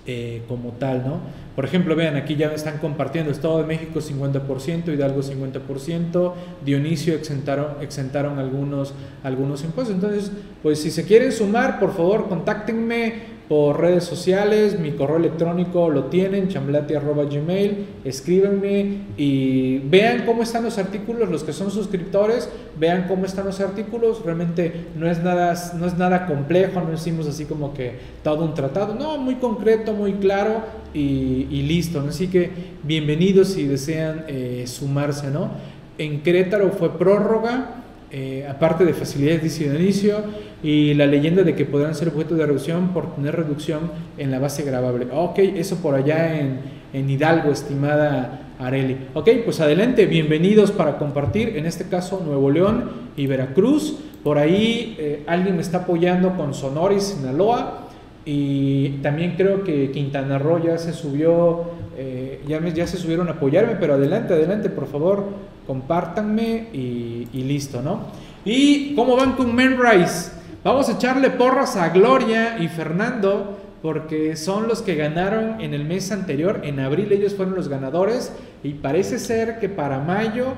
eh, 0.05 0.43
como 0.47 0.71
tal, 0.71 1.03
¿no? 1.05 1.19
Por 1.55 1.65
ejemplo, 1.65 1.95
vean, 1.95 2.15
aquí 2.15 2.35
ya 2.35 2.49
me 2.49 2.55
están 2.55 2.77
compartiendo 2.77 3.31
Estado 3.31 3.59
de 3.59 3.65
México 3.65 3.99
50%, 3.99 4.93
Hidalgo 4.93 5.21
50%, 5.21 6.33
Dionisio 6.65 7.13
exentaron, 7.13 7.75
exentaron 7.81 8.39
algunos, 8.39 8.93
algunos 9.23 9.63
impuestos. 9.63 9.95
Entonces, 9.95 10.31
pues 10.63 10.79
si 10.79 10.89
se 10.89 11.05
quieren 11.05 11.31
sumar, 11.31 11.79
por 11.79 11.93
favor, 11.93 12.27
contáctenme 12.27 13.32
por 13.49 13.81
redes 13.81 14.05
sociales, 14.05 14.79
mi 14.79 14.91
correo 14.91 15.17
electrónico 15.17 15.89
lo 15.89 16.05
tienen, 16.05 16.47
chamblati.gmail, 16.47 17.85
escríbenme 18.05 18.99
y 19.17 19.79
vean 19.79 20.25
cómo 20.25 20.43
están 20.43 20.63
los 20.63 20.77
artículos, 20.77 21.29
los 21.29 21.43
que 21.43 21.51
son 21.51 21.69
suscriptores, 21.69 22.49
vean 22.79 23.05
cómo 23.07 23.25
están 23.25 23.45
los 23.45 23.59
artículos, 23.59 24.23
realmente 24.23 24.87
no 24.95 25.09
es 25.09 25.21
nada, 25.21 25.53
no 25.77 25.85
es 25.85 25.97
nada 25.97 26.25
complejo, 26.25 26.81
no 26.81 26.93
hicimos 26.93 27.27
así 27.27 27.45
como 27.45 27.73
que 27.73 27.97
todo 28.23 28.45
un 28.45 28.53
tratado, 28.53 28.95
no, 28.95 29.17
muy 29.17 29.35
concreto, 29.35 29.93
muy 29.93 30.13
claro 30.13 30.61
y, 30.93 31.63
listo, 31.63 32.03
así 32.07 32.27
que 32.27 32.49
bienvenidos 32.83 33.49
si 33.49 33.67
desean 33.67 34.25
eh, 34.27 34.63
sumarse, 34.67 35.29
¿no? 35.29 35.51
En 35.97 36.21
Querétaro 36.23 36.71
fue 36.71 36.97
prórroga, 36.97 37.83
eh, 38.09 38.47
aparte 38.47 38.85
de 38.85 38.93
facilidades 38.93 39.59
de 39.59 39.65
inicio 39.65 40.23
y 40.63 40.93
la 40.93 41.05
leyenda 41.05 41.43
de 41.43 41.53
que 41.53 41.65
podrán 41.65 41.93
ser 41.93 42.07
objeto 42.07 42.35
de 42.35 42.45
reducción 42.45 42.89
por 42.89 43.13
tener 43.15 43.35
reducción 43.35 43.91
en 44.17 44.31
la 44.31 44.39
base 44.39 44.63
grabable. 44.63 45.07
Ok, 45.13 45.37
eso 45.39 45.77
por 45.77 45.93
allá 45.93 46.39
en, 46.39 46.61
en 46.93 47.09
Hidalgo, 47.09 47.51
estimada 47.51 48.53
Areli. 48.59 48.97
Ok, 49.13 49.29
pues 49.43 49.59
adelante, 49.59 50.05
bienvenidos 50.05 50.71
para 50.71 50.97
compartir, 50.97 51.57
en 51.57 51.65
este 51.65 51.89
caso 51.89 52.21
Nuevo 52.25 52.49
León 52.49 52.91
y 53.17 53.27
Veracruz. 53.27 53.97
Por 54.23 54.37
ahí 54.37 54.95
eh, 54.97 55.23
alguien 55.27 55.55
me 55.55 55.61
está 55.61 55.79
apoyando 55.79 56.35
con 56.37 56.53
Sonora 56.53 56.93
y 56.93 57.01
Sinaloa. 57.01 57.79
Y 58.25 58.99
también 59.01 59.33
creo 59.35 59.65
que 59.65 59.91
Quintana 59.91 60.39
Roo 60.39 60.63
ya 60.63 60.77
se 60.77 60.93
subió, 60.93 61.65
eh, 61.97 62.41
ya, 62.47 62.87
se 62.87 62.95
subieron 62.95 63.27
a 63.27 63.31
apoyarme, 63.31 63.75
pero 63.77 63.95
adelante, 63.95 64.33
adelante, 64.33 64.69
por 64.69 64.87
favor, 64.87 65.25
compártanme 65.67 66.69
y, 66.71 67.27
listo, 67.33 67.81
¿no? 67.81 68.05
¿Y 68.45 68.95
cómo 68.95 69.17
van 69.17 69.33
con 69.33 69.53
Menrise? 69.53 70.42
Vamos 70.63 70.87
a 70.87 70.93
echarle 70.93 71.29
porras 71.29 71.75
a 71.75 71.89
Gloria 71.89 72.57
y 72.57 72.69
Fernando 72.69 73.57
porque 73.81 74.37
son 74.37 74.69
los 74.69 74.81
que 74.81 74.95
ganaron 74.95 75.59
en 75.59 75.73
el 75.73 75.83
mes 75.83 76.09
anterior, 76.13 76.61
en 76.63 76.79
abril 76.79 77.11
ellos 77.11 77.35
fueron 77.35 77.53
los 77.53 77.67
ganadores 77.67 78.31
y 78.63 78.75
parece 78.75 79.19
ser 79.19 79.59
que 79.59 79.67
para 79.67 79.99
mayo 79.99 80.53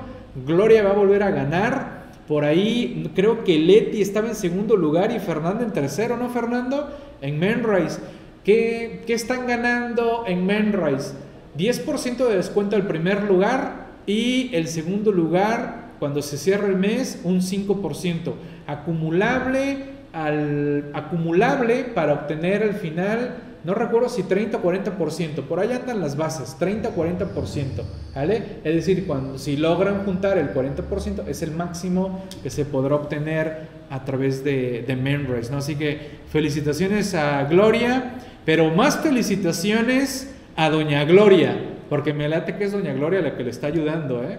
Gloria 0.46 0.84
va 0.84 0.90
a 0.90 0.94
volver 0.94 1.24
a 1.24 1.32
ganar. 1.32 2.06
Por 2.28 2.44
ahí 2.44 3.10
creo 3.16 3.42
que 3.42 3.58
Leti 3.58 4.00
estaba 4.00 4.28
en 4.28 4.36
segundo 4.36 4.76
lugar 4.76 5.10
y 5.10 5.18
Fernando 5.18 5.64
en 5.64 5.72
tercero, 5.72 6.16
¿no 6.16 6.28
Fernando? 6.28 6.88
En 7.20 7.40
Menrise. 7.40 7.98
¿Qué, 8.44 9.02
qué 9.08 9.14
están 9.14 9.48
ganando 9.48 10.22
en 10.28 10.46
Menrise? 10.46 11.14
10% 11.58 12.28
de 12.28 12.36
descuento 12.36 12.76
al 12.76 12.86
primer 12.86 13.24
lugar, 13.24 13.86
y 14.06 14.54
el 14.54 14.68
segundo 14.68 15.10
lugar, 15.10 15.94
cuando 15.98 16.22
se 16.22 16.38
cierra 16.38 16.68
el 16.68 16.76
mes, 16.76 17.20
un 17.24 17.40
5%. 17.40 18.34
Acumulable, 18.68 19.95
al, 20.16 20.90
acumulable 20.94 21.84
para 21.94 22.14
obtener 22.14 22.62
al 22.62 22.74
final, 22.74 23.36
no 23.64 23.74
recuerdo 23.74 24.08
si 24.08 24.22
30 24.22 24.58
o 24.58 24.62
40%, 24.62 25.42
por 25.42 25.60
ahí 25.60 25.72
andan 25.72 26.00
las 26.00 26.16
bases, 26.16 26.56
30 26.58 26.88
o 26.88 26.94
40%, 26.94 27.82
¿vale? 28.14 28.42
Es 28.64 28.74
decir, 28.74 29.06
cuando, 29.06 29.38
si 29.38 29.56
logran 29.56 30.04
juntar 30.04 30.38
el 30.38 30.54
40%, 30.54 31.26
es 31.28 31.42
el 31.42 31.50
máximo 31.50 32.24
que 32.42 32.48
se 32.48 32.64
podrá 32.64 32.94
obtener 32.94 33.76
a 33.90 34.04
través 34.04 34.42
de, 34.42 34.84
de 34.86 34.96
Menres, 34.96 35.50
¿no? 35.50 35.58
Así 35.58 35.76
que 35.76 35.98
felicitaciones 36.30 37.14
a 37.14 37.44
Gloria, 37.44 38.14
pero 38.46 38.70
más 38.70 38.98
felicitaciones 39.00 40.32
a 40.56 40.70
Doña 40.70 41.04
Gloria 41.04 41.75
porque 41.88 42.12
me 42.12 42.28
late 42.28 42.56
que 42.56 42.64
es 42.64 42.72
Doña 42.72 42.92
Gloria 42.92 43.20
la 43.20 43.36
que 43.36 43.44
le 43.44 43.50
está 43.50 43.68
ayudando, 43.68 44.22
¿eh? 44.24 44.38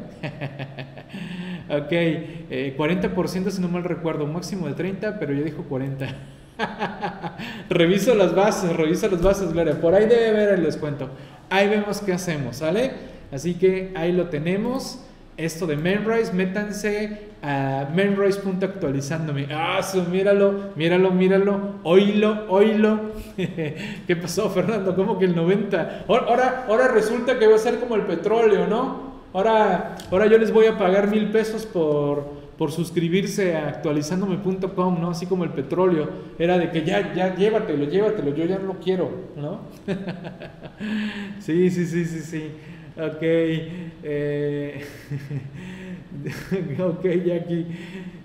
ok, 1.69 1.91
40% 2.77 3.47
eh, 3.47 3.51
si 3.51 3.61
no 3.61 3.67
mal 3.67 3.83
recuerdo, 3.83 4.27
máximo 4.27 4.67
de 4.67 4.73
30, 4.73 5.19
pero 5.19 5.33
yo 5.33 5.43
dijo 5.43 5.63
40. 5.63 6.07
reviso 7.69 8.15
las 8.15 8.35
bases, 8.35 8.75
reviso 8.75 9.07
las 9.09 9.21
bases, 9.21 9.53
Gloria. 9.53 9.79
Por 9.79 9.93
ahí 9.93 10.05
debe 10.07 10.29
haber 10.29 10.49
el 10.55 10.63
descuento. 10.63 11.09
Ahí 11.49 11.69
vemos 11.69 12.01
qué 12.01 12.13
hacemos, 12.13 12.57
¿sale? 12.57 12.91
Así 13.31 13.55
que 13.55 13.91
ahí 13.95 14.11
lo 14.11 14.29
tenemos 14.29 15.06
esto 15.37 15.67
de 15.67 15.77
Menrise, 15.77 16.33
métanse 16.33 17.27
a 17.43 17.87
menrise.actualizándome. 17.93 19.47
Ah, 19.51 19.81
míralo, 20.11 20.71
míralo, 20.75 21.11
míralo, 21.11 21.59
oílo, 21.83 22.45
oílo. 22.49 22.99
¿Qué 23.37 24.15
pasó, 24.19 24.49
Fernando? 24.49 24.95
¿Cómo 24.95 25.19
que 25.19 25.25
el 25.25 25.35
90? 25.35 26.05
Ahora, 26.07 26.65
ahora 26.67 26.87
resulta 26.87 27.37
que 27.37 27.45
va 27.45 27.55
a 27.55 27.59
ser 27.59 27.79
como 27.79 27.95
el 27.95 28.01
petróleo, 28.01 28.65
¿no? 28.67 29.07
Ahora, 29.33 29.95
ahora 30.09 30.25
yo 30.25 30.39
les 30.39 30.51
voy 30.51 30.65
a 30.65 30.77
pagar 30.77 31.09
mil 31.09 31.29
pesos 31.29 31.67
por, 31.67 32.25
por 32.57 32.71
suscribirse 32.71 33.55
a 33.55 33.67
actualizándome.com, 33.67 34.99
¿no? 34.99 35.11
Así 35.11 35.27
como 35.27 35.43
el 35.43 35.51
petróleo. 35.51 36.09
Era 36.39 36.57
de 36.57 36.71
que 36.71 36.83
ya, 36.83 37.13
ya, 37.13 37.35
llévatelo, 37.35 37.85
llévatelo, 37.85 38.33
yo 38.33 38.45
ya 38.45 38.57
lo 38.57 38.79
quiero, 38.79 39.11
¿no? 39.35 39.59
sí, 41.39 41.69
sí, 41.69 41.85
sí, 41.85 42.05
sí, 42.05 42.19
sí. 42.21 42.51
Ok. 42.99 43.21
Eh, 43.21 44.83
ok, 46.79 47.03
Jackie. 47.25 47.65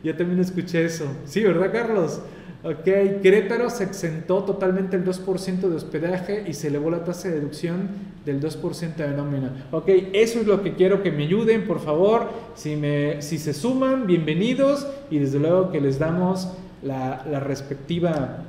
Ya 0.02 0.16
también 0.16 0.40
escuché 0.40 0.84
eso. 0.84 1.06
Sí, 1.26 1.42
¿verdad, 1.42 1.70
Carlos? 1.70 2.22
Ok, 2.64 2.84
Querétaro 3.22 3.68
se 3.70 3.82
exentó 3.82 4.44
totalmente 4.44 4.96
el 4.96 5.04
2% 5.04 5.68
de 5.68 5.74
hospedaje 5.74 6.44
y 6.46 6.54
se 6.54 6.68
elevó 6.68 6.90
la 6.90 7.04
tasa 7.04 7.28
de 7.28 7.34
deducción 7.34 7.88
del 8.24 8.40
2% 8.40 8.94
de 8.94 9.08
nómina. 9.08 9.66
Ok, 9.72 9.88
eso 10.12 10.40
es 10.40 10.46
lo 10.46 10.62
que 10.62 10.74
quiero 10.74 11.02
que 11.02 11.10
me 11.10 11.24
ayuden, 11.24 11.66
por 11.66 11.80
favor. 11.80 12.28
Si, 12.54 12.76
me, 12.76 13.20
si 13.20 13.38
se 13.38 13.52
suman, 13.52 14.06
bienvenidos 14.06 14.86
y 15.10 15.18
desde 15.18 15.40
luego 15.40 15.72
que 15.72 15.80
les 15.80 15.98
damos 15.98 16.52
la, 16.84 17.26
la 17.28 17.40
respectiva 17.40 18.44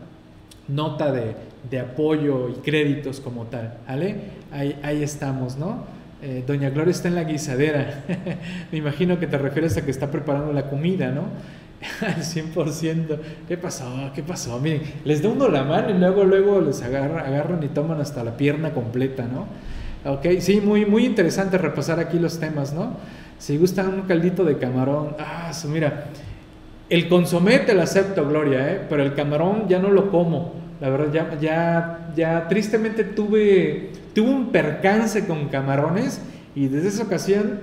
nota 0.67 1.11
de, 1.11 1.35
de, 1.69 1.79
apoyo 1.79 2.49
y 2.49 2.53
créditos 2.61 3.19
como 3.19 3.45
tal. 3.45 3.79
¿Vale? 3.87 4.15
Ahí, 4.51 4.79
ahí 4.83 5.01
estamos, 5.01 5.57
¿no? 5.57 5.85
Eh, 6.25 6.41
Doña 6.47 6.69
Gloria 6.69 6.91
está 6.91 7.09
en 7.09 7.15
la 7.15 7.25
guisadera. 7.25 8.05
me 8.71 8.77
imagino 8.77 9.19
que 9.19 9.27
te 9.27 9.37
refieres 9.37 9.75
a 9.75 9.83
que 9.83 9.91
está 9.91 10.09
preparando 10.09 10.53
la 10.53 10.69
comida, 10.69 11.11
¿no? 11.11 11.23
al 12.01 12.23
100%. 12.23 13.17
¿Qué 13.45 13.57
pasó? 13.57 14.11
¿Qué 14.15 14.23
pasó? 14.23 14.57
Miren, 14.59 14.83
les 15.03 15.21
da 15.21 15.27
uno 15.27 15.49
la 15.49 15.63
mano 15.63 15.89
y 15.89 15.93
luego, 15.93 16.23
luego 16.23 16.61
les 16.61 16.81
agarra, 16.81 17.27
agarran 17.27 17.61
y 17.61 17.67
toman 17.67 17.99
hasta 17.99 18.23
la 18.23 18.37
pierna 18.37 18.71
completa, 18.71 19.27
¿no? 19.27 19.47
Ok, 20.09 20.39
sí, 20.39 20.61
muy, 20.61 20.85
muy 20.85 21.05
interesante 21.05 21.57
repasar 21.57 21.99
aquí 21.99 22.17
los 22.19 22.39
temas, 22.39 22.73
¿no? 22.73 22.97
Si 23.37 23.57
gustan 23.57 23.93
un 23.93 24.01
caldito 24.03 24.45
de 24.45 24.57
camarón, 24.57 25.17
ah, 25.19 25.51
mira, 25.67 26.05
el 26.89 27.09
consomé 27.09 27.59
te 27.59 27.73
lo 27.73 27.81
acepto, 27.81 28.25
Gloria, 28.27 28.71
¿eh? 28.71 28.81
pero 28.89 29.03
el 29.03 29.13
camarón 29.13 29.67
ya 29.67 29.79
no 29.79 29.89
lo 29.89 30.09
como. 30.09 30.53
La 30.79 30.89
verdad, 30.89 31.11
ya, 31.11 31.39
ya, 31.39 32.13
ya 32.15 32.47
tristemente 32.47 33.03
tuve, 33.03 33.91
tuve 34.13 34.29
un 34.29 34.51
percance 34.51 35.25
con 35.25 35.49
camarones 35.49 36.21
y 36.55 36.67
desde 36.67 36.89
esa 36.89 37.03
ocasión, 37.03 37.61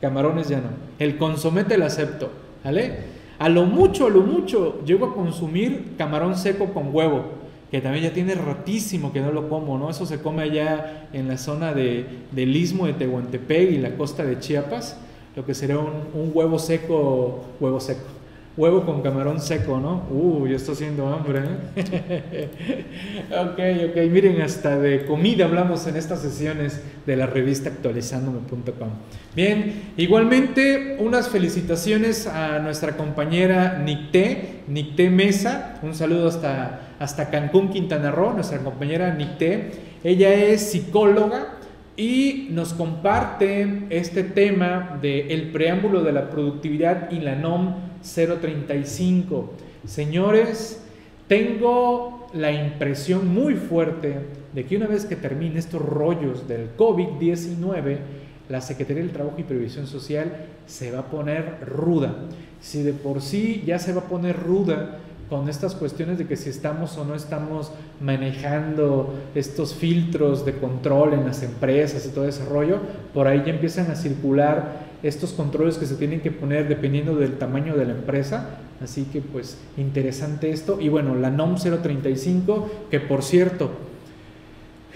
camarones 0.00 0.48
ya 0.48 0.58
no. 0.58 0.70
El 0.98 1.16
consomé 1.16 1.64
te 1.64 1.78
lo 1.78 1.84
acepto, 1.84 2.30
¿vale? 2.64 3.16
A 3.38 3.48
lo 3.48 3.64
mucho, 3.64 4.06
a 4.06 4.10
lo 4.10 4.22
mucho, 4.22 4.82
llego 4.84 5.06
a 5.06 5.14
consumir 5.14 5.94
camarón 5.98 6.36
seco 6.36 6.72
con 6.72 6.94
huevo, 6.94 7.24
que 7.70 7.80
también 7.80 8.04
ya 8.04 8.12
tiene 8.12 8.34
ratísimo 8.34 9.12
que 9.12 9.20
no 9.20 9.30
lo 9.30 9.48
como, 9.48 9.78
¿no? 9.78 9.90
Eso 9.90 10.06
se 10.06 10.20
come 10.20 10.42
allá 10.42 11.08
en 11.12 11.28
la 11.28 11.36
zona 11.36 11.74
de, 11.74 12.06
del 12.32 12.56
istmo 12.56 12.86
de 12.86 12.94
Tehuantepec 12.94 13.72
y 13.72 13.78
la 13.78 13.96
costa 13.96 14.24
de 14.24 14.38
Chiapas, 14.38 14.98
lo 15.34 15.44
que 15.44 15.54
sería 15.54 15.78
un, 15.78 15.92
un 16.14 16.30
huevo 16.32 16.58
seco, 16.58 17.44
huevo 17.60 17.78
seco, 17.78 18.04
Huevo 18.56 18.86
con 18.86 19.02
camarón 19.02 19.38
seco, 19.38 19.78
¿no? 19.78 20.06
Uh, 20.10 20.46
ya 20.46 20.56
está 20.56 20.72
haciendo 20.72 21.08
hambre, 21.08 21.40
¿eh? 21.76 22.48
ok, 23.30 23.90
ok, 23.90 24.10
miren, 24.10 24.40
hasta 24.40 24.78
de 24.78 25.04
comida 25.04 25.44
hablamos 25.44 25.86
en 25.86 25.96
estas 25.96 26.22
sesiones 26.22 26.80
de 27.04 27.16
la 27.16 27.26
revista 27.26 27.68
actualizándome.com. 27.68 28.88
Bien, 29.34 29.92
igualmente 29.98 30.96
unas 31.00 31.28
felicitaciones 31.28 32.26
a 32.26 32.58
nuestra 32.60 32.96
compañera 32.96 33.78
Nicté, 33.84 34.62
Nicté 34.68 35.10
Mesa, 35.10 35.78
un 35.82 35.94
saludo 35.94 36.28
hasta, 36.28 36.94
hasta 36.98 37.28
Cancún, 37.28 37.68
Quintana 37.68 38.10
Roo, 38.10 38.32
nuestra 38.32 38.60
compañera 38.60 39.14
Nicté. 39.14 39.72
Ella 40.02 40.32
es 40.32 40.62
psicóloga, 40.70 41.55
y 41.96 42.48
nos 42.50 42.74
comparte 42.74 43.86
este 43.90 44.22
tema 44.22 44.98
del 45.00 45.30
el 45.30 45.52
preámbulo 45.52 46.02
de 46.02 46.12
la 46.12 46.30
productividad 46.30 47.10
y 47.10 47.20
la 47.20 47.34
NOM 47.34 47.74
035. 48.02 49.52
Señores, 49.86 50.82
tengo 51.26 52.28
la 52.34 52.52
impresión 52.52 53.28
muy 53.28 53.54
fuerte 53.54 54.16
de 54.52 54.64
que 54.64 54.76
una 54.76 54.86
vez 54.86 55.06
que 55.06 55.16
termine 55.16 55.58
estos 55.58 55.82
rollos 55.82 56.46
del 56.46 56.76
COVID-19, 56.76 57.98
la 58.48 58.60
Secretaría 58.60 59.02
del 59.02 59.12
Trabajo 59.12 59.36
y 59.38 59.42
Previsión 59.42 59.86
Social 59.86 60.46
se 60.66 60.90
va 60.90 61.00
a 61.00 61.10
poner 61.10 61.58
ruda. 61.66 62.14
Si 62.60 62.82
de 62.82 62.92
por 62.92 63.22
sí 63.22 63.62
ya 63.66 63.78
se 63.78 63.92
va 63.92 64.02
a 64.02 64.08
poner 64.08 64.36
ruda 64.38 64.98
con 65.28 65.48
estas 65.48 65.74
cuestiones 65.74 66.18
de 66.18 66.26
que 66.26 66.36
si 66.36 66.50
estamos 66.50 66.96
o 66.98 67.04
no 67.04 67.14
estamos 67.14 67.72
manejando 68.00 69.14
estos 69.34 69.74
filtros 69.74 70.44
de 70.44 70.54
control 70.54 71.14
en 71.14 71.24
las 71.24 71.42
empresas 71.42 72.06
y 72.06 72.10
todo 72.10 72.28
ese 72.28 72.44
rollo, 72.44 72.78
por 73.12 73.26
ahí 73.26 73.42
ya 73.44 73.52
empiezan 73.52 73.90
a 73.90 73.96
circular 73.96 74.86
estos 75.02 75.32
controles 75.32 75.78
que 75.78 75.86
se 75.86 75.96
tienen 75.96 76.20
que 76.20 76.30
poner 76.30 76.68
dependiendo 76.68 77.16
del 77.16 77.38
tamaño 77.38 77.76
de 77.76 77.86
la 77.86 77.92
empresa. 77.92 78.58
Así 78.82 79.04
que 79.04 79.20
pues 79.20 79.58
interesante 79.76 80.50
esto. 80.50 80.78
Y 80.80 80.88
bueno, 80.88 81.14
la 81.14 81.30
NOM 81.30 81.56
035, 81.56 82.70
que 82.90 83.00
por 83.00 83.22
cierto, 83.22 83.70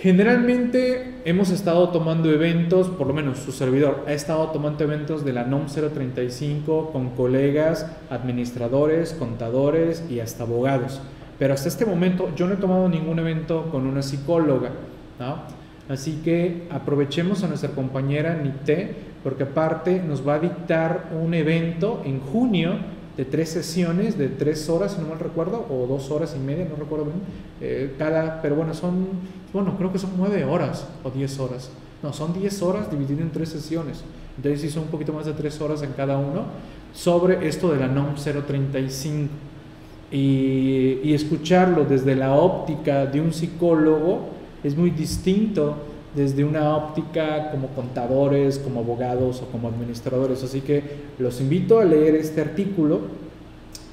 generalmente 0.01 1.21
hemos 1.25 1.51
estado 1.51 1.91
tomando 1.91 2.31
eventos, 2.31 2.89
por 2.89 3.07
lo 3.07 3.13
menos 3.13 3.39
su 3.39 3.53
servidor 3.53 4.05
ha 4.07 4.13
estado 4.13 4.49
tomando 4.49 4.83
eventos 4.85 5.25
de 5.25 5.33
la 5.35 5.45
NOM 5.45 5.67
035 5.67 6.91
con 6.91 7.11
colegas, 7.11 7.87
administradores, 8.09 9.13
contadores 9.13 10.03
y 10.09 10.21
hasta 10.21 10.45
abogados. 10.45 11.03
Pero 11.39 11.55
hasta 11.55 11.69
este 11.69 11.85
momento 11.85 12.31
yo 12.35 12.47
no 12.47 12.55
he 12.55 12.57
tomado 12.57 12.89
ningún 12.89 13.19
evento 13.19 13.69
con 13.71 13.87
una 13.87 14.03
psicóloga. 14.03 14.71
Así 15.89 16.21
que 16.25 16.67
aprovechemos 16.71 17.45
a 17.45 17.49
nuestra 17.49 17.71
compañera 17.71 18.35
Nite 18.35 18.95
porque 19.23 19.43
aparte 19.43 20.03
nos 20.03 20.27
va 20.27 20.35
a 20.35 20.39
dictar 20.39 21.11
un 21.21 21.35
evento 21.35 22.03
en 22.07 22.21
junio 22.21 22.75
de 23.17 23.25
tres 23.25 23.51
sesiones 23.51 24.17
de 24.17 24.29
tres 24.29 24.69
horas, 24.69 24.93
si 24.93 25.01
no 25.01 25.09
mal 25.09 25.19
recuerdo, 25.19 25.67
o 25.69 25.87
dos 25.87 26.11
horas 26.11 26.35
y 26.37 26.39
media, 26.39 26.67
no 26.69 26.77
recuerdo 26.77 27.07
bien, 27.07 27.19
eh, 27.61 27.95
cada, 27.99 28.41
pero 28.41 28.55
bueno, 28.57 28.75
son, 28.75 29.07
bueno, 29.53 29.77
creo 29.77 29.93
que 29.93 29.99
son 29.99 30.11
nueve 30.17 30.45
horas 30.45 30.87
o 31.05 31.11
diez 31.11 31.39
horas. 31.39 31.71
No, 32.03 32.13
son 32.13 32.33
diez 32.33 32.63
horas 32.63 32.91
divididas 32.91 33.21
en 33.21 33.31
tres 33.31 33.51
sesiones. 33.51 34.03
Entonces 34.37 34.63
sí 34.63 34.71
son 34.71 34.85
un 34.85 34.89
poquito 34.89 35.13
más 35.13 35.27
de 35.27 35.35
tres 35.35 35.61
horas 35.61 35.83
en 35.83 35.93
cada 35.93 36.17
uno 36.17 36.45
sobre 36.95 37.47
esto 37.47 37.71
de 37.73 37.79
la 37.79 37.89
NOM 37.89 38.15
035. 38.15 39.29
Y, 40.13 40.99
y 41.05 41.15
escucharlo 41.15 41.85
desde 41.85 42.17
la 42.17 42.35
óptica 42.35 43.07
de 43.07 43.21
un 43.21 43.33
psicólogo 43.33 44.31
es 44.65 44.77
muy 44.77 44.91
distinto 44.91 45.77
desde 46.15 46.45
una 46.45 46.77
óptica 46.77 47.51
como 47.51 47.69
contadores, 47.69 48.59
como 48.59 48.81
abogados 48.81 49.43
o 49.43 49.47
como 49.47 49.69
administradores. 49.69 50.43
Así 50.43 50.61
que 50.61 50.83
los 51.19 51.41
invito 51.41 51.79
a 51.79 51.85
leer 51.85 52.15
este 52.17 52.41
artículo 52.41 53.01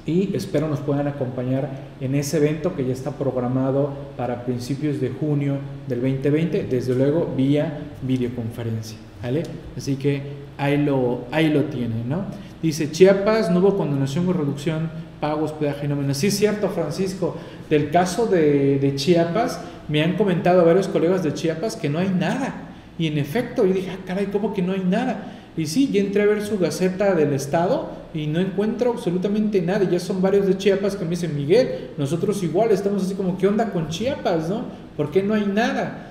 y 0.04 0.34
espero 0.34 0.68
nos 0.68 0.80
puedan 0.80 1.06
acompañar 1.06 1.68
en 2.00 2.14
ese 2.14 2.38
evento 2.38 2.74
que 2.74 2.86
ya 2.86 2.92
está 2.92 3.12
programado 3.12 3.92
para 4.16 4.44
principios 4.44 5.00
de 5.00 5.10
junio 5.10 5.58
del 5.86 6.00
2020, 6.00 6.64
desde 6.64 6.94
luego 6.94 7.28
vía 7.36 7.80
videoconferencia. 8.02 8.96
¿vale? 9.22 9.42
Así 9.76 9.96
que 9.96 10.22
ahí 10.56 10.82
lo, 10.82 11.24
ahí 11.30 11.50
lo 11.50 11.64
tienen. 11.64 12.08
¿no? 12.08 12.22
Dice 12.62 12.90
Chiapas, 12.90 13.50
no 13.50 13.60
hubo 13.60 13.76
condonación 13.76 14.26
o 14.28 14.32
reducción, 14.32 14.90
pagos, 15.20 15.52
peaje 15.52 15.84
y 15.84 15.88
nómina. 15.88 16.14
Sí, 16.14 16.28
es 16.28 16.38
cierto, 16.38 16.70
Francisco, 16.70 17.36
del 17.68 17.90
caso 17.90 18.26
de, 18.26 18.78
de 18.78 18.94
Chiapas 18.96 19.60
me 19.88 20.02
han 20.02 20.16
comentado 20.16 20.64
varios 20.64 20.88
colegas 20.88 21.22
de 21.22 21.34
Chiapas 21.34 21.76
que 21.76 21.88
no 21.88 21.98
hay 21.98 22.08
nada. 22.08 22.54
Y 22.98 23.06
en 23.06 23.18
efecto, 23.18 23.64
yo 23.64 23.74
dije, 23.74 23.90
ah, 23.92 23.98
caray, 24.06 24.26
¿cómo 24.26 24.52
que 24.52 24.62
no 24.62 24.72
hay 24.72 24.84
nada? 24.84 25.34
Y 25.56 25.66
sí, 25.66 25.88
ya 25.92 26.00
entré 26.00 26.22
a 26.22 26.26
ver 26.26 26.42
su 26.42 26.58
gaceta 26.58 27.14
del 27.14 27.32
Estado 27.32 27.90
y 28.14 28.26
no 28.26 28.38
encuentro 28.38 28.92
absolutamente 28.92 29.60
nada. 29.60 29.88
Ya 29.90 29.98
son 29.98 30.22
varios 30.22 30.46
de 30.46 30.56
Chiapas 30.56 30.94
que 30.94 31.04
me 31.04 31.10
dicen, 31.10 31.34
Miguel, 31.34 31.90
nosotros 31.98 32.42
igual 32.42 32.70
estamos 32.70 33.04
así 33.04 33.14
como, 33.14 33.36
¿qué 33.38 33.48
onda 33.48 33.72
con 33.72 33.88
Chiapas, 33.88 34.48
no? 34.48 34.64
¿Por 34.96 35.10
qué 35.10 35.22
no 35.22 35.34
hay 35.34 35.46
nada? 35.46 36.10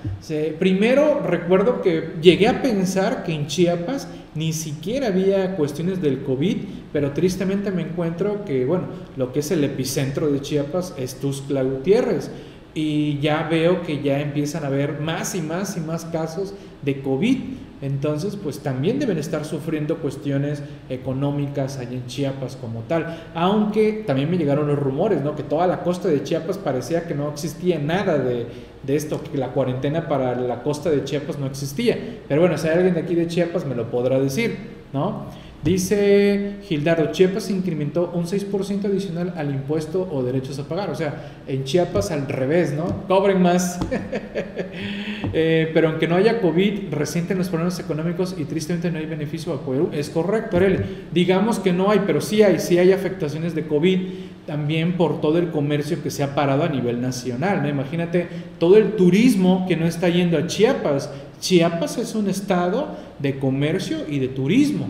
primero 0.58 1.20
recuerdo 1.20 1.82
que 1.82 2.14
llegué 2.22 2.48
a 2.48 2.62
pensar 2.62 3.22
que 3.22 3.32
en 3.32 3.46
Chiapas 3.46 4.08
ni 4.34 4.52
siquiera 4.52 5.08
había 5.08 5.56
cuestiones 5.56 6.00
del 6.00 6.22
COVID, 6.22 6.56
pero 6.92 7.12
tristemente 7.12 7.70
me 7.70 7.82
encuentro 7.82 8.44
que, 8.44 8.64
bueno, 8.64 8.84
lo 9.16 9.32
que 9.32 9.40
es 9.40 9.50
el 9.50 9.64
epicentro 9.64 10.30
de 10.30 10.40
Chiapas 10.40 10.94
es 10.98 11.16
Tuxtla 11.16 11.62
Gutiérrez 11.62 12.30
y 12.78 13.18
ya 13.18 13.48
veo 13.50 13.82
que 13.82 14.04
ya 14.04 14.20
empiezan 14.20 14.62
a 14.62 14.68
haber 14.68 15.00
más 15.00 15.34
y 15.34 15.42
más 15.42 15.76
y 15.76 15.80
más 15.80 16.04
casos 16.04 16.54
de 16.82 17.02
COVID. 17.02 17.38
Entonces, 17.82 18.36
pues 18.36 18.60
también 18.60 19.00
deben 19.00 19.18
estar 19.18 19.44
sufriendo 19.44 19.96
cuestiones 19.96 20.62
económicas 20.88 21.78
allá 21.78 21.94
en 21.94 22.06
Chiapas 22.06 22.54
como 22.54 22.82
tal. 22.82 23.18
Aunque 23.34 24.04
también 24.06 24.30
me 24.30 24.38
llegaron 24.38 24.68
los 24.68 24.78
rumores, 24.78 25.22
¿no? 25.22 25.34
Que 25.34 25.42
toda 25.42 25.66
la 25.66 25.82
costa 25.82 26.06
de 26.06 26.22
Chiapas 26.22 26.56
parecía 26.56 27.08
que 27.08 27.16
no 27.16 27.28
existía 27.28 27.80
nada 27.80 28.16
de, 28.16 28.46
de 28.84 28.94
esto, 28.94 29.20
que 29.24 29.38
la 29.38 29.48
cuarentena 29.48 30.06
para 30.06 30.36
la 30.36 30.62
costa 30.62 30.88
de 30.88 31.02
Chiapas 31.02 31.36
no 31.36 31.46
existía. 31.46 31.98
Pero 32.28 32.42
bueno, 32.42 32.56
si 32.58 32.68
hay 32.68 32.74
alguien 32.74 32.94
de 32.94 33.00
aquí 33.00 33.16
de 33.16 33.26
Chiapas 33.26 33.66
me 33.66 33.74
lo 33.74 33.90
podrá 33.90 34.20
decir, 34.20 34.56
¿no? 34.92 35.26
Dice 35.64 36.58
Gildardo, 36.62 37.10
Chiapas 37.10 37.50
incrementó 37.50 38.12
un 38.14 38.26
6% 38.26 38.84
adicional 38.84 39.34
al 39.36 39.50
impuesto 39.50 40.08
o 40.10 40.22
derechos 40.22 40.56
a 40.60 40.68
pagar. 40.68 40.90
O 40.90 40.94
sea, 40.94 41.32
en 41.48 41.64
Chiapas 41.64 42.12
al 42.12 42.28
revés, 42.28 42.72
¿no? 42.72 43.06
Cobren 43.08 43.42
más. 43.42 43.78
Eh, 45.34 45.70
pero 45.74 45.88
aunque 45.88 46.08
no 46.08 46.14
haya 46.14 46.40
COVID, 46.40 46.90
resienten 46.90 47.36
los 47.36 47.48
problemas 47.48 47.78
económicos 47.78 48.34
y 48.38 48.44
tristemente 48.44 48.90
no 48.90 48.98
hay 48.98 49.04
beneficio 49.04 49.52
a 49.52 49.60
Perú. 49.60 49.90
Es 49.92 50.08
correcto, 50.08 50.56
Arely. 50.56 50.78
Digamos 51.12 51.58
que 51.58 51.72
no 51.72 51.90
hay, 51.90 52.00
pero 52.06 52.22
sí 52.22 52.42
hay, 52.42 52.58
sí 52.60 52.78
hay 52.78 52.92
afectaciones 52.92 53.54
de 53.54 53.66
COVID 53.66 54.00
también 54.46 54.96
por 54.96 55.20
todo 55.20 55.36
el 55.36 55.50
comercio 55.50 56.02
que 56.02 56.10
se 56.10 56.22
ha 56.22 56.34
parado 56.34 56.62
a 56.62 56.68
nivel 56.68 57.02
nacional. 57.02 57.62
¿no? 57.62 57.68
Imagínate 57.68 58.26
todo 58.58 58.78
el 58.78 58.92
turismo 58.96 59.66
que 59.68 59.76
no 59.76 59.84
está 59.84 60.08
yendo 60.08 60.38
a 60.38 60.46
Chiapas. 60.46 61.10
Chiapas 61.40 61.98
es 61.98 62.14
un 62.14 62.30
estado 62.30 62.96
de 63.18 63.38
comercio 63.38 63.98
y 64.08 64.18
de 64.20 64.28
turismo. 64.28 64.88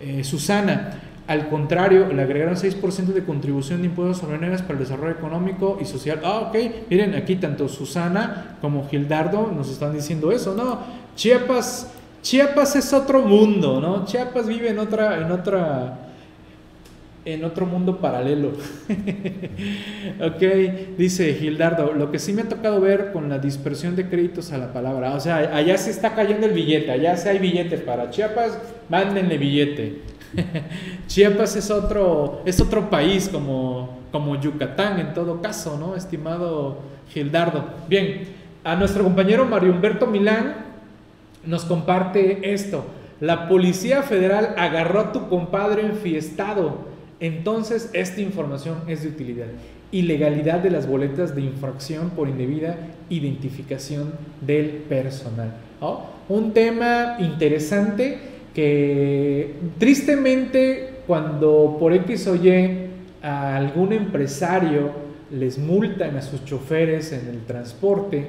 Eh, 0.00 0.24
Susana, 0.24 1.00
Al 1.26 1.48
contrario, 1.48 2.12
le 2.12 2.20
agregaron 2.20 2.54
6% 2.54 3.14
de 3.14 3.24
contribución 3.24 3.80
de 3.80 3.86
impuestos 3.86 4.18
sobre 4.18 4.36
para 4.38 4.72
el 4.74 4.78
desarrollo 4.78 5.12
económico 5.12 5.78
y 5.80 5.86
social. 5.86 6.20
Ah, 6.22 6.50
ok. 6.50 6.56
Miren, 6.90 7.14
aquí 7.14 7.36
tanto 7.36 7.66
Susana 7.66 8.58
como 8.60 8.86
Gildardo 8.88 9.50
nos 9.50 9.70
están 9.70 9.94
diciendo 9.94 10.30
eso, 10.30 10.54
¿no? 10.54 10.80
Chiapas, 11.16 11.90
Chiapas 12.20 12.76
es 12.76 12.92
otro 12.92 13.22
mundo, 13.22 13.80
¿no? 13.80 14.04
Chiapas 14.04 14.46
vive 14.46 14.68
en 14.68 14.78
otra, 14.78 15.18
en 15.18 15.32
otra, 15.32 16.03
en 17.24 17.44
otro 17.44 17.66
mundo 17.66 17.98
paralelo. 17.98 18.48
ok, 20.20 20.42
dice 20.98 21.34
Gildardo, 21.34 21.92
lo 21.92 22.10
que 22.10 22.18
sí 22.18 22.32
me 22.32 22.42
ha 22.42 22.48
tocado 22.48 22.80
ver 22.80 23.12
con 23.12 23.28
la 23.28 23.38
dispersión 23.38 23.96
de 23.96 24.08
créditos 24.08 24.52
a 24.52 24.58
la 24.58 24.72
palabra, 24.72 25.14
o 25.14 25.20
sea, 25.20 25.36
allá 25.54 25.76
se 25.78 25.90
está 25.90 26.14
cayendo 26.14 26.46
el 26.46 26.52
billete, 26.52 26.90
allá 26.90 27.16
se 27.16 27.30
hay 27.30 27.38
billete 27.38 27.78
para 27.78 28.10
Chiapas, 28.10 28.58
mándenle 28.88 29.38
billete. 29.38 30.02
Chiapas 31.06 31.56
es 31.56 31.70
otro, 31.70 32.42
es 32.44 32.60
otro 32.60 32.90
país 32.90 33.28
como, 33.28 34.00
como 34.10 34.40
Yucatán 34.40 35.00
en 35.00 35.14
todo 35.14 35.40
caso, 35.40 35.78
¿no? 35.78 35.96
Estimado 35.96 36.78
Gildardo. 37.10 37.64
Bien, 37.88 38.22
a 38.64 38.76
nuestro 38.76 39.04
compañero 39.04 39.44
Mario 39.44 39.72
Humberto 39.72 40.06
Milán 40.06 40.56
nos 41.46 41.64
comparte 41.64 42.52
esto. 42.52 42.84
La 43.20 43.48
Policía 43.48 44.02
Federal 44.02 44.54
agarró 44.58 45.00
a 45.00 45.12
tu 45.12 45.28
compadre 45.28 45.82
enfiestado. 45.82 46.93
Entonces, 47.20 47.90
esta 47.92 48.20
información 48.20 48.78
es 48.88 49.02
de 49.02 49.08
utilidad. 49.08 49.46
Ilegalidad 49.92 50.60
de 50.60 50.70
las 50.70 50.88
boletas 50.88 51.34
de 51.34 51.42
infracción 51.42 52.10
por 52.10 52.28
indebida 52.28 52.76
identificación 53.08 54.12
del 54.40 54.68
personal. 54.88 55.54
Un 56.28 56.52
tema 56.52 57.16
interesante 57.20 58.18
que 58.54 59.54
tristemente 59.78 60.94
cuando 61.06 61.76
por 61.78 61.92
X 61.92 62.26
o 62.28 62.36
Y 62.36 62.88
a 63.22 63.56
algún 63.56 63.92
empresario 63.92 64.92
les 65.30 65.58
multan 65.58 66.16
a 66.16 66.22
sus 66.22 66.44
choferes 66.44 67.12
en 67.12 67.28
el 67.28 67.44
transporte, 67.44 68.28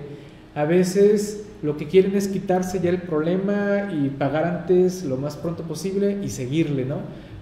a 0.55 0.65
veces 0.65 1.45
lo 1.61 1.77
que 1.77 1.88
quieren 1.88 2.15
es 2.15 2.27
quitarse 2.27 2.79
ya 2.79 2.89
el 2.89 3.01
problema 3.01 3.89
y 3.93 4.09
pagar 4.09 4.45
antes 4.45 5.03
lo 5.03 5.17
más 5.17 5.38
pronto 5.38 5.63
posible 5.63 6.17
y 6.23 6.29
seguirle, 6.29 6.86
¿no? 6.86 6.97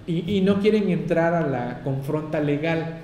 Y, 0.06 0.42
no 0.42 0.60
quieren 0.60 0.90
entrar 0.90 1.34
a 1.34 1.48
la 1.48 1.82
confronta 1.82 2.42
legal 2.42 2.98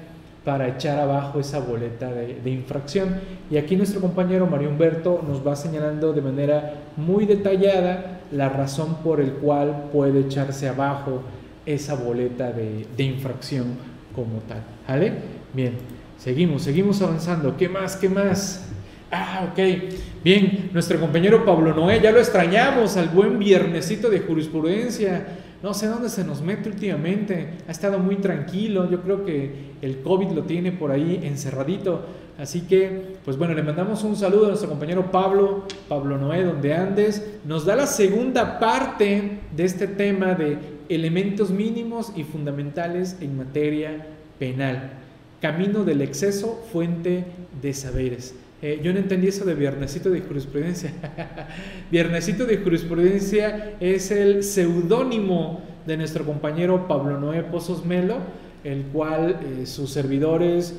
para 0.44 0.68
echar 0.68 1.00
abajo 1.00 1.40
esa 1.40 1.60
boleta 1.60 2.12
de, 2.12 2.50
infracción. 2.52 3.16
Y 3.50 3.58
aquí 3.58 3.76
nuestro 3.78 4.02
compañero 4.02 4.48
Mario 4.48 4.70
Humberto 4.70 5.24
nos 5.26 5.46
va 5.46 5.56
señalando 5.56 6.12
de 6.12 6.22
manera 6.22 6.74
muy 6.98 7.26
detallada 7.26 8.20
la 8.32 8.50
razón 8.50 8.98
por 9.04 9.22
el 9.22 9.32
cual 9.34 9.86
puede 9.94 10.22
echarse 10.22 10.68
abajo 10.68 11.22
esa 11.66 11.96
boleta 11.96 12.52
de, 12.52 13.04
infracción 13.04 13.68
como 14.14 14.40
tal. 14.40 14.62
¿Vale? 14.88 15.14
Bien, 15.54 15.74
seguimos, 16.18 16.64
seguimos 16.64 17.02
avanzando. 17.02 17.56
¿Qué 17.56 17.70
más? 17.70 17.96
¿Qué 17.96 18.10
más? 18.10 18.70
Ah, 19.12 19.48
ok. 19.52 19.60
Bien, 20.24 20.70
nuestro 20.74 21.00
compañero 21.00 21.46
Pablo 21.46 21.74
Noé, 21.74 22.00
ya 22.02 22.12
lo 22.12 22.20
extrañamos, 22.20 22.98
al 22.98 23.10
buen 23.10 23.40
viernesito 23.40 24.10
de 24.10 24.20
jurisprudencia. 24.20 25.26
No 25.62 25.74
sé 25.74 25.88
dónde 25.88 26.10
se 26.10 26.24
nos 26.24 26.42
mete 26.42 26.70
últimamente. 26.70 27.50
Ha 27.68 27.72
estado 27.72 28.00
muy 28.00 28.16
tranquilo. 28.16 28.90
Yo 28.90 29.02
creo 29.02 29.26
que 29.26 29.74
el 29.82 30.02
COVID 30.02 30.32
lo 30.32 30.44
tiene 30.44 30.72
por 30.72 30.92
ahí 30.92 31.20
encerradito. 31.24 32.02
Así 32.38 32.62
que, 32.62 33.18
pues 33.26 33.38
bueno, 33.38 33.54
le 33.54 33.64
mandamos 33.64 34.04
un 34.06 34.16
saludo 34.16 34.46
a 34.46 34.48
nuestro 34.50 34.70
compañero 34.70 35.12
Pablo, 35.12 35.66
Pablo 35.90 36.18
Noé, 36.18 36.44
donde 36.46 36.74
andes. 36.74 37.40
Nos 37.46 37.66
da 37.66 37.76
la 37.76 37.88
segunda 37.88 38.60
parte 38.60 39.40
de 39.54 39.64
este 39.66 39.88
tema 39.88 40.34
de 40.36 40.58
elementos 40.88 41.50
mínimos 41.50 42.14
y 42.16 42.24
fundamentales 42.24 43.18
en 43.20 43.38
materia 43.38 44.08
penal. 44.40 44.92
Camino 45.42 45.84
del 45.84 46.02
exceso, 46.02 46.64
fuente 46.72 47.26
de 47.62 47.74
saberes. 47.74 48.34
Eh, 48.62 48.82
yo 48.84 48.92
no 48.92 49.00
entendí 49.00 49.28
eso 49.28 49.46
de 49.46 49.56
viernesito 49.56 50.10
de 50.10 50.22
jurisprudencia. 50.22 50.92
viernesito 51.92 52.46
de 52.46 52.58
jurisprudencia 52.58 53.76
es 53.80 54.12
el 54.12 54.44
seudónimo 54.44 55.62
de 55.86 55.98
nuestro 55.98 56.26
compañero 56.26 56.88
Pablo 56.88 57.20
Noé 57.20 57.44
Pozos 57.44 57.86
Melo, 57.86 58.18
el 58.64 58.84
cual 58.84 59.40
eh, 59.42 59.66
sus 59.66 59.92
servidores 59.92 60.76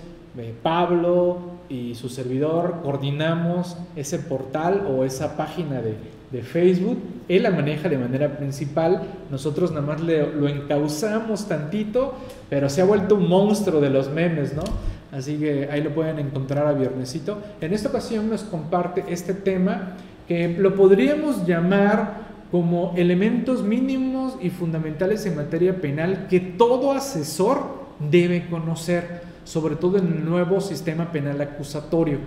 Pablo 0.62 1.58
y 1.68 1.94
su 1.94 2.08
servidor 2.08 2.80
coordinamos 2.82 3.76
ese 3.96 4.18
portal 4.18 4.86
o 4.88 5.04
esa 5.04 5.36
página 5.36 5.80
de, 5.80 5.96
Facebook. 6.42 6.98
Él 7.28 7.42
la 7.42 7.50
maneja 7.50 7.88
de 7.88 7.98
manera 7.98 8.36
principal, 8.38 9.02
nosotros 9.32 9.72
nada 9.72 9.84
más 9.84 10.00
lo 10.00 10.48
encauzamos 10.48 11.48
tantito, 11.48 12.14
pero 12.48 12.70
se 12.70 12.80
ha 12.80 12.84
vuelto 12.84 13.16
un 13.16 13.28
monstruo 13.28 13.80
de 13.80 13.90
los 13.90 14.08
memes, 14.10 14.54
¿no? 14.54 14.62
Así 15.12 15.38
que 15.38 15.68
ahí 15.70 15.82
lo 15.82 15.90
pueden 15.90 16.18
encontrar 16.18 16.66
a 16.66 16.72
viernesito. 16.72 17.42
En 17.60 17.72
esta 17.72 17.88
ocasión 17.88 18.30
nos 18.30 18.42
comparte 18.42 19.04
este 19.08 19.34
tema 19.34 19.96
que 20.28 20.48
lo 20.48 20.74
podríamos 20.74 21.46
llamar 21.46 22.30
como 22.50 22.94
elementos 22.96 23.62
mínimos 23.62 24.36
y 24.40 24.50
fundamentales 24.50 25.26
en 25.26 25.36
materia 25.36 25.80
penal 25.80 26.26
que 26.28 26.40
todo 26.40 26.92
asesor 26.92 27.80
debe 27.98 28.46
conocer 28.48 29.30
sobre 29.44 29.76
todo 29.76 29.98
en 29.98 30.06
el 30.06 30.24
nuevo 30.24 30.60
sistema 30.60 31.10
penal 31.10 31.40
acusatorio, 31.40 32.18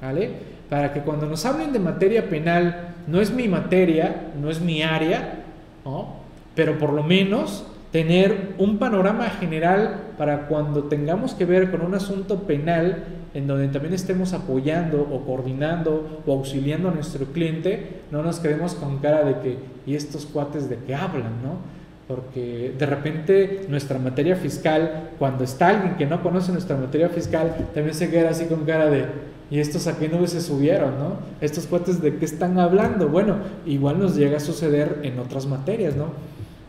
¿vale? 0.00 0.30
Para 0.68 0.92
que 0.92 1.00
cuando 1.00 1.26
nos 1.26 1.44
hablen 1.44 1.72
de 1.72 1.80
materia 1.80 2.28
penal, 2.28 2.94
no 3.08 3.20
es 3.20 3.32
mi 3.32 3.48
materia, 3.48 4.30
no 4.40 4.50
es 4.50 4.60
mi 4.60 4.82
área, 4.82 5.42
¿no? 5.84 6.20
Pero 6.54 6.78
por 6.78 6.92
lo 6.92 7.02
menos 7.02 7.64
tener 7.92 8.54
un 8.58 8.78
panorama 8.78 9.28
general 9.30 10.12
para 10.16 10.46
cuando 10.46 10.84
tengamos 10.84 11.34
que 11.34 11.44
ver 11.44 11.70
con 11.70 11.80
un 11.80 11.94
asunto 11.94 12.42
penal 12.42 13.04
en 13.34 13.46
donde 13.46 13.68
también 13.68 13.94
estemos 13.94 14.32
apoyando 14.32 15.02
o 15.02 15.24
coordinando 15.24 16.22
o 16.26 16.32
auxiliando 16.32 16.88
a 16.88 16.92
nuestro 16.92 17.26
cliente, 17.26 18.02
no 18.10 18.22
nos 18.22 18.38
quedemos 18.38 18.74
con 18.74 18.98
cara 18.98 19.24
de 19.24 19.40
que, 19.40 19.58
¿y 19.86 19.94
estos 19.94 20.26
cuates 20.26 20.68
de 20.68 20.78
qué 20.86 20.94
hablan, 20.94 21.42
no? 21.42 21.80
porque 22.10 22.74
de 22.76 22.86
repente 22.86 23.66
nuestra 23.68 24.00
materia 24.00 24.34
fiscal, 24.34 25.10
cuando 25.16 25.44
está 25.44 25.68
alguien 25.68 25.94
que 25.94 26.06
no 26.06 26.24
conoce 26.24 26.50
nuestra 26.50 26.76
materia 26.76 27.08
fiscal, 27.08 27.68
también 27.72 27.94
se 27.94 28.10
queda 28.10 28.30
así 28.30 28.46
con 28.46 28.64
cara 28.64 28.90
de, 28.90 29.04
¿y 29.48 29.60
estos 29.60 29.86
a 29.86 29.96
qué 29.96 30.08
nube 30.08 30.26
se 30.26 30.40
subieron, 30.40 30.98
no? 30.98 31.18
Estos 31.40 31.68
cuates 31.68 32.02
de 32.02 32.16
qué 32.16 32.24
están 32.24 32.58
hablando. 32.58 33.08
Bueno, 33.08 33.36
igual 33.64 34.00
nos 34.00 34.16
llega 34.16 34.38
a 34.38 34.40
suceder 34.40 34.98
en 35.04 35.20
otras 35.20 35.46
materias, 35.46 35.94
¿no? 35.94 36.06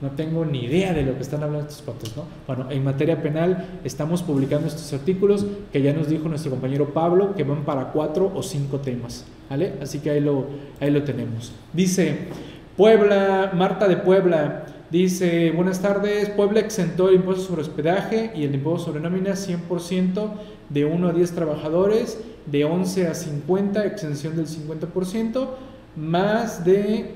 No 0.02 0.12
tengo 0.12 0.46
ni 0.46 0.66
idea 0.66 0.94
de 0.94 1.04
lo 1.04 1.16
que 1.16 1.22
están 1.22 1.44
hablando 1.44 1.68
estos 1.68 1.84
cuates, 1.84 2.16
¿no? 2.18 2.24
Bueno, 2.48 2.72
en 2.72 2.84
materia 2.84 3.22
penal 3.22 3.80
estamos 3.84 4.24
publicando 4.24 4.68
estos 4.68 4.92
artículos 4.94 5.46
que 5.72 5.82
ya 5.82 5.94
nos 5.94 6.10
dijo 6.10 6.28
nuestro 6.28 6.52
compañero 6.52 6.94
Pablo 6.94 7.36
que 7.36 7.44
van 7.44 7.64
para 7.64 7.92
cuatro 7.92 8.32
o 8.34 8.42
cinco 8.42 8.80
temas, 8.80 9.26
¿vale? 9.50 9.74
Así 9.82 10.00
que 10.00 10.10
ahí 10.10 10.20
lo, 10.20 10.46
ahí 10.80 10.90
lo 10.90 11.04
tenemos. 11.04 11.52
Dice, 11.72 12.18
Puebla, 12.76 13.52
Marta 13.54 13.88
de 13.88 13.98
Puebla, 13.98 14.66
Dice, 14.92 15.52
buenas 15.52 15.82
tardes, 15.82 16.30
Puebla 16.32 16.60
exentó 16.60 17.08
el 17.08 17.16
impuesto 17.16 17.44
sobre 17.46 17.62
hospedaje 17.62 18.34
y 18.36 18.44
el 18.44 18.54
impuesto 18.54 18.88
sobre 18.88 19.00
nómina 19.00 19.36
100% 19.36 20.30
de 20.68 20.84
1 20.84 21.08
a 21.08 21.14
10 21.14 21.32
trabajadores, 21.32 22.20
de 22.46 22.66
11 22.66 23.08
a 23.08 23.14
50 23.14 23.86
exención 23.86 24.36
del 24.36 24.48
50%, 24.48 25.48
más 25.96 26.66
de 26.66 27.16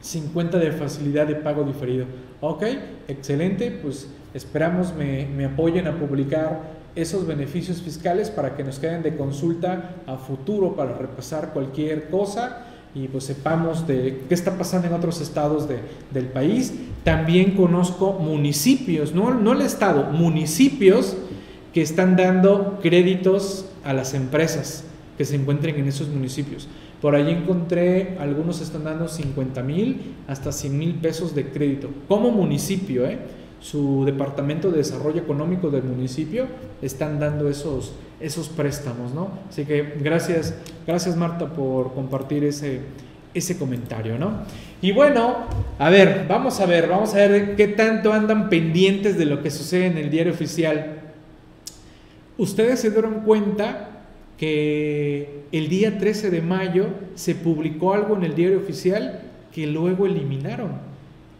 50 0.00 0.58
de 0.58 0.72
facilidad 0.72 1.26
de 1.26 1.34
pago 1.34 1.64
diferido. 1.64 2.06
Ok, 2.40 2.64
excelente, 3.08 3.70
pues 3.70 4.08
esperamos 4.34 4.94
me, 4.94 5.26
me 5.26 5.46
apoyen 5.46 5.86
a 5.86 5.98
publicar 5.98 6.78
esos 6.94 7.26
beneficios 7.26 7.82
fiscales 7.82 8.30
para 8.30 8.56
que 8.56 8.64
nos 8.64 8.78
queden 8.78 9.02
de 9.02 9.16
consulta 9.16 9.96
a 10.06 10.16
futuro 10.16 10.74
para 10.74 10.94
repasar 10.94 11.52
cualquier 11.52 12.08
cosa 12.08 12.64
y 12.94 13.08
pues 13.08 13.24
sepamos 13.24 13.86
de 13.86 14.22
qué 14.28 14.34
está 14.34 14.56
pasando 14.56 14.88
en 14.88 14.94
otros 14.94 15.20
estados 15.20 15.68
de, 15.68 15.78
del 16.12 16.26
país. 16.26 16.72
También 17.04 17.52
conozco 17.54 18.14
municipios, 18.14 19.14
no, 19.14 19.34
no 19.34 19.52
el 19.52 19.62
estado, 19.62 20.04
municipios 20.04 21.16
que 21.72 21.82
están 21.82 22.16
dando 22.16 22.78
créditos 22.82 23.66
a 23.84 23.92
las 23.92 24.14
empresas 24.14 24.84
que 25.16 25.24
se 25.24 25.36
encuentren 25.36 25.76
en 25.76 25.88
esos 25.88 26.08
municipios. 26.08 26.68
Por 27.00 27.14
ahí 27.14 27.30
encontré, 27.30 28.16
algunos 28.18 28.60
están 28.60 28.84
dando 28.84 29.06
50 29.06 29.62
mil 29.62 30.14
hasta 30.26 30.50
100 30.50 30.78
mil 30.78 30.94
pesos 30.94 31.34
de 31.34 31.48
crédito 31.48 31.88
como 32.08 32.30
municipio, 32.30 33.06
¿eh? 33.06 33.18
su 33.60 34.04
departamento 34.04 34.70
de 34.70 34.78
desarrollo 34.78 35.20
económico 35.20 35.70
del 35.70 35.82
municipio 35.82 36.46
están 36.80 37.18
dando 37.18 37.48
esos, 37.48 37.92
esos 38.20 38.48
préstamos, 38.48 39.12
¿no? 39.12 39.30
Así 39.48 39.64
que 39.64 39.94
gracias, 40.00 40.54
gracias 40.86 41.16
Marta 41.16 41.46
por 41.46 41.92
compartir 41.92 42.44
ese, 42.44 42.80
ese 43.34 43.58
comentario, 43.58 44.18
¿no? 44.18 44.42
Y 44.80 44.92
bueno, 44.92 45.36
a 45.78 45.90
ver, 45.90 46.26
vamos 46.28 46.60
a 46.60 46.66
ver, 46.66 46.88
vamos 46.88 47.14
a 47.14 47.18
ver 47.18 47.56
qué 47.56 47.68
tanto 47.68 48.12
andan 48.12 48.48
pendientes 48.48 49.18
de 49.18 49.24
lo 49.24 49.42
que 49.42 49.50
sucede 49.50 49.86
en 49.86 49.98
el 49.98 50.10
diario 50.10 50.32
oficial. 50.32 51.00
Ustedes 52.36 52.80
se 52.80 52.90
dieron 52.90 53.20
cuenta 53.20 53.87
que 54.38 55.42
el 55.50 55.68
día 55.68 55.98
13 55.98 56.30
de 56.30 56.40
mayo 56.40 56.86
se 57.16 57.34
publicó 57.34 57.92
algo 57.92 58.16
en 58.16 58.22
el 58.22 58.34
diario 58.34 58.58
oficial 58.58 59.22
que 59.52 59.66
luego 59.66 60.06
eliminaron 60.06 60.72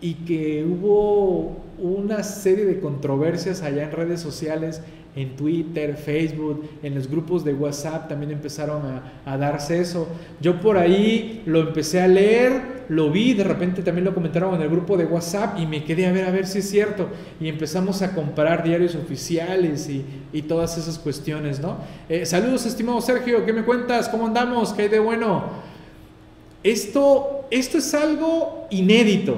y 0.00 0.14
que 0.14 0.64
hubo 0.64 1.56
una 1.78 2.24
serie 2.24 2.64
de 2.64 2.80
controversias 2.80 3.62
allá 3.62 3.84
en 3.84 3.92
redes 3.92 4.20
sociales, 4.20 4.82
en 5.18 5.34
Twitter, 5.34 5.96
Facebook, 5.96 6.64
en 6.80 6.94
los 6.94 7.10
grupos 7.10 7.44
de 7.44 7.52
WhatsApp 7.52 8.08
también 8.08 8.30
empezaron 8.30 8.82
a, 9.26 9.36
darse 9.36 9.80
eso. 9.80 10.06
Yo 10.40 10.60
por 10.60 10.78
ahí 10.78 11.42
lo 11.44 11.58
empecé 11.60 12.00
a 12.00 12.06
leer, 12.06 12.84
lo 12.88 13.10
vi, 13.10 13.34
de 13.34 13.42
repente 13.42 13.82
también 13.82 14.04
lo 14.04 14.14
comentaron 14.14 14.54
en 14.54 14.62
el 14.62 14.68
grupo 14.68 14.96
de 14.96 15.06
WhatsApp 15.06 15.58
y 15.58 15.66
me 15.66 15.82
quedé 15.82 16.06
a 16.06 16.12
ver 16.12 16.24
a 16.24 16.30
ver 16.30 16.46
si 16.46 16.60
es 16.60 16.70
cierto. 16.70 17.08
Y 17.40 17.48
empezamos 17.48 18.00
a 18.00 18.14
comparar 18.14 18.62
diarios 18.62 18.94
oficiales 18.94 19.90
y, 19.90 20.42
todas 20.42 20.78
esas 20.78 21.00
cuestiones, 21.00 21.58
¿no? 21.58 21.78
Eh, 22.08 22.24
saludos, 22.24 22.64
estimado 22.64 23.00
Sergio, 23.00 23.44
¿qué 23.44 23.52
me 23.52 23.64
cuentas? 23.64 24.08
¿Cómo 24.08 24.28
andamos? 24.28 24.72
¿Qué 24.72 24.82
hay 24.82 24.88
de 24.88 25.00
bueno? 25.00 25.46
Esto, 26.62 27.44
esto 27.50 27.78
es 27.78 27.92
algo 27.92 28.68
inédito, 28.70 29.36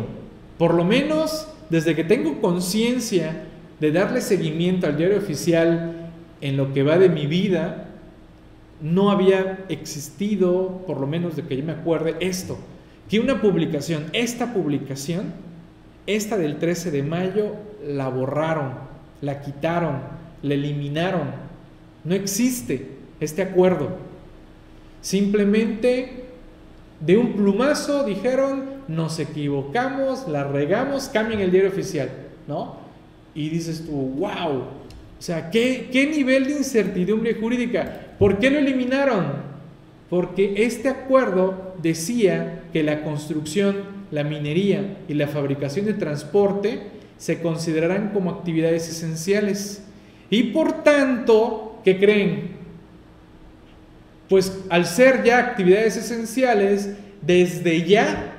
por 0.59 0.75
lo 0.75 0.85
menos 0.85 1.49
desde 1.71 1.97
que 1.97 2.05
tengo 2.05 2.39
conciencia 2.43 3.47
de 3.81 3.93
darle 3.93 4.21
seguimiento 4.21 4.87
al 4.87 4.97
diario 4.97 5.19
oficial 5.19 6.11
en 6.41 6.57
lo 6.57 6.73
que 6.73 6.83
va 6.83 6.99
de 6.99 7.09
mi 7.09 7.27
vida, 7.27 7.87
no 8.81 9.11
había 9.11 9.65
existido, 9.69 10.85
por 10.87 11.01
lo 11.01 11.07
menos 11.07 11.37
de 11.37 11.43
que 11.43 11.57
yo 11.57 11.65
me 11.65 11.73
acuerde, 11.73 12.17
esto, 12.21 12.59
que 13.09 13.21
una 13.21 13.41
publicación, 13.41 14.07
esta 14.13 14.53
publicación, 14.53 15.33
esta 16.07 16.37
del 16.37 16.59
13 16.59 16.91
de 16.91 17.03
mayo, 17.03 17.57
la 17.87 18.09
borraron, 18.09 18.73
la 19.21 19.41
quitaron, 19.41 19.99
la 20.43 20.55
eliminaron. 20.55 21.29
No 22.05 22.15
existe 22.15 22.89
este 23.21 23.43
acuerdo. 23.43 23.97
Simplemente 25.03 26.25
de 27.01 27.17
un 27.17 27.35
plumazo 27.35 28.05
dijeron, 28.05 28.65
nos 28.89 29.19
equivocamos, 29.19 30.29
la 30.29 30.45
regamos, 30.45 31.09
cambien 31.09 31.41
el 31.41 31.51
diario 31.51 31.71
oficial, 31.71 32.11
¿no? 32.47 32.80
Y 33.35 33.49
dices 33.49 33.85
tú, 33.87 33.93
wow, 33.93 34.65
o 35.21 35.23
sea, 35.23 35.51
¿qué, 35.51 35.89
¿qué 35.93 36.07
nivel 36.07 36.47
de 36.47 36.53
incertidumbre 36.53 37.35
jurídica? 37.35 38.15
¿Por 38.19 38.39
qué 38.39 38.51
lo 38.51 38.59
eliminaron? 38.59 39.51
Porque 40.09 40.65
este 40.65 40.89
acuerdo 40.89 41.75
decía 41.83 42.65
que 42.73 42.83
la 42.83 43.03
construcción, 43.03 44.01
la 44.11 44.25
minería 44.25 44.99
y 45.09 45.15
la 45.15 45.29
fabricación 45.29 45.87
de 45.87 45.95
transporte 45.95 46.81
se 47.17 47.41
considerarán 47.43 48.11
como 48.13 48.31
actividades 48.31 48.89
esenciales. 48.89 49.85
Y 50.31 50.45
por 50.45 50.83
tanto, 50.83 51.81
¿qué 51.85 51.99
creen? 51.99 52.53
Pues 54.29 54.59
al 54.71 54.87
ser 54.87 55.23
ya 55.23 55.39
actividades 55.39 55.97
esenciales, 55.97 56.95
desde 57.21 57.85
ya 57.87 58.30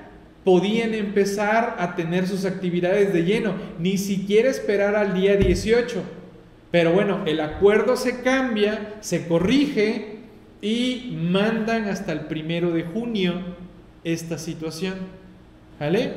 podían 0.43 0.93
empezar 0.93 1.75
a 1.79 1.95
tener 1.95 2.27
sus 2.27 2.45
actividades 2.45 3.13
de 3.13 3.23
lleno, 3.23 3.53
ni 3.79 3.97
siquiera 3.97 4.49
esperar 4.49 4.95
al 4.95 5.13
día 5.13 5.35
18. 5.35 6.01
Pero 6.71 6.93
bueno, 6.93 7.21
el 7.25 7.41
acuerdo 7.41 7.95
se 7.95 8.21
cambia, 8.21 8.95
se 9.01 9.27
corrige 9.27 10.19
y 10.61 11.17
mandan 11.21 11.89
hasta 11.89 12.11
el 12.11 12.21
primero 12.21 12.71
de 12.71 12.83
junio 12.83 13.33
esta 14.03 14.37
situación. 14.37 14.95
¿Vale? 15.79 16.11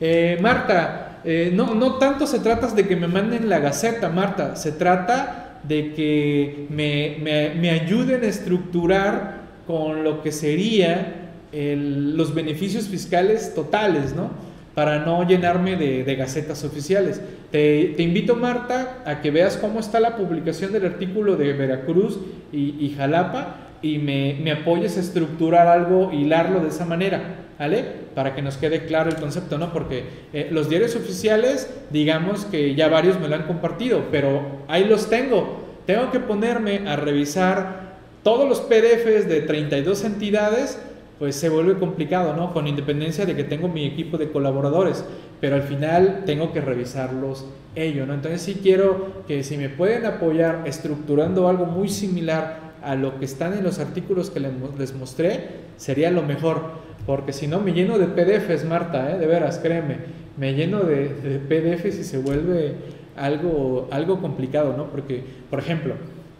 Eh, 0.00 0.38
Marta, 0.40 1.20
eh, 1.24 1.50
no, 1.52 1.74
no 1.74 1.98
tanto 1.98 2.26
se 2.26 2.40
trata 2.40 2.68
de 2.68 2.86
que 2.86 2.96
me 2.96 3.06
manden 3.06 3.48
la 3.48 3.58
gaceta, 3.58 4.08
Marta, 4.08 4.56
se 4.56 4.72
trata 4.72 5.60
de 5.62 5.94
que 5.94 6.66
me, 6.70 7.16
me, 7.22 7.54
me 7.54 7.70
ayuden 7.70 8.22
a 8.24 8.26
estructurar 8.26 9.44
con 9.66 10.04
lo 10.04 10.22
que 10.22 10.32
sería 10.32 11.23
los 11.54 12.34
beneficios 12.34 12.88
fiscales 12.88 13.54
totales, 13.54 14.14
¿no? 14.14 14.30
Para 14.74 15.04
no 15.04 15.26
llenarme 15.26 15.76
de, 15.76 16.14
gacetas 16.16 16.64
oficiales. 16.64 17.20
Te, 17.52 17.94
invito, 17.98 18.34
Marta, 18.34 19.02
a 19.06 19.20
que 19.20 19.30
veas 19.30 19.56
cómo 19.56 19.78
está 19.78 20.00
la 20.00 20.16
publicación 20.16 20.72
del 20.72 20.86
artículo 20.86 21.36
de 21.36 21.52
Veracruz 21.52 22.18
y, 22.52 22.92
Jalapa 22.96 23.56
y 23.82 23.98
me, 23.98 24.50
apoyes 24.50 24.96
a 24.96 25.00
estructurar 25.00 25.68
algo, 25.68 26.10
hilarlo 26.12 26.60
de 26.60 26.68
esa 26.68 26.84
manera, 26.84 27.22
¿vale? 27.56 27.84
Para 28.16 28.34
que 28.34 28.42
nos 28.42 28.56
quede 28.56 28.86
claro 28.86 29.10
el 29.10 29.16
concepto, 29.16 29.58
¿no? 29.58 29.72
Porque 29.72 30.04
eh, 30.32 30.48
los 30.50 30.68
diarios 30.68 30.96
oficiales, 30.96 31.72
digamos 31.90 32.46
que 32.46 32.74
ya 32.74 32.88
varios 32.88 33.20
me 33.20 33.28
lo 33.28 33.36
han 33.36 33.46
compartido, 33.46 34.06
pero 34.10 34.64
ahí 34.66 34.84
los 34.84 35.08
tengo. 35.08 35.62
Tengo 35.86 36.10
que 36.10 36.18
ponerme 36.18 36.88
a 36.88 36.96
revisar 36.96 37.84
todos 38.24 38.48
los 38.48 38.60
PDFs 38.60 39.28
de 39.28 39.42
32 39.42 40.04
entidades 40.04 40.80
pues 41.18 41.36
se 41.36 41.48
vuelve 41.48 41.78
complicado, 41.78 42.34
¿no? 42.34 42.52
Con 42.52 42.66
independencia 42.66 43.26
de 43.26 43.36
que 43.36 43.44
tengo 43.44 43.68
mi 43.68 43.86
equipo 43.86 44.18
de 44.18 44.30
colaboradores, 44.30 45.04
pero 45.40 45.56
al 45.56 45.62
final 45.62 46.22
tengo 46.26 46.52
que 46.52 46.60
revisarlos 46.60 47.46
ellos, 47.74 48.06
¿no? 48.06 48.14
Entonces 48.14 48.42
sí 48.42 48.60
quiero 48.62 49.24
que 49.26 49.42
si 49.44 49.56
me 49.56 49.68
pueden 49.68 50.06
apoyar 50.06 50.62
estructurando 50.66 51.48
algo 51.48 51.66
muy 51.66 51.88
similar 51.88 52.74
a 52.82 52.94
lo 52.94 53.18
que 53.18 53.24
están 53.24 53.54
en 53.54 53.64
los 53.64 53.78
artículos 53.78 54.30
que 54.30 54.40
les 54.40 54.94
mostré, 54.94 55.64
sería 55.76 56.10
lo 56.10 56.22
mejor, 56.22 56.62
porque 57.06 57.32
si 57.32 57.46
no 57.46 57.60
me 57.60 57.72
lleno 57.72 57.98
de 57.98 58.06
PDFs, 58.06 58.64
Marta, 58.64 59.12
¿eh? 59.12 59.18
de 59.18 59.26
veras, 59.26 59.58
créeme, 59.58 59.98
me 60.36 60.54
lleno 60.54 60.80
de, 60.80 61.08
de 61.08 61.38
PDFs 61.38 61.98
y 61.98 62.04
se 62.04 62.18
vuelve 62.18 62.74
algo, 63.16 63.88
algo 63.90 64.20
complicado, 64.20 64.74
¿no? 64.76 64.90
Porque, 64.90 65.22
por 65.48 65.58
ejemplo, 65.58 65.94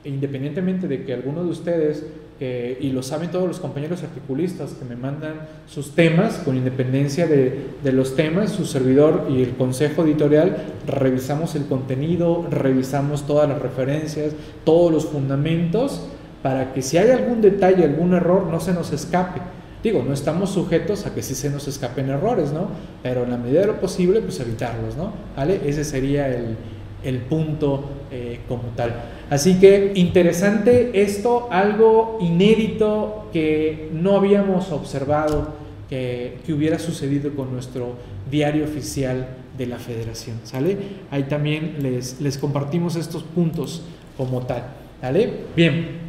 independientemente 0.05 0.89
de 0.89 1.05
que 1.05 1.15
alguno 1.15 1.43
de 1.43 1.51
ustedes 1.51 2.05
y 2.41 2.91
lo 2.91 3.03
saben 3.03 3.31
todos 3.31 3.47
los 3.47 3.61
compañeros 3.61 4.03
articulistas 4.03 4.73
que 4.73 4.85
me 4.85 4.97
mandan 4.97 5.47
sus 5.67 5.95
temas, 5.95 6.35
con 6.45 6.57
independencia 6.57 7.27
de, 7.27 7.69
de, 7.83 7.93
los 7.93 8.17
temas, 8.17 8.51
su 8.51 8.67
servidor 8.67 9.29
y 9.31 9.43
el 9.43 9.55
consejo 9.57 10.05
editorial, 10.05 10.57
revisamos 10.87 11.55
el 11.55 11.67
contenido, 11.67 12.47
revisamos 12.51 13.27
todas 13.27 13.49
las 13.49 13.63
referencias, 13.63 14.35
todos 14.65 14.93
los 14.93 15.07
fundamentos, 15.07 16.07
para 16.43 16.75
que 16.75 16.83
si 16.83 16.99
hay 16.99 17.11
algún 17.11 17.41
detalle, 17.41 17.85
algún 17.85 18.13
error, 18.13 18.47
no 18.51 18.61
se 18.61 18.75
nos 18.75 18.93
escape. 18.93 19.41
Digo, 19.83 20.03
no 20.07 20.13
estamos 20.13 20.51
sujetos 20.51 21.07
a 21.07 21.15
que 21.15 21.23
sí 21.23 21.35
se 21.35 21.51
nos 21.51 21.69
escapen 21.69 22.11
errores, 22.11 22.53
¿no? 22.53 22.69
Pero 23.03 23.25
en 23.25 23.31
la 23.31 23.37
medida 23.37 23.61
de 23.61 23.67
lo 23.69 23.81
posible, 23.81 24.21
pues 24.21 24.41
evitarlos, 24.41 24.97
¿no? 24.97 25.13
¿Vale? 25.37 25.61
Ese 25.65 25.85
sería 25.85 26.29
el, 26.29 26.57
el 27.05 27.19
punto 27.19 27.85
eh, 28.11 28.41
como 28.49 28.63
tal. 28.77 28.95
Así 29.31 29.59
que 29.61 29.93
interesante 29.95 31.03
esto, 31.03 31.49
algo 31.51 32.19
inédito 32.21 33.29
que 33.33 33.91
no 33.93 34.17
habíamos 34.17 34.73
observado 34.73 35.53
que, 35.89 36.39
hubiera 36.49 36.79
sucedido 36.79 37.35
con 37.35 37.53
nuestro 37.53 37.95
diario 38.31 38.65
oficial 38.65 39.29
de 39.57 39.67
la 39.67 39.79
federación, 39.79 40.39
¿sale? 40.45 40.77
Ahí 41.11 41.25
también 41.25 41.77
les, 41.81 42.21
les 42.21 42.39
compartimos 42.39 42.97
estos 42.97 43.23
puntos 43.23 43.83
como 44.17 44.41
tal, 44.43 44.65
¿vale? 45.01 45.33
Bien. 45.55 46.05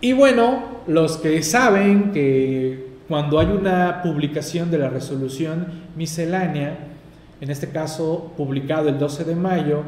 Y 0.00 0.12
bueno, 0.12 0.62
los 0.86 1.16
que 1.16 1.42
saben 1.42 2.12
que 2.12 2.86
cuando 3.08 3.38
hay 3.38 3.46
una 3.46 4.02
publicación 4.02 4.70
de 4.70 4.78
la 4.78 4.90
resolución 4.90 5.66
miscelánea, 5.96 6.95
en 7.40 7.50
este 7.50 7.68
caso 7.68 8.32
publicado 8.36 8.88
el 8.88 8.98
12 8.98 9.24
de 9.24 9.36
mayo, 9.36 9.82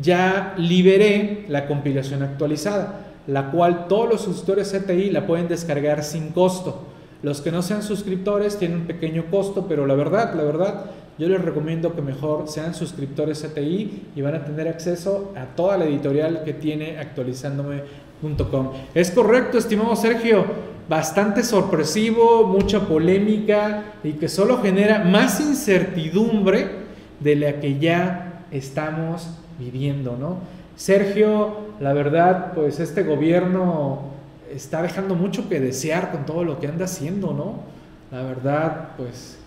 ya 0.00 0.54
liberé 0.56 1.44
la 1.48 1.66
compilación 1.66 2.22
actualizada, 2.22 3.06
la 3.26 3.50
cual 3.50 3.88
todos 3.88 4.08
los 4.08 4.20
suscriptores 4.22 4.72
CTI 4.72 5.10
la 5.10 5.26
pueden 5.26 5.48
descargar 5.48 6.04
sin 6.04 6.28
costo. 6.28 6.86
Los 7.22 7.40
que 7.40 7.50
no 7.50 7.62
sean 7.62 7.82
suscriptores 7.82 8.58
tienen 8.58 8.78
un 8.78 8.86
pequeño 8.86 9.26
costo, 9.30 9.66
pero 9.68 9.86
la 9.86 9.94
verdad, 9.94 10.34
la 10.34 10.42
verdad, 10.42 10.84
yo 11.18 11.28
les 11.28 11.42
recomiendo 11.42 11.94
que 11.94 12.00
mejor 12.00 12.48
sean 12.48 12.74
suscriptores 12.74 13.42
CTI 13.42 14.04
y 14.16 14.22
van 14.22 14.36
a 14.36 14.44
tener 14.44 14.68
acceso 14.68 15.32
a 15.36 15.44
toda 15.54 15.76
la 15.76 15.84
editorial 15.84 16.44
que 16.44 16.54
tiene 16.54 16.98
actualizándome.com. 16.98 18.70
Es 18.94 19.10
correcto, 19.10 19.58
estimado 19.58 19.94
Sergio, 19.96 20.46
bastante 20.88 21.42
sorpresivo, 21.42 22.46
mucha 22.46 22.88
polémica 22.88 23.84
y 24.02 24.12
que 24.12 24.28
solo 24.28 24.62
genera 24.62 25.04
más 25.04 25.40
incertidumbre 25.40 26.79
de 27.20 27.36
la 27.36 27.60
que 27.60 27.78
ya 27.78 28.44
estamos 28.50 29.28
viviendo, 29.58 30.16
¿no? 30.18 30.38
Sergio, 30.76 31.56
la 31.78 31.92
verdad, 31.92 32.52
pues 32.54 32.80
este 32.80 33.02
gobierno 33.02 34.10
está 34.50 34.82
dejando 34.82 35.14
mucho 35.14 35.48
que 35.48 35.60
desear 35.60 36.10
con 36.10 36.26
todo 36.26 36.44
lo 36.44 36.58
que 36.58 36.66
anda 36.66 36.86
haciendo, 36.86 37.32
¿no? 37.32 37.60
La 38.10 38.22
verdad, 38.22 38.88
pues 38.96 39.38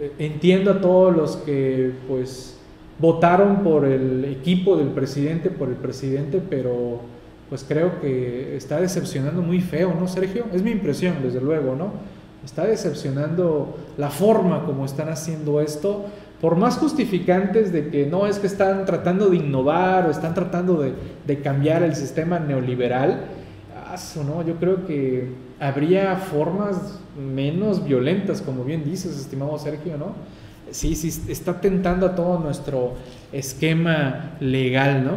eh, 0.00 0.12
entiendo 0.18 0.70
a 0.70 0.80
todos 0.80 1.14
los 1.14 1.36
que 1.38 1.92
pues 2.06 2.56
votaron 2.98 3.62
por 3.62 3.84
el 3.84 4.24
equipo 4.24 4.76
del 4.76 4.88
presidente, 4.88 5.50
por 5.50 5.68
el 5.68 5.76
presidente, 5.76 6.40
pero 6.48 7.00
pues 7.48 7.64
creo 7.66 8.00
que 8.00 8.56
está 8.56 8.80
decepcionando 8.80 9.42
muy 9.42 9.60
feo, 9.60 9.94
¿no, 9.98 10.06
Sergio? 10.06 10.46
Es 10.52 10.62
mi 10.62 10.70
impresión, 10.70 11.16
desde 11.22 11.40
luego, 11.40 11.74
¿no? 11.74 11.92
Está 12.44 12.66
decepcionando 12.66 13.76
la 13.96 14.10
forma 14.10 14.64
como 14.64 14.84
están 14.84 15.08
haciendo 15.08 15.60
esto 15.60 16.06
por 16.40 16.56
más 16.56 16.78
justificantes 16.78 17.72
de 17.72 17.88
que 17.88 18.06
no 18.06 18.26
es 18.26 18.38
que 18.38 18.46
están 18.46 18.84
tratando 18.84 19.28
de 19.28 19.36
innovar 19.36 20.06
o 20.06 20.10
están 20.10 20.34
tratando 20.34 20.80
de, 20.80 21.40
cambiar 21.42 21.82
el 21.82 21.94
sistema 21.94 22.38
neoliberal, 22.38 23.26
¿no? 24.26 24.46
yo 24.46 24.54
creo 24.56 24.86
que 24.86 25.28
habría 25.58 26.16
formas 26.16 27.00
menos 27.18 27.84
violentas, 27.84 28.40
como 28.40 28.64
bien 28.64 28.84
dices, 28.84 29.18
estimado 29.18 29.58
Sergio, 29.58 29.96
¿no? 29.98 30.14
sí, 30.70 30.94
sí, 30.94 31.08
está 31.30 31.60
tentando 31.60 32.06
a 32.06 32.14
todo 32.14 32.38
nuestro 32.38 32.94
esquema 33.32 34.36
legal, 34.40 35.04
¿no? 35.04 35.12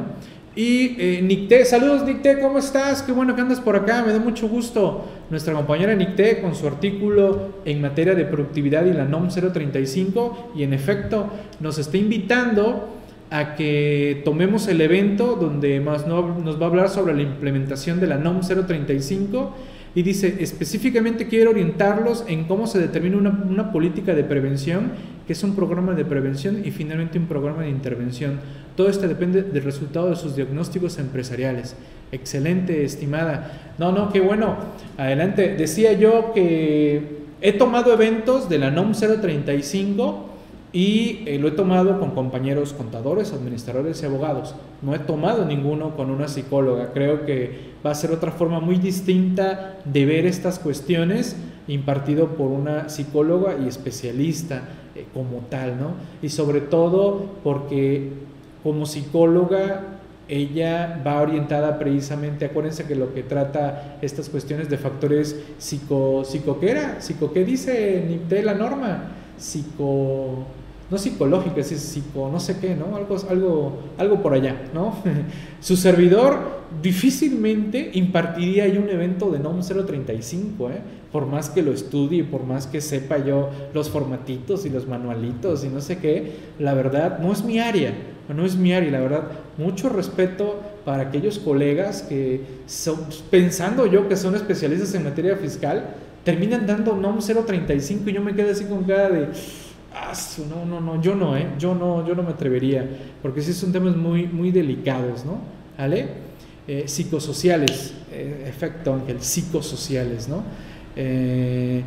Y 0.53 0.97
eh, 0.99 1.21
Nicté, 1.21 1.63
saludos 1.63 2.03
Nicté, 2.03 2.37
¿cómo 2.41 2.59
estás? 2.59 3.03
Qué 3.03 3.13
bueno 3.13 3.35
que 3.35 3.41
andas 3.41 3.61
por 3.61 3.77
acá, 3.77 4.03
me 4.05 4.11
da 4.11 4.19
mucho 4.19 4.49
gusto. 4.49 5.05
Nuestra 5.29 5.53
compañera 5.53 5.95
Nicté 5.95 6.41
con 6.41 6.55
su 6.55 6.67
artículo 6.67 7.53
en 7.63 7.79
materia 7.79 8.15
de 8.15 8.25
productividad 8.25 8.85
y 8.85 8.91
la 8.91 9.05
NOM 9.05 9.29
035 9.29 10.51
y 10.57 10.63
en 10.63 10.73
efecto 10.73 11.29
nos 11.61 11.77
está 11.77 11.95
invitando 11.95 12.89
a 13.29 13.55
que 13.55 14.21
tomemos 14.25 14.67
el 14.67 14.81
evento 14.81 15.37
donde 15.37 15.79
más 15.79 16.05
nos 16.05 16.61
va 16.61 16.65
a 16.65 16.69
hablar 16.69 16.89
sobre 16.89 17.13
la 17.13 17.21
implementación 17.21 18.01
de 18.01 18.07
la 18.07 18.17
NOM 18.17 18.41
035 18.41 19.55
y 19.93 20.03
dice, 20.03 20.37
específicamente 20.39 21.27
quiero 21.27 21.51
orientarlos 21.51 22.23
en 22.27 22.45
cómo 22.45 22.65
se 22.65 22.79
determina 22.79 23.17
una, 23.17 23.29
una, 23.49 23.71
política 23.71 24.15
de 24.15 24.23
prevención, 24.23 24.91
que 25.27 25.33
es 25.33 25.43
un 25.43 25.53
programa 25.55 25.93
de 25.93 26.05
prevención 26.05 26.61
y 26.63 26.71
finalmente 26.71 27.19
un 27.19 27.25
programa 27.25 27.63
de 27.63 27.69
intervención. 27.69 28.39
Todo 28.77 28.87
esto 28.87 29.07
depende 29.07 29.43
del 29.43 29.63
resultado 29.63 30.09
de 30.09 30.15
sus 30.15 30.35
diagnósticos 30.35 30.97
empresariales. 30.97 31.75
Excelente, 32.13 32.85
estimada. 32.85 33.73
No, 33.77 33.91
no, 33.91 34.11
qué 34.11 34.21
bueno. 34.21 34.55
Adelante. 34.97 35.55
Decía 35.55 35.93
yo 35.93 36.31
que 36.33 37.19
he 37.41 37.53
tomado 37.53 37.93
eventos 37.93 38.47
de 38.47 38.59
la 38.59 38.71
NOM 38.71 38.93
035 38.93 40.30
y 40.73 41.23
eh, 41.25 41.37
lo 41.37 41.49
he 41.49 41.51
tomado 41.51 41.99
con 41.99 42.11
compañeros 42.11 42.73
contadores, 42.73 43.33
administradores 43.33 44.01
y 44.01 44.05
abogados. 44.05 44.55
No 44.81 44.95
he 44.95 44.99
tomado 44.99 45.45
ninguno 45.45 45.95
con 45.97 46.09
una 46.09 46.29
psicóloga. 46.29 46.93
Creo 46.93 47.25
que 47.25 47.71
va 47.85 47.91
a 47.91 47.95
ser 47.95 48.11
otra 48.11 48.31
forma 48.31 48.59
muy 48.61 48.77
distinta 48.77 49.77
de 49.83 50.05
ver 50.05 50.25
estas 50.25 50.59
cuestiones 50.59 51.35
impartido 51.67 52.29
por 52.35 52.51
una 52.51 52.87
psicóloga 52.87 53.57
y 53.61 53.67
especialista 53.67 54.61
eh, 54.95 55.05
como 55.13 55.39
tal, 55.49 55.77
¿no? 55.77 55.91
Y 56.21 56.29
sobre 56.29 56.61
todo 56.61 57.25
porque 57.43 58.09
como 58.63 58.85
psicóloga 58.85 59.99
ella 60.29 61.01
va 61.05 61.21
orientada 61.21 61.77
precisamente, 61.77 62.45
acuérdense 62.45 62.85
que 62.85 62.95
lo 62.95 63.13
que 63.13 63.23
trata 63.23 63.97
estas 64.01 64.29
cuestiones 64.29 64.69
de 64.69 64.77
factores 64.77 65.37
psico, 65.57 66.23
psico 66.23 66.57
¿qué 66.61 66.71
era? 66.71 67.01
Psico, 67.01 67.33
¿qué 67.33 67.43
dice 67.43 68.19
de 68.29 68.41
la 68.41 68.53
norma? 68.53 69.11
Psico 69.37 70.45
no 70.91 70.97
psicológica, 70.97 71.61
es 71.61 71.69
psico, 71.69 72.29
no 72.29 72.39
sé 72.41 72.57
qué, 72.59 72.75
¿no? 72.75 72.97
Algo, 72.97 73.15
algo, 73.29 73.79
algo 73.97 74.21
por 74.21 74.33
allá, 74.33 74.63
¿no? 74.73 74.93
Su 75.61 75.77
servidor 75.77 76.61
difícilmente 76.81 77.91
impartiría 77.93 78.65
ahí 78.65 78.77
un 78.77 78.89
evento 78.89 79.31
de 79.31 79.39
NOM 79.39 79.61
035, 79.61 80.69
¿eh? 80.69 80.81
Por 81.09 81.27
más 81.27 81.49
que 81.49 81.61
lo 81.61 81.71
estudie, 81.71 82.25
por 82.25 82.43
más 82.43 82.67
que 82.67 82.81
sepa 82.81 83.19
yo 83.19 83.49
los 83.73 83.89
formatitos 83.89 84.65
y 84.65 84.69
los 84.69 84.85
manualitos 84.85 85.63
y 85.63 85.69
no 85.69 85.79
sé 85.79 85.97
qué, 85.97 86.33
la 86.59 86.73
verdad 86.73 87.19
no 87.19 87.31
es 87.31 87.43
mi 87.43 87.59
área, 87.59 87.93
no 88.27 88.45
es 88.45 88.57
mi 88.57 88.73
área, 88.73 88.91
la 88.91 88.99
verdad, 88.99 89.23
mucho 89.57 89.87
respeto 89.87 90.59
para 90.83 91.03
aquellos 91.03 91.39
colegas 91.39 92.01
que 92.01 92.41
son, 92.65 92.97
pensando 93.29 93.85
yo 93.85 94.09
que 94.09 94.17
son 94.17 94.35
especialistas 94.35 94.93
en 94.93 95.05
materia 95.05 95.37
fiscal, 95.37 95.85
terminan 96.25 96.67
dando 96.67 96.95
NOM 96.95 97.19
035 97.19 98.09
y 98.09 98.13
yo 98.13 98.21
me 98.21 98.35
quedo 98.35 98.51
así 98.51 98.65
con 98.65 98.83
cara 98.83 99.09
de 99.09 99.27
Ah, 99.93 100.13
no, 100.49 100.65
no, 100.65 100.79
no, 100.79 101.01
yo 101.01 101.15
no, 101.15 101.35
¿eh? 101.35 101.47
Yo 101.59 101.75
no, 101.75 102.07
yo 102.07 102.15
no 102.15 102.23
me 102.23 102.29
atrevería, 102.29 102.87
porque 103.21 103.41
sí 103.41 103.53
son 103.53 103.73
temas 103.73 103.95
muy, 103.95 104.25
muy 104.25 104.51
delicados, 104.51 105.25
¿no? 105.25 105.39
¿Vale? 105.77 106.07
Eh, 106.67 106.83
psicosociales, 106.87 107.93
eh, 108.11 108.45
efecto 108.47 108.93
Ángel, 108.93 109.21
psicosociales, 109.21 110.29
¿no? 110.29 110.43
Eh, 110.95 111.83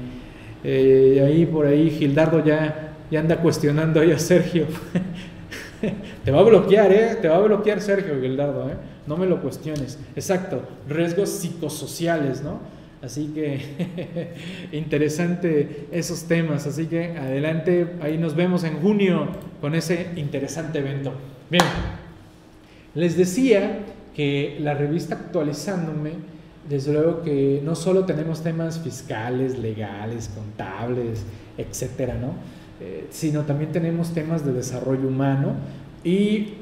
ahí 0.65 1.47
por 1.47 1.67
ahí 1.67 1.91
Gildardo 1.91 2.45
ya, 2.45 2.95
ya 3.11 3.21
anda 3.21 3.39
cuestionando 3.39 4.01
ahí 4.01 4.13
a 4.13 4.19
Sergio. 4.19 4.67
Te 6.25 6.31
va 6.31 6.41
a 6.41 6.43
bloquear, 6.43 6.93
¿eh? 6.93 7.17
Te 7.21 7.29
va 7.29 7.37
a 7.37 7.41
bloquear 7.41 7.81
Sergio 7.81 8.21
Gildardo, 8.21 8.69
¿eh? 8.69 8.75
No 9.07 9.17
me 9.17 9.27
lo 9.27 9.41
cuestiones. 9.41 9.99
Exacto, 10.17 10.63
riesgos 10.89 11.31
psicosociales, 11.31 12.43
¿no? 12.43 12.59
Así 13.05 13.27
que 13.35 13.61
interesante 14.73 15.89
esos 15.93 16.25
temas. 16.25 16.67
Así 16.67 16.87
que 16.87 17.19
adelante, 17.19 17.97
ahí 18.01 18.17
nos 18.17 18.35
vemos 18.35 18.65
en 18.65 18.81
junio 18.81 19.29
con 19.61 19.75
ese 19.75 20.13
interesante 20.17 20.79
evento. 20.79 21.13
Bien, 21.51 21.65
les 22.95 23.17
decía 23.17 23.81
que 24.17 24.57
la 24.61 24.73
revista 24.73 25.17
actualizándome, 25.17 26.13
desde 26.69 26.95
luego 26.95 27.23
que 27.23 27.61
no 27.63 27.75
solo 27.75 28.07
tenemos 28.07 28.43
temas 28.43 28.79
fiscales, 28.79 29.59
legales, 29.59 30.31
contables, 30.35 31.25
etcétera, 31.59 32.15
¿no? 32.15 32.33
Eh, 32.81 33.07
sino 33.11 33.43
también 33.43 33.71
tenemos 33.71 34.15
temas 34.15 34.47
de 34.47 34.55
desarrollo 34.55 35.09
humano. 35.09 35.57
Y 36.05 36.55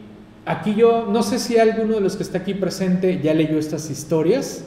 aquí 0.44 0.74
yo 0.74 1.06
no 1.06 1.22
sé 1.22 1.38
si 1.38 1.58
alguno 1.58 1.94
de 1.94 2.00
los 2.00 2.16
que 2.16 2.24
está 2.24 2.38
aquí 2.38 2.54
presente 2.54 3.20
ya 3.22 3.32
leyó 3.32 3.60
estas 3.60 3.88
historias 3.90 4.64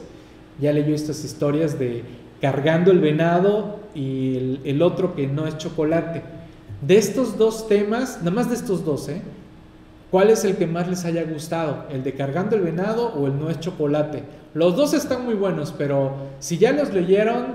ya 0.60 0.72
leyó 0.72 0.96
estas 0.96 1.24
historias 1.24 1.78
de 1.78 2.04
cargando 2.42 2.92
el 2.92 3.00
venado 3.00 3.80
y 3.94 4.60
el, 4.64 4.82
otro 4.82 5.16
que 5.16 5.28
no 5.28 5.48
es 5.48 5.58
chocolate. 5.58 6.22
De 6.82 6.98
estos 6.98 7.38
dos 7.38 7.68
temas, 7.68 8.20
nada 8.20 8.32
más 8.32 8.50
de 8.50 8.56
estos 8.56 8.86
dos, 8.86 9.10
¿eh? 9.10 9.22
¿cuál 10.12 10.30
es 10.30 10.44
el 10.46 10.56
que 10.58 10.68
más 10.68 10.88
les 10.88 11.06
haya 11.06 11.24
gustado? 11.24 11.86
¿El 11.90 12.04
de 12.04 12.14
cargando 12.14 12.56
el 12.56 12.62
venado 12.62 13.08
o 13.14 13.28
el 13.28 13.40
no 13.40 13.50
es 13.50 13.60
chocolate? 13.60 14.24
Los 14.54 14.76
dos 14.76 14.94
están 14.94 15.26
muy 15.26 15.34
buenos, 15.34 15.74
pero 15.78 16.14
si 16.40 16.58
ya 16.58 16.72
los 16.72 16.94
leyeron, 16.94 17.46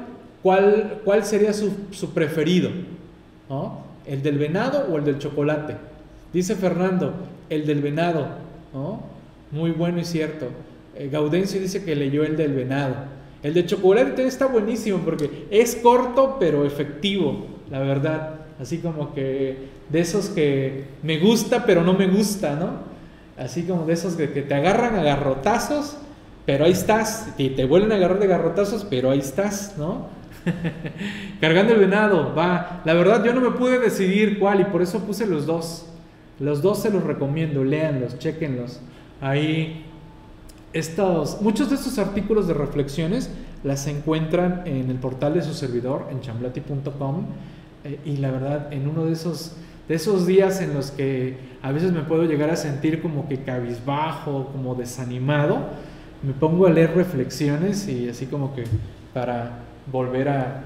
¿cuál, 0.43 1.01
cuál 1.05 1.25
sería 1.25 1.53
su, 1.53 1.71
su 1.91 2.11
preferido? 2.11 2.71
¿No? 3.49 3.79
¿El 4.07 4.23
del 4.23 4.39
venado 4.39 4.87
o 4.91 4.97
el 4.97 5.05
del 5.05 5.19
chocolate? 5.19 5.77
Dice 6.33 6.57
Fernando, 6.57 7.13
el 7.49 7.67
del 7.67 7.81
venado. 7.81 8.27
¿no? 8.73 9.01
Muy 9.51 9.71
bueno 9.71 9.99
y 9.99 10.05
cierto. 10.05 10.47
Eh, 11.01 11.09
Gaudencio 11.09 11.59
dice 11.59 11.83
que 11.83 11.97
leyó 11.97 12.25
el 12.25 12.37
del 12.37 12.53
venado. 12.53 12.95
El 13.43 13.55
de 13.55 13.65
chocolate 13.65 14.27
está 14.27 14.45
buenísimo 14.45 14.99
porque 14.99 15.47
es 15.51 15.77
corto 15.77 16.37
pero 16.39 16.67
efectivo, 16.67 17.47
la 17.71 17.79
verdad. 17.79 18.35
Así 18.61 18.79
como 18.79 19.15
que 19.15 19.57
de 19.89 19.99
esos 19.99 20.29
que 20.29 20.85
me 21.03 21.19
gusta 21.19 21.65
pero 21.65 21.83
no 21.83 21.95
me 21.95 22.07
gusta, 22.07 22.55
¿no? 22.55 22.91
Así 23.43 23.63
como 23.63 23.87
de 23.87 23.95
esos 23.95 24.13
que, 24.15 24.27
te 24.27 24.55
agarran 24.55 24.95
a 24.95 25.03
garrotazos, 25.03 25.97
pero 26.45 26.67
ahí 26.67 26.73
estás. 26.73 27.33
Y 27.39 27.49
te 27.51 27.65
vuelven 27.65 27.93
a 27.93 27.95
agarrar 27.95 28.19
de 28.19 28.27
garrotazos, 28.27 28.85
pero 28.85 29.11
ahí 29.11 29.21
estás, 29.21 29.77
¿no? 29.79 30.09
Cargando 31.41 31.73
el 31.73 31.81
venado, 31.81 32.35
va. 32.35 32.83
La 32.85 32.93
verdad 32.93 33.25
yo 33.25 33.33
no 33.33 33.41
me 33.41 33.57
pude 33.57 33.79
decidir 33.79 34.39
cuál 34.39 34.61
y 34.61 34.65
por 34.65 34.83
eso 34.83 35.01
puse 35.07 35.27
los 35.27 35.47
dos. 35.47 35.87
Los 36.39 36.61
dos 36.61 36.83
se 36.83 36.91
los 36.91 37.05
recomiendo, 37.05 37.65
léanlos, 37.65 38.19
chequenlos. 38.19 38.83
Ahí 39.23 39.87
muchos 41.41 41.69
de 41.69 41.77
estos 41.77 41.99
artículos 41.99 42.47
de 42.47 42.55
reflexiones 42.55 43.31
las 43.65 43.87
encuentran 43.87 44.63
en 44.67 44.91
el 44.91 44.97
portal 44.97 45.35
de 45.35 45.43
su 45.43 45.53
servidor, 45.53 46.09
en 46.11 46.21
chamblati.com, 46.21 47.27
eh, 47.85 47.99
y 48.05 48.17
la 48.19 48.31
verdad, 48.31 48.73
en 48.73 48.89
uno 48.89 49.05
de 49.07 49.13
esos, 49.13 49.57
de 49.89 49.97
esos 49.97 50.27
días 50.27 50.61
en 50.61 50.75
los 50.75 50.91
que 50.93 51.37
a 51.63 51.73
veces 51.73 51.93
me 51.93 52.03
puedo 52.03 52.25
llegar 52.25 52.51
a 52.51 52.57
sentir 52.57 53.03
como 53.03 53.29
que 53.29 53.43
cabizbajo, 53.43 54.49
como 54.53 54.75
desanimado, 54.75 55.69
me 56.23 56.33
pongo 56.33 56.67
a 56.67 56.71
leer 56.71 56.95
reflexiones 56.95 57.89
y 57.89 58.09
así 58.09 58.27
como 58.27 58.55
que 58.55 58.65
para 59.13 59.61
volver 59.91 60.29
a, 60.29 60.65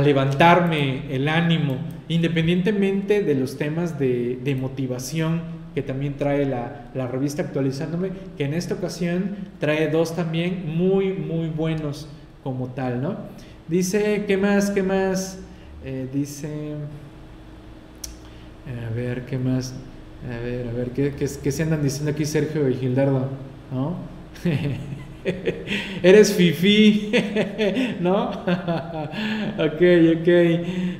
levantarme 0.00 1.14
el 1.14 1.28
ánimo, 1.28 1.78
independientemente 2.08 3.22
de 3.22 3.34
los 3.34 3.56
temas 3.56 3.98
de 3.98 4.56
motivación 4.60 5.57
que 5.74 5.82
también 5.82 6.16
trae 6.16 6.44
la, 6.46 7.06
revista 7.08 7.42
actualizándome, 7.42 8.10
que 8.36 8.44
en 8.44 8.54
esta 8.54 8.74
ocasión 8.74 9.36
trae 9.58 9.88
dos 9.88 10.14
también 10.16 10.76
muy, 10.76 11.12
muy 11.12 11.48
buenos 11.48 12.08
como 12.42 12.68
tal, 12.68 13.02
¿no? 13.02 13.16
Dice, 13.68 14.24
¿qué 14.26 14.36
más? 14.36 14.70
¿Qué 14.70 14.82
más? 14.82 15.38
Eh, 15.84 16.08
dice, 16.12 16.74
a 18.66 18.94
ver, 18.94 19.26
¿qué 19.26 19.38
más? 19.38 19.74
A 20.24 20.42
ver, 20.42 20.68
a 20.68 20.72
ver, 20.72 20.90
¿qué, 20.90 21.14
qué, 21.14 21.28
qué 21.42 21.52
se 21.52 21.62
andan 21.62 21.82
diciendo 21.82 22.10
aquí 22.10 22.24
Sergio 22.24 22.68
y 22.68 22.74
Gildardo? 22.74 23.28
¿No? 23.72 23.96
Eres 26.02 26.32
fifi, 26.32 27.12
¿no? 28.00 28.30
ok, 28.30 29.82
ok. 30.20 30.28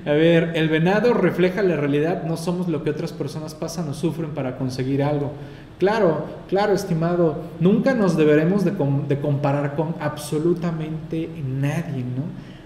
A 0.07 0.13
ver, 0.13 0.53
el 0.55 0.69
venado 0.69 1.15
refleja 1.15 1.63
la 1.63 1.77
realidad, 1.77 2.25
no 2.25 2.37
somos 2.37 2.69
lo 2.69 2.83
que 2.83 2.91
otras 2.91 3.13
personas 3.13 3.55
pasan 3.55 3.89
o 3.89 3.95
sufren 3.95 4.31
para 4.31 4.57
conseguir 4.57 5.03
algo. 5.03 5.33
Claro, 5.79 6.27
claro, 6.49 6.73
estimado, 6.73 7.45
nunca 7.61 7.95
nos 7.95 8.17
deberemos 8.17 8.65
de, 8.65 8.73
de 9.09 9.21
comparar 9.21 9.77
con 9.77 9.95
absolutamente 10.01 11.29
nadie, 11.47 12.03
¿no? 12.03 12.25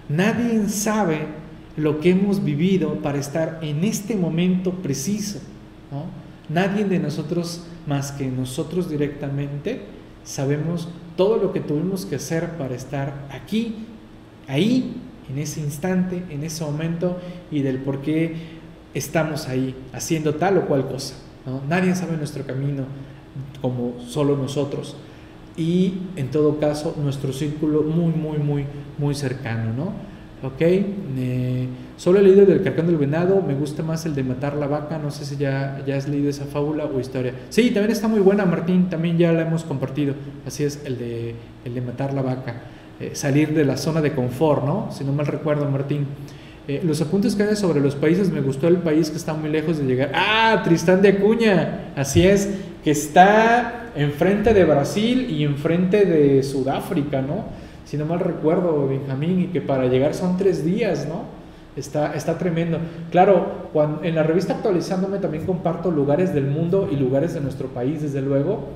Nadie 0.09 0.67
sabe 0.67 1.19
lo 1.77 1.99
que 1.99 2.11
hemos 2.11 2.43
vivido 2.43 2.95
para 2.95 3.19
estar 3.19 3.59
en 3.61 3.83
este 3.83 4.15
momento 4.15 4.71
preciso, 4.71 5.39
¿no? 5.91 6.05
Nadie 6.53 6.85
de 6.85 6.99
nosotros 6.99 7.65
más 7.87 8.11
que 8.11 8.27
nosotros 8.27 8.89
directamente 8.89 9.81
sabemos 10.23 10.87
todo 11.15 11.37
lo 11.37 11.53
que 11.53 11.59
tuvimos 11.59 12.05
que 12.05 12.15
hacer 12.15 12.51
para 12.57 12.75
estar 12.75 13.27
aquí, 13.31 13.75
ahí, 14.47 14.95
en 15.29 15.37
ese 15.37 15.61
instante, 15.61 16.23
en 16.29 16.43
ese 16.43 16.63
momento 16.63 17.17
y 17.51 17.61
del 17.61 17.77
por 17.77 18.01
qué 18.01 18.35
estamos 18.93 19.47
ahí 19.47 19.75
haciendo 19.93 20.35
tal 20.35 20.57
o 20.57 20.65
cual 20.65 20.87
cosa. 20.87 21.15
Nadie 21.67 21.95
sabe 21.95 22.17
nuestro 22.17 22.45
camino 22.45 22.85
como 23.61 23.99
solo 24.07 24.37
nosotros. 24.37 24.95
Y 25.55 25.93
en 26.15 26.31
todo 26.31 26.59
caso, 26.59 26.95
nuestro 26.97 27.31
círculo 27.31 27.83
muy, 27.83 28.11
muy, 28.13 28.37
muy, 28.37 28.65
muy 28.97 29.13
cercano, 29.13 29.73
¿no? 29.73 29.93
Ok, 30.47 30.61
eh, 30.61 31.67
solo 31.97 32.19
he 32.19 32.23
leído 32.23 32.45
del 32.45 32.63
carcán 32.63 32.87
del 32.87 32.97
venado, 32.97 33.41
me 33.41 33.53
gusta 33.53 33.83
más 33.83 34.05
el 34.05 34.15
de 34.15 34.23
matar 34.23 34.55
la 34.55 34.67
vaca, 34.67 34.97
no 34.97 35.11
sé 35.11 35.25
si 35.25 35.37
ya, 35.37 35.81
ya 35.85 35.95
has 35.95 36.07
leído 36.07 36.29
esa 36.29 36.45
fábula 36.45 36.85
o 36.85 36.99
historia. 36.99 37.33
Sí, 37.49 37.71
también 37.71 37.91
está 37.91 38.07
muy 38.07 38.19
buena, 38.19 38.45
Martín, 38.45 38.89
también 38.89 39.17
ya 39.17 39.31
la 39.31 39.41
hemos 39.41 39.63
compartido, 39.63 40.15
así 40.45 40.63
es, 40.63 40.81
el 40.85 40.97
de, 40.97 41.35
el 41.65 41.73
de 41.73 41.81
matar 41.81 42.13
la 42.13 42.21
vaca, 42.21 42.63
eh, 42.99 43.11
salir 43.13 43.53
de 43.53 43.65
la 43.65 43.77
zona 43.77 44.01
de 44.01 44.13
confort, 44.13 44.65
¿no? 44.65 44.89
Si 44.91 45.03
no 45.03 45.11
mal 45.11 45.27
recuerdo, 45.27 45.69
Martín. 45.69 46.07
Eh, 46.65 46.81
los 46.85 47.01
apuntes 47.01 47.35
que 47.35 47.43
hay 47.43 47.55
sobre 47.57 47.81
los 47.81 47.95
países, 47.95 48.31
me 48.31 48.39
gustó 48.39 48.69
el 48.69 48.77
país 48.77 49.09
que 49.09 49.17
está 49.17 49.33
muy 49.33 49.49
lejos 49.49 49.77
de 49.77 49.83
llegar. 49.83 50.11
Ah, 50.15 50.61
Tristán 50.63 51.01
de 51.01 51.09
Acuña, 51.09 51.91
así 51.95 52.25
es, 52.25 52.49
que 52.83 52.91
está 52.91 53.91
enfrente 53.95 54.53
de 54.53 54.63
Brasil 54.63 55.29
y 55.29 55.43
enfrente 55.43 56.05
de 56.05 56.41
Sudáfrica, 56.41 57.21
¿no? 57.21 57.45
Si 57.85 57.97
no 57.97 58.05
mal 58.05 58.21
recuerdo, 58.21 58.87
Benjamín, 58.87 59.41
y 59.41 59.47
que 59.47 59.59
para 59.61 59.87
llegar 59.87 60.13
son 60.13 60.37
tres 60.37 60.63
días, 60.63 61.05
¿no? 61.07 61.42
Está, 61.75 62.13
está 62.13 62.37
tremendo. 62.37 62.77
Claro, 63.11 63.69
cuando, 63.73 64.03
en 64.03 64.15
la 64.15 64.23
revista 64.23 64.53
actualizándome 64.53 65.17
también 65.19 65.45
comparto 65.45 65.91
lugares 65.91 66.33
del 66.33 66.45
mundo 66.45 66.87
y 66.91 66.95
lugares 66.95 67.33
de 67.33 67.41
nuestro 67.41 67.69
país, 67.69 68.01
desde 68.01 68.21
luego, 68.21 68.69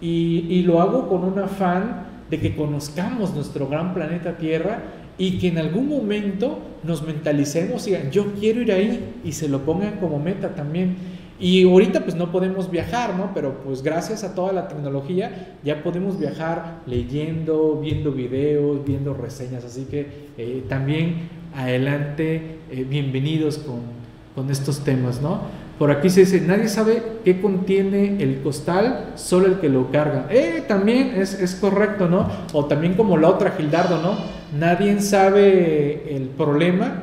y, 0.00 0.46
y 0.48 0.62
lo 0.62 0.80
hago 0.80 1.08
con 1.08 1.24
un 1.24 1.38
afán 1.38 2.06
de 2.30 2.38
que 2.38 2.54
conozcamos 2.56 3.34
nuestro 3.34 3.68
gran 3.68 3.94
planeta 3.94 4.36
Tierra 4.36 4.80
y 5.18 5.38
que 5.38 5.48
en 5.48 5.58
algún 5.58 5.88
momento 5.88 6.58
nos 6.84 7.02
mentalicemos 7.02 7.86
y 7.86 7.90
digan, 7.90 8.10
yo 8.10 8.32
quiero 8.38 8.60
ir 8.60 8.72
ahí 8.72 9.14
y 9.24 9.32
se 9.32 9.48
lo 9.48 9.60
pongan 9.60 9.98
como 9.98 10.18
meta 10.18 10.54
también. 10.54 10.96
Y 11.38 11.64
ahorita 11.64 12.00
pues 12.00 12.16
no 12.16 12.32
podemos 12.32 12.70
viajar, 12.70 13.14
¿no? 13.14 13.32
Pero 13.34 13.58
pues 13.62 13.82
gracias 13.82 14.24
a 14.24 14.34
toda 14.34 14.52
la 14.52 14.68
tecnología 14.68 15.58
ya 15.62 15.82
podemos 15.82 16.18
viajar 16.18 16.80
leyendo, 16.86 17.78
viendo 17.80 18.12
videos, 18.12 18.84
viendo 18.84 19.12
reseñas. 19.12 19.64
Así 19.64 19.84
que 19.84 20.30
eh, 20.38 20.64
también 20.66 21.28
adelante, 21.56 22.58
eh, 22.70 22.86
bienvenidos 22.88 23.58
con, 23.58 23.80
con 24.34 24.50
estos 24.50 24.84
temas, 24.84 25.22
¿no? 25.22 25.40
Por 25.78 25.90
aquí 25.90 26.10
se 26.10 26.20
dice, 26.20 26.40
nadie 26.40 26.68
sabe 26.68 27.02
qué 27.24 27.40
contiene 27.40 28.22
el 28.22 28.40
costal, 28.42 29.12
solo 29.14 29.46
el 29.46 29.58
que 29.58 29.68
lo 29.68 29.90
carga. 29.90 30.26
Eh, 30.30 30.64
también 30.68 31.14
es, 31.16 31.34
es 31.34 31.54
correcto, 31.54 32.08
¿no? 32.08 32.28
O 32.52 32.66
también 32.66 32.94
como 32.94 33.16
la 33.16 33.28
otra, 33.28 33.52
Gildardo, 33.52 34.00
¿no? 34.02 34.16
Nadie 34.58 35.00
sabe 35.00 36.14
el 36.14 36.28
problema, 36.28 37.02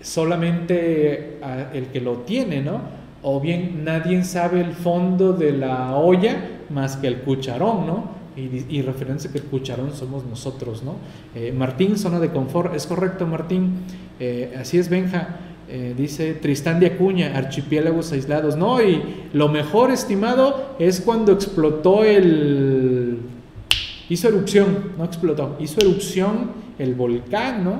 solamente 0.00 1.38
el 1.74 1.86
que 1.86 2.00
lo 2.00 2.18
tiene, 2.18 2.62
¿no? 2.62 2.80
O 3.22 3.40
bien 3.40 3.84
nadie 3.84 4.22
sabe 4.24 4.60
el 4.60 4.72
fondo 4.72 5.32
de 5.32 5.52
la 5.52 5.96
olla 5.96 6.60
más 6.70 6.96
que 6.96 7.08
el 7.08 7.18
cucharón, 7.18 7.86
¿no? 7.86 8.16
Y, 8.36 8.66
y 8.68 8.82
referencia 8.82 9.32
que 9.32 9.38
el 9.38 9.44
cucharón 9.44 9.94
somos 9.94 10.24
nosotros, 10.26 10.82
¿no? 10.82 10.96
Eh, 11.34 11.52
Martín, 11.56 11.96
zona 11.96 12.20
de 12.20 12.30
confort, 12.30 12.74
es 12.74 12.86
correcto, 12.86 13.26
Martín. 13.26 13.70
Eh, 14.20 14.54
así 14.60 14.78
es, 14.78 14.90
Benja. 14.90 15.40
Eh, 15.68 15.94
dice 15.96 16.34
Tristán 16.34 16.78
de 16.78 16.86
Acuña, 16.86 17.36
archipiélagos 17.36 18.12
aislados. 18.12 18.56
No, 18.56 18.80
y 18.82 19.02
lo 19.32 19.48
mejor, 19.48 19.90
estimado, 19.90 20.76
es 20.78 21.00
cuando 21.00 21.32
explotó 21.32 22.04
el... 22.04 23.18
Hizo 24.08 24.28
erupción, 24.28 24.92
no 24.96 25.04
explotó, 25.04 25.56
hizo 25.58 25.80
erupción 25.80 26.52
el 26.78 26.94
volcán, 26.94 27.64
¿no? 27.64 27.78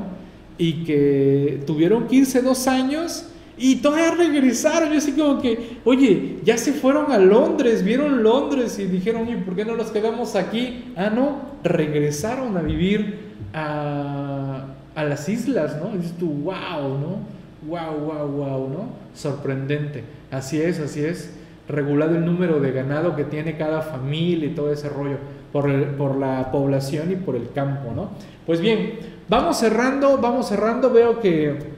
Y 0.59 0.85
que 0.85 1.63
tuvieron 1.67 2.09
15, 2.09 2.43
dos 2.43 2.67
años 2.67 3.27
y 3.57 3.77
todavía 3.77 4.13
regresaron. 4.13 4.91
Yo 4.91 4.99
así 4.99 5.13
como 5.13 5.41
que, 5.41 5.79
oye, 5.85 6.39
ya 6.45 6.59
se 6.59 6.73
fueron 6.73 7.13
a 7.13 7.19
Londres, 7.19 7.83
vieron 7.85 8.23
Londres 8.23 8.79
y 8.79 8.87
dijeron, 8.87 9.23
oye, 9.23 9.37
¿por 9.39 9.57
qué 9.57 9.65
no 9.65 9.77
nos 9.77 9.91
quedamos 9.91 10.37
aquí? 10.37 10.93
Ah, 10.97 11.11
no, 11.11 11.41
regresaron 11.65 12.57
a 12.57 12.63
vivir 12.63 13.35
a, 13.53 14.67
a 14.95 15.05
las 15.05 15.29
islas, 15.29 15.77
¿no? 15.83 15.95
Y 15.95 15.99
dices 15.99 16.17
tú, 16.19 16.29
wow, 16.29 16.99
¿no? 16.99 17.37
wow, 17.67 17.99
wow, 17.99 18.29
wow, 18.29 18.69
¿no? 18.69 18.89
Sorprendente. 19.15 20.05
Así 20.31 20.61
es, 20.61 20.79
así 20.79 21.05
es. 21.05 21.33
Regulado 21.69 22.15
el 22.15 22.25
número 22.25 22.61
de 22.61 22.71
ganado 22.71 23.17
que 23.17 23.25
tiene 23.25 23.57
cada 23.57 23.83
familia 23.83 24.47
y 24.47 24.55
todo 24.55 24.73
ese 24.73 24.89
rollo 24.89 25.19
por, 25.53 25.97
por 25.97 26.17
la 26.17 26.53
población 26.53 27.11
y 27.11 27.17
por 27.17 27.35
el 27.35 27.51
campo, 27.53 27.93
¿no? 27.95 28.11
Pues 28.47 28.61
bien, 28.61 28.99
vamos 29.29 29.59
cerrando, 29.59 30.19
vamos 30.19 30.49
cerrando. 30.49 30.91
Veo 30.93 31.21
que 31.21 31.76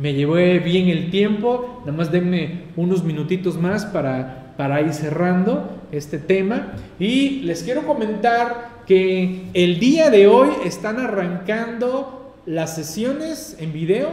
me 0.00 0.14
llevé 0.14 0.58
bien 0.58 0.88
el 0.88 1.10
tiempo. 1.10 1.80
Nada 1.80 1.96
más 1.96 2.10
denme 2.10 2.64
unos 2.76 3.04
minutitos 3.04 3.58
más 3.58 3.84
para, 3.86 4.54
para 4.56 4.80
ir 4.80 4.92
cerrando 4.92 5.70
este 5.92 6.18
tema. 6.18 6.74
Y 6.98 7.40
les 7.40 7.62
quiero 7.62 7.86
comentar 7.86 8.82
que 8.86 9.46
el 9.54 9.78
día 9.78 10.10
de 10.10 10.26
hoy 10.26 10.50
están 10.64 10.98
arrancando 11.00 12.34
las 12.46 12.74
sesiones 12.76 13.56
en 13.58 13.72
video 13.72 14.08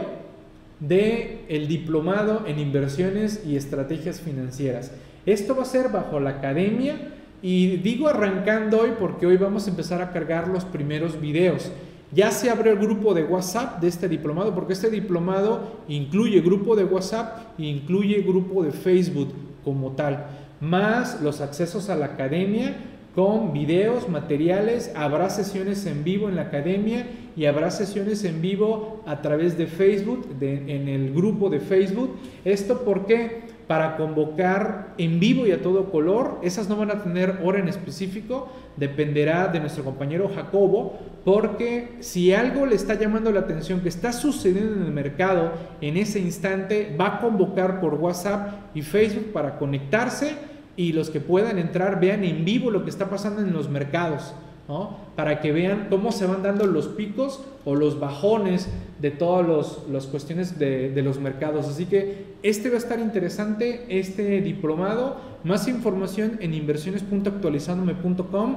de 0.80 1.44
el 1.48 1.68
diplomado 1.68 2.44
en 2.46 2.58
inversiones 2.58 3.42
y 3.46 3.56
estrategias 3.56 4.20
financieras. 4.20 4.90
Esto 5.24 5.56
va 5.56 5.62
a 5.62 5.66
ser 5.66 5.90
bajo 5.90 6.20
la 6.20 6.30
academia 6.30 6.96
y 7.40 7.76
digo 7.76 8.08
arrancando 8.08 8.80
hoy 8.80 8.92
porque 8.98 9.26
hoy 9.26 9.36
vamos 9.36 9.66
a 9.66 9.70
empezar 9.70 10.02
a 10.02 10.12
cargar 10.12 10.48
los 10.48 10.64
primeros 10.64 11.20
videos. 11.20 11.70
Ya 12.14 12.30
se 12.30 12.48
abre 12.48 12.70
el 12.70 12.78
grupo 12.78 13.12
de 13.12 13.24
WhatsApp 13.24 13.80
de 13.80 13.88
este 13.88 14.08
diplomado 14.08 14.54
porque 14.54 14.72
este 14.72 14.88
diplomado 14.88 15.62
incluye 15.88 16.40
grupo 16.40 16.76
de 16.76 16.84
WhatsApp 16.84 17.58
incluye 17.58 18.22
grupo 18.22 18.62
de 18.62 18.70
Facebook 18.70 19.32
como 19.64 19.92
tal, 19.92 20.26
más 20.60 21.20
los 21.22 21.40
accesos 21.40 21.90
a 21.90 21.96
la 21.96 22.06
academia 22.06 22.76
con 23.14 23.52
videos, 23.52 24.08
materiales, 24.08 24.92
habrá 24.96 25.30
sesiones 25.30 25.86
en 25.86 26.02
vivo 26.02 26.28
en 26.28 26.34
la 26.34 26.42
academia 26.42 27.06
y 27.36 27.46
habrá 27.46 27.70
sesiones 27.70 28.24
en 28.24 28.42
vivo 28.42 29.02
a 29.06 29.22
través 29.22 29.56
de 29.56 29.66
Facebook, 29.68 30.26
en 30.40 30.88
el 30.88 31.12
grupo 31.14 31.48
de 31.48 31.60
Facebook. 31.60 32.16
¿Esto 32.44 32.84
por 32.84 33.06
qué? 33.06 33.42
Para 33.68 33.96
convocar 33.96 34.94
en 34.98 35.20
vivo 35.20 35.46
y 35.46 35.52
a 35.52 35.62
todo 35.62 35.92
color. 35.92 36.40
Esas 36.42 36.68
no 36.68 36.76
van 36.76 36.90
a 36.90 37.04
tener 37.04 37.38
hora 37.44 37.60
en 37.60 37.68
específico, 37.68 38.48
dependerá 38.76 39.46
de 39.46 39.60
nuestro 39.60 39.84
compañero 39.84 40.28
Jacobo, 40.34 40.98
porque 41.24 41.96
si 42.00 42.34
algo 42.34 42.66
le 42.66 42.74
está 42.74 42.94
llamando 42.94 43.32
la 43.32 43.40
atención 43.40 43.80
que 43.80 43.88
está 43.88 44.12
sucediendo 44.12 44.74
en 44.74 44.82
el 44.82 44.92
mercado 44.92 45.52
en 45.80 45.96
ese 45.96 46.20
instante, 46.20 46.94
va 47.00 47.16
a 47.16 47.20
convocar 47.20 47.80
por 47.80 47.94
WhatsApp 47.94 48.74
y 48.74 48.82
Facebook 48.82 49.32
para 49.32 49.56
conectarse 49.58 50.34
y 50.76 50.92
los 50.92 51.08
que 51.10 51.20
puedan 51.20 51.58
entrar 51.58 52.00
vean 52.00 52.24
en 52.24 52.44
vivo 52.44 52.70
lo 52.70 52.84
que 52.84 52.90
está 52.90 53.08
pasando 53.08 53.40
en 53.40 53.54
los 53.54 53.70
mercados, 53.70 54.34
¿no? 54.68 55.04
para 55.16 55.40
que 55.40 55.50
vean 55.52 55.86
cómo 55.88 56.12
se 56.12 56.26
van 56.26 56.42
dando 56.42 56.66
los 56.66 56.88
picos 56.88 57.42
o 57.64 57.74
los 57.74 57.98
bajones 58.00 58.68
de 59.00 59.10
todas 59.10 59.78
las 59.90 60.06
cuestiones 60.06 60.58
de, 60.58 61.00
los 61.02 61.18
mercados. 61.20 61.66
Así 61.68 61.86
que 61.86 62.34
este 62.42 62.68
va 62.68 62.74
a 62.74 62.78
estar 62.78 62.98
interesante, 62.98 63.86
este 63.88 64.40
diplomado. 64.40 65.32
Más 65.44 65.68
información 65.68 66.38
en 66.40 66.54
inversiones.actualizandome.com. 66.54 68.56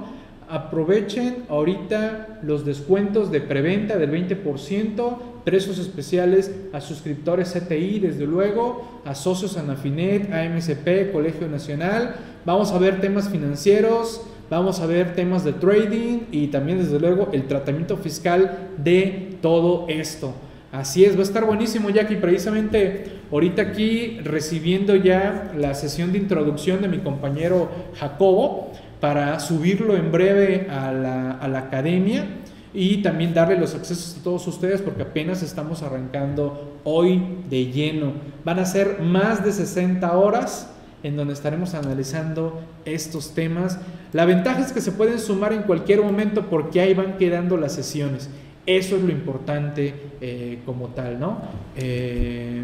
Aprovechen 0.50 1.44
ahorita 1.50 2.40
los 2.42 2.66
descuentos 2.66 3.32
de 3.32 3.42
preventa 3.42 3.98
del 3.98 4.12
20%, 4.12 5.18
precios 5.44 5.78
especiales 5.78 6.56
a 6.72 6.80
suscriptores 6.80 7.52
CTI, 7.52 8.00
desde 8.00 8.26
luego, 8.26 9.02
a 9.04 9.14
socios 9.14 9.58
Anafinet, 9.58 10.32
AMCP, 10.32 11.12
Colegio 11.12 11.50
Nacional. 11.50 12.16
Vamos 12.46 12.72
a 12.72 12.78
ver 12.80 13.02
temas 13.02 13.28
financieros, 13.28 14.22
vamos 14.50 14.80
a 14.80 14.86
ver 14.86 15.16
temas 15.16 15.44
de 15.44 15.52
trading 15.52 16.20
y 16.32 16.48
también, 16.48 16.78
desde 16.78 16.98
luego, 16.98 17.28
el 17.34 17.48
tratamiento 17.48 17.98
fiscal 17.98 18.70
de 18.78 19.38
todo 19.42 19.88
esto. 19.90 20.34
Así 20.72 21.04
es, 21.04 21.16
va 21.16 21.20
a 21.20 21.24
estar 21.24 21.46
buenísimo, 21.46 21.90
Jackie. 21.90 22.18
Precisamente 22.18 23.06
ahorita 23.32 23.62
aquí 23.62 24.20
recibiendo 24.24 24.96
ya 24.96 25.52
la 25.58 25.74
sesión 25.74 26.14
de 26.14 26.20
introducción 26.20 26.82
de 26.82 26.88
mi 26.88 27.00
compañero 27.00 27.70
Jacobo 27.96 28.74
para 29.00 29.40
subirlo 29.40 29.96
en 29.96 30.12
breve 30.12 30.68
a 30.70 30.92
la, 30.92 31.32
a 31.32 31.48
la 31.48 31.60
academia 31.60 32.26
y 32.74 32.98
también 32.98 33.34
darle 33.34 33.58
los 33.58 33.74
accesos 33.74 34.18
a 34.20 34.24
todos 34.24 34.48
ustedes 34.48 34.82
porque 34.82 35.04
apenas 35.04 35.42
estamos 35.42 35.82
arrancando 35.82 36.80
hoy 36.84 37.22
de 37.50 37.66
lleno. 37.72 38.14
Van 38.44 38.60
a 38.60 38.66
ser 38.66 39.02
más 39.02 39.44
de 39.44 39.52
60 39.52 40.16
horas 40.18 40.70
en 41.04 41.16
donde 41.16 41.34
estaremos 41.34 41.74
analizando 41.74 42.60
estos 42.86 43.34
temas. 43.34 43.80
La 44.14 44.26
ventaja 44.26 44.62
es 44.62 44.72
que 44.72 44.82
se 44.82 44.92
pueden 44.92 45.20
sumar 45.20 45.54
en 45.54 45.64
cualquier 45.64 46.02
momento 46.02 46.48
porque 46.50 46.82
ahí 46.82 46.94
van 46.94 47.18
quedando 47.18 47.58
las 47.58 47.74
sesiones. 47.74 48.30
Eso 48.66 48.98
es 48.98 49.02
lo 49.02 49.12
importante 49.12 49.94
eh, 50.20 50.60
como 50.66 50.90
tal, 50.90 51.20
¿no? 51.20 51.40
Eh, 51.76 52.64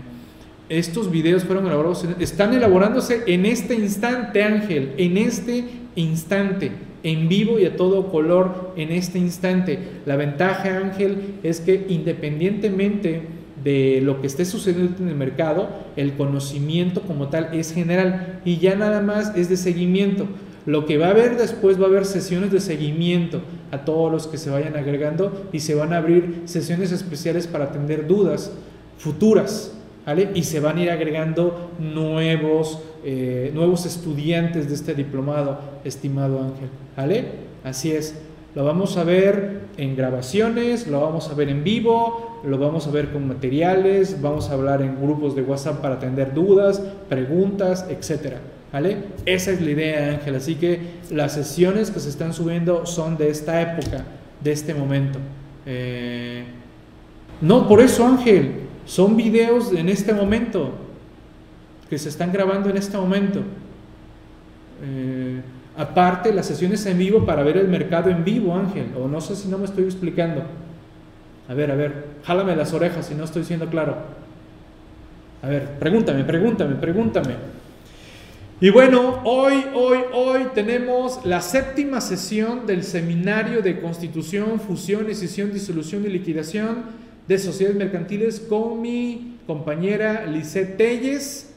estos 0.70 1.10
videos 1.10 1.44
fueron 1.44 1.66
elaborados, 1.66 2.06
están 2.20 2.54
elaborándose 2.54 3.24
en 3.28 3.46
este 3.46 3.76
instante, 3.76 4.44
Ángel, 4.44 4.94
en 4.98 5.18
este 5.18 5.66
instante, 5.96 6.72
en 7.04 7.28
vivo 7.28 7.60
y 7.60 7.66
a 7.66 7.76
todo 7.76 8.12
color 8.12 8.74
en 8.76 8.91
este 8.91 9.20
instante. 9.20 9.80
La 10.06 10.16
ventaja, 10.16 10.78
Ángel, 10.78 11.36
es 11.44 11.60
que 11.60 11.86
independientemente 11.89 13.24
de 13.64 14.02
lo 14.02 14.20
que 14.20 14.28
esté 14.28 14.46
sucediendo 14.46 15.04
en 15.04 15.10
el 15.10 15.16
mercado, 15.16 15.70
el 15.96 16.14
conocimiento 16.14 17.02
como 17.02 17.30
tal 17.30 17.54
es 17.54 17.74
general 17.74 18.41
y 18.46 18.58
ya 18.58 18.76
nada 18.76 19.02
más 19.02 19.34
es 19.36 19.50
de 19.50 19.58
seguimiento. 19.58 20.28
Lo 20.66 20.86
que 20.86 20.98
va 20.98 21.08
a 21.08 21.12
haber 21.12 21.38
después 21.38 21.80
va 21.80 21.86
a 21.86 21.89
haber 21.89 22.06
sesiones 22.06 22.52
de 22.52 22.62
seguimiento 22.62 23.41
a 23.72 23.84
todos 23.84 24.12
los 24.12 24.28
que 24.28 24.38
se 24.38 24.50
vayan 24.50 24.78
agregando 24.78 25.48
y 25.52 25.60
se 25.60 25.76
van 25.76 25.91
a 25.94 25.98
abrir 25.98 26.44
sesiones 26.46 26.91
especiales 26.91 27.48
para 27.48 27.66
atender 27.66 28.08
dudas 28.08 28.52
futuras, 28.98 29.74
¿vale? 30.06 30.30
Y 30.34 30.44
se 30.44 30.62
van 30.62 30.78
a 30.78 30.84
ir 30.84 30.91
agregando 30.91 31.72
nuevos, 31.80 32.80
eh, 33.04 33.51
nuevos 33.54 33.86
estudiantes 33.86 34.70
de 34.70 34.76
este 34.76 34.93
diplomado, 34.93 35.60
estimado 35.84 36.41
Ángel, 36.41 36.70
¿vale? 36.95 37.26
Así 37.64 37.91
es. 37.91 38.16
Lo 38.56 38.64
vamos 38.64 38.97
a 38.97 39.04
ver 39.04 39.62
en 39.78 39.95
grabaciones, 39.95 40.88
lo 40.88 41.01
vamos 41.01 41.30
a 41.30 41.34
ver 41.34 41.49
en 41.49 41.64
vivo, 41.64 42.41
lo 42.45 42.58
vamos 42.58 42.88
a 42.88 42.91
ver 42.91 43.12
con 43.12 43.28
materiales, 43.28 44.22
vamos 44.22 44.49
a 44.49 44.54
hablar 44.54 44.82
en 44.82 45.01
grupos 45.01 45.36
de 45.36 45.41
WhatsApp 45.41 45.82
para 45.82 45.95
atender 45.95 46.34
dudas, 46.34 46.82
preguntas, 47.10 47.86
etcétera. 47.89 48.38
¿Vale? 48.72 48.97
Esa 49.26 49.51
es 49.51 49.62
la 49.62 49.72
idea, 49.72 50.10
Ángel. 50.14 50.36
Así 50.36 50.56
que 50.56 50.80
las 51.12 51.34
sesiones 51.34 51.91
que 51.91 51.99
se 51.99 52.10
están 52.10 52.34
subiendo 52.34 52.86
son 52.86 53.18
de 53.18 53.30
esta 53.30 53.62
época, 53.62 54.04
de 54.43 54.51
este 54.51 54.74
momento. 54.74 55.20
Eh, 55.66 56.43
no, 57.41 57.68
por 57.68 57.82
eso, 57.82 58.06
Ángel, 58.06 58.64
son 58.86 59.16
videos 59.16 59.74
en 59.74 59.89
este 59.89 60.14
momento, 60.14 60.72
que 61.90 61.98
se 61.98 62.10
están 62.10 62.32
grabando 62.32 62.70
en 62.70 62.78
este 62.78 62.98
momento. 62.98 63.42
Eh, 64.84 65.42
aparte, 65.78 66.34
las 66.34 66.46
sesiones 66.46 66.86
en 66.86 66.98
vivo 66.98 67.26
para 67.26 67.44
ver 67.44 67.58
el 67.58 67.68
mercado 67.68 68.10
en 68.10 68.24
vivo, 68.24 68.56
Ángel. 68.56 68.88
O 68.98 69.08
no 69.08 69.22
sé 69.22 69.36
si 69.36 69.48
no 69.48 69.58
me 69.58 69.66
estoy 69.66 69.86
explicando. 69.86 70.44
A 71.48 71.54
ver, 71.54 71.72
a 71.72 71.76
ver, 71.76 72.06
jálame 72.24 72.56
las 72.56 72.74
orejas 72.74 73.06
si 73.06 73.16
no 73.16 73.24
estoy 73.24 73.44
siendo 73.44 73.70
claro. 73.70 73.98
A 75.42 75.48
ver, 75.48 75.78
pregúntame, 75.80 76.24
pregúntame, 76.24 76.76
pregúntame. 76.76 77.36
Y 78.62 78.70
bueno, 78.70 79.20
hoy, 79.26 79.66
hoy, 79.74 80.00
hoy 80.14 80.48
tenemos 80.56 81.26
la 81.26 81.42
séptima 81.42 82.00
sesión 82.00 82.66
del 82.66 82.84
seminario 82.84 83.62
de 83.62 83.82
constitución, 83.82 84.62
fusión, 84.62 85.10
escisión, 85.10 85.52
disolución 85.52 86.06
y 86.06 86.08
liquidación 86.08 86.86
de 87.28 87.40
sociedades 87.40 87.78
mercantiles 87.78 88.40
con 88.40 88.82
mi 88.82 89.38
compañera 89.46 90.26
Lisette 90.26 90.78
Telles. 90.78 91.53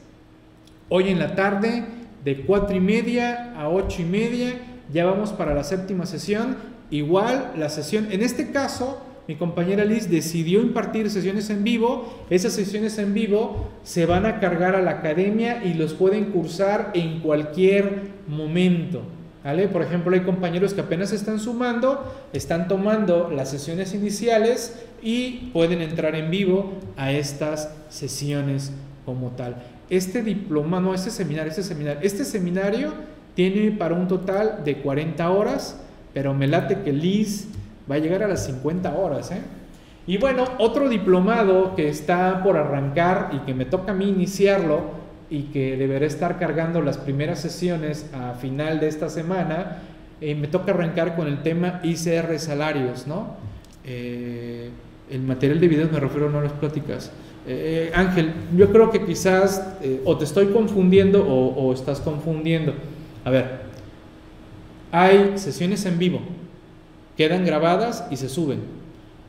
Hoy 0.89 1.09
en 1.09 1.19
la 1.19 1.35
tarde, 1.35 1.83
de 2.23 2.41
cuatro 2.45 2.75
y 2.75 2.79
media 2.79 3.53
a 3.57 3.69
ocho 3.69 4.01
y 4.01 4.05
media, 4.05 4.53
ya 4.93 5.05
vamos 5.05 5.33
para 5.33 5.53
la 5.53 5.65
séptima 5.65 6.05
sesión. 6.05 6.55
Igual 6.89 7.51
la 7.57 7.67
sesión, 7.67 8.07
en 8.11 8.21
este 8.21 8.51
caso, 8.51 9.01
mi 9.27 9.35
compañera 9.35 9.83
Liz 9.83 10.09
decidió 10.09 10.61
impartir 10.61 11.09
sesiones 11.09 11.49
en 11.49 11.65
vivo. 11.65 12.25
Esas 12.29 12.53
sesiones 12.53 12.97
en 12.99 13.13
vivo 13.13 13.69
se 13.83 14.05
van 14.05 14.25
a 14.25 14.39
cargar 14.39 14.75
a 14.75 14.81
la 14.81 14.91
academia 14.91 15.61
y 15.65 15.73
los 15.73 15.93
pueden 15.93 16.31
cursar 16.31 16.91
en 16.93 17.19
cualquier 17.19 18.11
momento. 18.25 19.01
¿vale? 19.43 19.67
Por 19.67 19.81
ejemplo, 19.81 20.13
hay 20.13 20.21
compañeros 20.21 20.73
que 20.73 20.79
apenas 20.79 21.11
están 21.11 21.41
sumando, 21.41 22.15
están 22.31 22.69
tomando 22.69 23.29
las 23.29 23.51
sesiones 23.51 23.93
iniciales 23.93 24.81
y 25.01 25.49
pueden 25.51 25.81
entrar 25.81 26.15
en 26.15 26.31
vivo 26.31 26.75
a 26.95 27.11
estas 27.11 27.73
sesiones 27.89 28.71
como 29.05 29.31
tal. 29.31 29.76
Este 29.89 30.21
diploma, 30.21 30.79
no, 30.79 30.93
este 30.93 31.09
seminario, 31.09 31.49
este 31.49 31.63
seminario, 31.63 31.99
este 32.01 32.25
seminario 32.25 32.93
tiene 33.35 33.71
para 33.71 33.93
un 33.93 34.07
total 34.07 34.63
de 34.65 34.77
40 34.77 35.29
horas, 35.29 35.79
pero 36.13 36.33
me 36.33 36.47
late 36.47 36.81
que 36.81 36.91
Liz 36.91 37.47
va 37.89 37.95
a 37.95 37.99
llegar 37.99 38.23
a 38.23 38.27
las 38.27 38.45
50 38.45 38.93
horas. 38.95 39.31
¿eh? 39.31 39.41
Y 40.07 40.17
bueno, 40.17 40.45
otro 40.57 40.89
diplomado 40.89 41.75
que 41.75 41.89
está 41.89 42.41
por 42.43 42.57
arrancar 42.57 43.29
y 43.33 43.39
que 43.39 43.53
me 43.53 43.65
toca 43.65 43.91
a 43.91 43.95
mí 43.95 44.09
iniciarlo 44.09 44.97
y 45.29 45.43
que 45.43 45.77
deberé 45.77 46.05
estar 46.05 46.39
cargando 46.39 46.81
las 46.81 46.97
primeras 46.97 47.39
sesiones 47.39 48.09
a 48.13 48.33
final 48.33 48.79
de 48.79 48.87
esta 48.87 49.09
semana, 49.09 49.79
eh, 50.21 50.33
me 50.33 50.47
toca 50.47 50.71
arrancar 50.71 51.15
con 51.15 51.27
el 51.27 51.43
tema 51.43 51.79
ICR 51.83 52.39
salarios, 52.39 53.05
¿no? 53.05 53.35
Eh, 53.83 54.69
el 55.09 55.21
material 55.21 55.59
de 55.59 55.67
videos 55.67 55.91
me 55.91 55.99
refiero 55.99 56.29
no 56.29 56.39
a 56.39 56.43
las 56.43 56.53
pláticas. 56.53 57.11
Eh, 57.47 57.91
Ángel, 57.95 58.33
yo 58.55 58.71
creo 58.71 58.91
que 58.91 59.05
quizás 59.05 59.65
o 60.03 60.17
te 60.17 60.25
estoy 60.25 60.47
confundiendo 60.47 61.25
o 61.25 61.73
estás 61.73 61.99
confundiendo. 62.01 62.73
A 63.23 63.29
ver, 63.29 63.61
hay 64.91 65.37
sesiones 65.37 65.85
en 65.85 65.99
vivo, 65.99 66.19
quedan 67.15 67.45
grabadas 67.45 68.05
y 68.09 68.17
se 68.17 68.29
suben. 68.29 68.59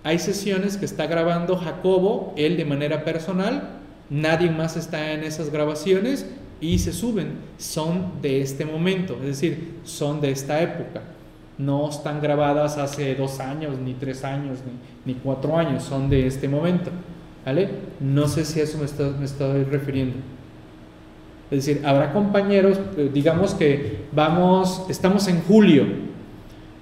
Hay 0.04 0.18
sesiones 0.18 0.76
que 0.76 0.84
está 0.84 1.06
grabando 1.06 1.56
Jacobo, 1.56 2.32
él 2.36 2.56
de 2.56 2.64
manera 2.64 3.04
personal, 3.04 3.80
nadie 4.08 4.50
más 4.50 4.76
está 4.76 5.12
en 5.12 5.24
esas 5.24 5.50
grabaciones 5.50 6.26
y 6.60 6.78
se 6.78 6.92
suben. 6.92 7.32
Son 7.58 8.22
de 8.22 8.40
este 8.40 8.64
momento, 8.64 9.16
es 9.20 9.26
decir, 9.26 9.80
son 9.84 10.20
de 10.20 10.30
esta 10.30 10.60
época. 10.62 11.02
No 11.58 11.90
están 11.90 12.20
grabadas 12.20 12.78
hace 12.78 13.16
dos 13.16 13.40
años, 13.40 13.78
ni 13.78 13.94
tres 13.94 14.22
años, 14.24 14.58
ni, 15.04 15.14
cuatro 15.14 15.58
años, 15.58 15.82
son 15.82 16.08
de 16.08 16.26
este 16.26 16.48
momento. 16.48 16.90
No 18.00 18.28
sé 18.28 18.44
si 18.44 18.60
a 18.60 18.64
eso 18.64 18.78
me, 18.78 18.86
me 19.18 19.24
estoy 19.24 19.64
refiriendo. 19.64 20.16
Es 21.50 21.64
decir, 21.64 21.86
habrá 21.86 22.12
compañeros, 22.12 22.78
eh, 22.96 23.10
digamos 23.12 23.54
que 23.54 24.04
vamos, 24.12 24.84
estamos 24.88 25.28
en 25.28 25.40
julio, 25.42 25.86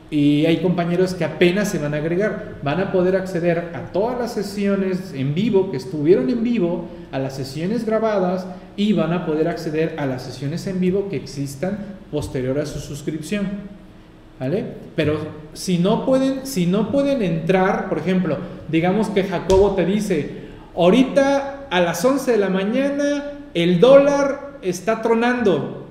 y 0.09 0.47
hay 0.47 0.59
compañeros 0.59 1.15
que 1.15 1.25
apenas 1.25 1.69
se 1.69 1.79
van 1.79 1.95
a 1.95 1.97
agregar. 1.97 2.57
Van 2.63 2.81
a 2.81 2.93
poder 2.93 3.17
acceder 3.17 3.73
a 3.75 3.93
todas 3.93 4.19
las 4.19 4.33
sesiones 4.33 5.13
en 5.15 5.35
vivo, 5.35 5.71
que 5.71 5.77
estuvieron 5.77 6.31
en 6.31 6.45
vivo, 6.45 6.87
a 7.11 7.19
las 7.19 7.35
sesiones 7.35 7.85
grabadas 7.85 8.47
y 8.77 8.93
van 8.93 9.13
a 9.13 9.27
poder 9.27 9.49
acceder 9.49 9.97
a 9.99 10.07
las 10.07 10.23
sesiones 10.23 10.67
en 10.67 10.81
vivo 10.81 11.09
que 11.09 11.17
existan 11.17 11.79
posterior 12.13 12.59
a 12.59 12.67
su 12.67 12.79
suscripción. 12.79 13.47
Pero 14.95 15.19
si 15.55 15.79
no 15.79 16.05
pueden, 16.07 16.47
si 16.47 16.67
no 16.67 16.93
pueden 16.93 17.23
entrar, 17.23 17.89
por 17.89 17.99
ejemplo, 17.99 18.39
digamos 18.71 19.09
que 19.09 19.25
Jacobo 19.25 19.75
te 19.75 19.87
dice, 19.87 20.46
ahorita 20.77 21.67
a 21.71 21.81
las 21.81 22.05
11 22.05 22.33
de 22.33 22.39
la 22.39 22.49
mañana 22.49 23.33
el 23.55 23.81
dólar 23.81 24.59
está 24.63 25.03
tronando 25.03 25.87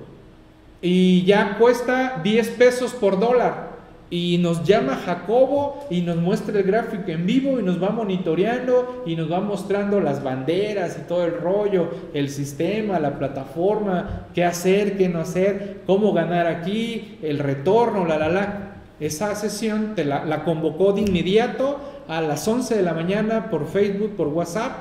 y 0.80 1.24
ya 1.24 1.56
cuesta 1.58 2.20
10 2.22 2.48
pesos 2.50 2.92
por 2.92 3.18
dólar 3.18 3.76
y 4.08 4.38
nos 4.38 4.62
llama 4.62 5.00
Jacobo 5.04 5.84
y 5.90 6.02
nos 6.02 6.16
muestra 6.16 6.56
el 6.58 6.64
gráfico 6.64 7.10
en 7.10 7.26
vivo 7.26 7.58
y 7.58 7.62
nos 7.62 7.82
va 7.82 7.90
monitoreando 7.90 9.02
y 9.04 9.16
nos 9.16 9.30
va 9.30 9.40
mostrando 9.40 10.00
las 10.00 10.22
banderas 10.22 10.96
y 10.98 11.08
todo 11.08 11.24
el 11.24 11.38
rollo, 11.40 11.90
el 12.14 12.30
sistema, 12.30 13.00
la 13.00 13.18
plataforma, 13.18 14.28
qué 14.32 14.44
hacer, 14.44 14.96
qué 14.96 15.08
no 15.08 15.20
hacer, 15.20 15.82
cómo 15.86 16.12
ganar 16.12 16.46
aquí, 16.46 17.18
el 17.22 17.40
retorno, 17.40 18.06
la, 18.06 18.18
la, 18.18 18.28
la. 18.28 18.72
Esa 19.00 19.34
sesión 19.34 19.94
te 19.94 20.04
la, 20.04 20.24
la 20.24 20.44
convocó 20.44 20.92
de 20.92 21.02
inmediato 21.02 21.80
a 22.08 22.20
las 22.20 22.46
11 22.46 22.76
de 22.76 22.82
la 22.82 22.94
mañana 22.94 23.50
por 23.50 23.66
Facebook, 23.66 24.16
por 24.16 24.28
WhatsApp, 24.28 24.72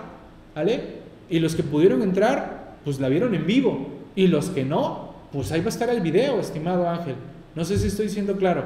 ¿vale? 0.55 0.81
Y 1.29 1.39
los 1.39 1.55
que 1.55 1.63
pudieron 1.63 2.01
entrar, 2.01 2.75
pues 2.83 2.99
la 2.99 3.09
vieron 3.09 3.33
en 3.35 3.45
vivo. 3.45 3.87
Y 4.15 4.27
los 4.27 4.49
que 4.49 4.63
no, 4.63 5.13
pues 5.31 5.51
ahí 5.51 5.59
va 5.59 5.67
a 5.67 5.69
estar 5.69 5.89
el 5.89 6.01
video, 6.01 6.39
estimado 6.39 6.87
Ángel. 6.87 7.15
No 7.55 7.65
sé 7.65 7.77
si 7.77 7.87
estoy 7.87 8.09
siendo 8.09 8.37
claro. 8.37 8.63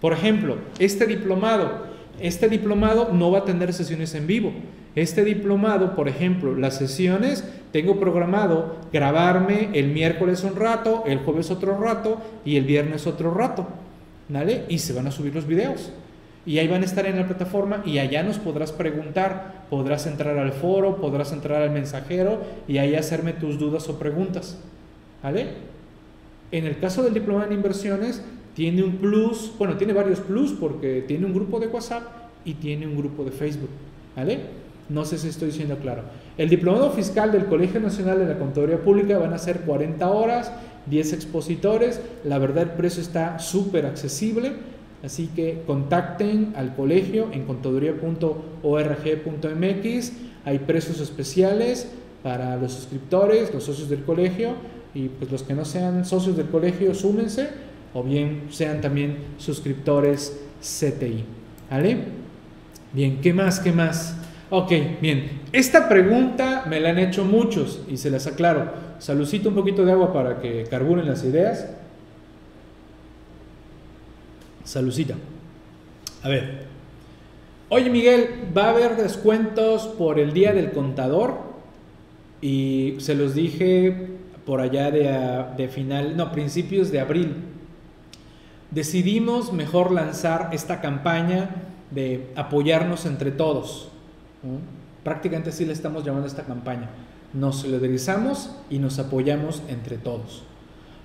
Por 0.00 0.12
ejemplo, 0.12 0.56
este 0.78 1.06
diplomado, 1.06 1.86
este 2.20 2.48
diplomado 2.48 3.10
no 3.12 3.30
va 3.30 3.40
a 3.40 3.44
tener 3.44 3.72
sesiones 3.72 4.14
en 4.14 4.26
vivo. 4.26 4.52
Este 4.94 5.24
diplomado, 5.24 5.94
por 5.94 6.08
ejemplo, 6.08 6.56
las 6.56 6.76
sesiones, 6.76 7.44
tengo 7.72 8.00
programado 8.00 8.76
grabarme 8.92 9.70
el 9.74 9.88
miércoles 9.88 10.42
un 10.42 10.56
rato, 10.56 11.04
el 11.06 11.18
jueves 11.18 11.50
otro 11.50 11.78
rato 11.78 12.20
y 12.44 12.56
el 12.56 12.64
viernes 12.64 13.06
otro 13.06 13.32
rato. 13.32 13.66
¿Vale? 14.28 14.64
Y 14.68 14.78
se 14.78 14.92
van 14.92 15.06
a 15.06 15.10
subir 15.10 15.34
los 15.34 15.46
videos. 15.46 15.92
Y 16.46 16.58
ahí 16.58 16.68
van 16.68 16.82
a 16.82 16.86
estar 16.86 17.04
en 17.06 17.16
la 17.16 17.26
plataforma 17.26 17.82
y 17.84 17.98
allá 17.98 18.22
nos 18.22 18.38
podrás 18.38 18.72
preguntar, 18.72 19.66
podrás 19.68 20.06
entrar 20.06 20.38
al 20.38 20.52
foro, 20.52 20.96
podrás 20.96 21.32
entrar 21.32 21.62
al 21.62 21.70
mensajero 21.70 22.40
y 22.66 22.78
ahí 22.78 22.94
hacerme 22.94 23.34
tus 23.34 23.58
dudas 23.58 23.88
o 23.88 23.98
preguntas. 23.98 24.58
¿Vale? 25.22 25.48
En 26.50 26.64
el 26.64 26.78
caso 26.78 27.02
del 27.02 27.12
diploma 27.12 27.44
en 27.44 27.52
inversiones, 27.52 28.22
tiene 28.54 28.82
un 28.82 28.96
plus, 28.96 29.52
bueno, 29.58 29.76
tiene 29.76 29.92
varios 29.92 30.20
plus 30.20 30.52
porque 30.52 31.04
tiene 31.06 31.26
un 31.26 31.34
grupo 31.34 31.60
de 31.60 31.68
WhatsApp 31.68 32.02
y 32.44 32.54
tiene 32.54 32.86
un 32.86 32.96
grupo 32.96 33.24
de 33.24 33.30
Facebook, 33.30 33.70
¿vale? 34.16 34.40
No 34.88 35.04
sé 35.04 35.18
si 35.18 35.28
estoy 35.28 35.48
diciendo 35.48 35.76
claro. 35.76 36.02
El 36.38 36.48
diplomado 36.48 36.90
fiscal 36.90 37.30
del 37.30 37.46
Colegio 37.46 37.78
Nacional 37.78 38.18
de 38.18 38.26
la 38.26 38.38
Contaduría 38.38 38.78
Pública 38.78 39.18
van 39.18 39.34
a 39.34 39.38
ser 39.38 39.60
40 39.60 40.08
horas, 40.08 40.50
10 40.86 41.12
expositores. 41.12 42.00
La 42.24 42.38
verdad 42.38 42.64
el 42.64 42.70
precio 42.70 43.02
está 43.02 43.38
súper 43.38 43.84
accesible, 43.84 44.52
así 45.04 45.28
que 45.34 45.62
contacten 45.66 46.54
al 46.56 46.74
colegio 46.74 47.28
en 47.32 47.44
contaduría.org.mx. 47.44 50.12
Hay 50.44 50.58
precios 50.60 51.00
especiales 51.00 51.88
para 52.22 52.56
los 52.56 52.72
suscriptores, 52.72 53.52
los 53.54 53.64
socios 53.64 53.88
del 53.88 54.04
colegio 54.04 54.54
y 54.94 55.08
pues 55.08 55.30
los 55.30 55.42
que 55.42 55.54
no 55.54 55.64
sean 55.64 56.04
socios 56.04 56.36
del 56.36 56.48
colegio, 56.48 56.94
súmense 56.94 57.48
o 57.94 58.02
bien 58.02 58.48
sean 58.50 58.80
también 58.80 59.16
suscriptores 59.38 60.40
CTI. 60.60 61.24
¿Vale? 61.70 61.98
Bien, 62.92 63.20
¿qué 63.20 63.32
más? 63.32 63.60
¿Qué 63.60 63.72
más? 63.72 64.16
Ok, 64.50 64.72
bien. 65.02 65.42
Esta 65.52 65.88
pregunta 65.88 66.64
me 66.68 66.80
la 66.80 66.90
han 66.90 66.98
hecho 66.98 67.24
muchos 67.24 67.82
y 67.88 67.98
se 67.98 68.10
las 68.10 68.26
aclaro. 68.26 68.72
Salucito 68.98 69.50
un 69.50 69.54
poquito 69.54 69.84
de 69.84 69.92
agua 69.92 70.12
para 70.12 70.40
que 70.40 70.64
carburen 70.64 71.06
las 71.06 71.24
ideas. 71.24 71.68
Salucita. 74.68 75.14
A 76.22 76.28
ver. 76.28 76.66
Oye 77.70 77.88
Miguel, 77.88 78.52
va 78.54 78.64
a 78.64 78.70
haber 78.70 78.96
descuentos 78.96 79.86
por 79.86 80.18
el 80.18 80.34
día 80.34 80.52
del 80.52 80.72
contador 80.72 81.38
y 82.42 82.96
se 82.98 83.14
los 83.14 83.34
dije 83.34 84.08
por 84.44 84.60
allá 84.60 84.90
de, 84.90 85.68
final, 85.68 86.18
no, 86.18 86.32
principios 86.32 86.90
de 86.90 87.00
abril. 87.00 87.36
Decidimos 88.70 89.54
mejor 89.54 89.90
lanzar 89.90 90.50
esta 90.52 90.82
campaña 90.82 91.48
de 91.90 92.30
apoyarnos 92.36 93.06
entre 93.06 93.30
todos. 93.30 93.88
Prácticamente 95.02 95.48
así 95.48 95.64
le 95.64 95.72
estamos 95.72 96.04
llamando 96.04 96.26
a 96.26 96.28
esta 96.28 96.44
campaña. 96.44 96.90
Nos 97.32 97.60
solidarizamos 97.60 98.54
y 98.68 98.78
nos 98.80 98.98
apoyamos 98.98 99.62
entre 99.70 99.96
todos. 99.96 100.42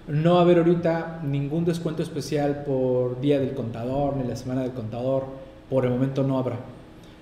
No 0.08 0.34
va 0.34 0.39
a 0.39 0.41
haber 0.43 0.58
ahorita 0.58 1.22
ningún 1.24 1.64
descuento 1.64 2.04
especial 2.04 2.64
por 2.66 3.22
Día 3.22 3.39
del 3.39 3.54
Contador 3.54 4.18
ni 4.18 4.28
la 4.28 4.36
Semana 4.36 4.62
del 4.62 4.72
Contador. 4.72 5.26
Por 5.70 5.86
el 5.86 5.91
momento 5.91 6.24
no 6.24 6.38
habrá. 6.38 6.60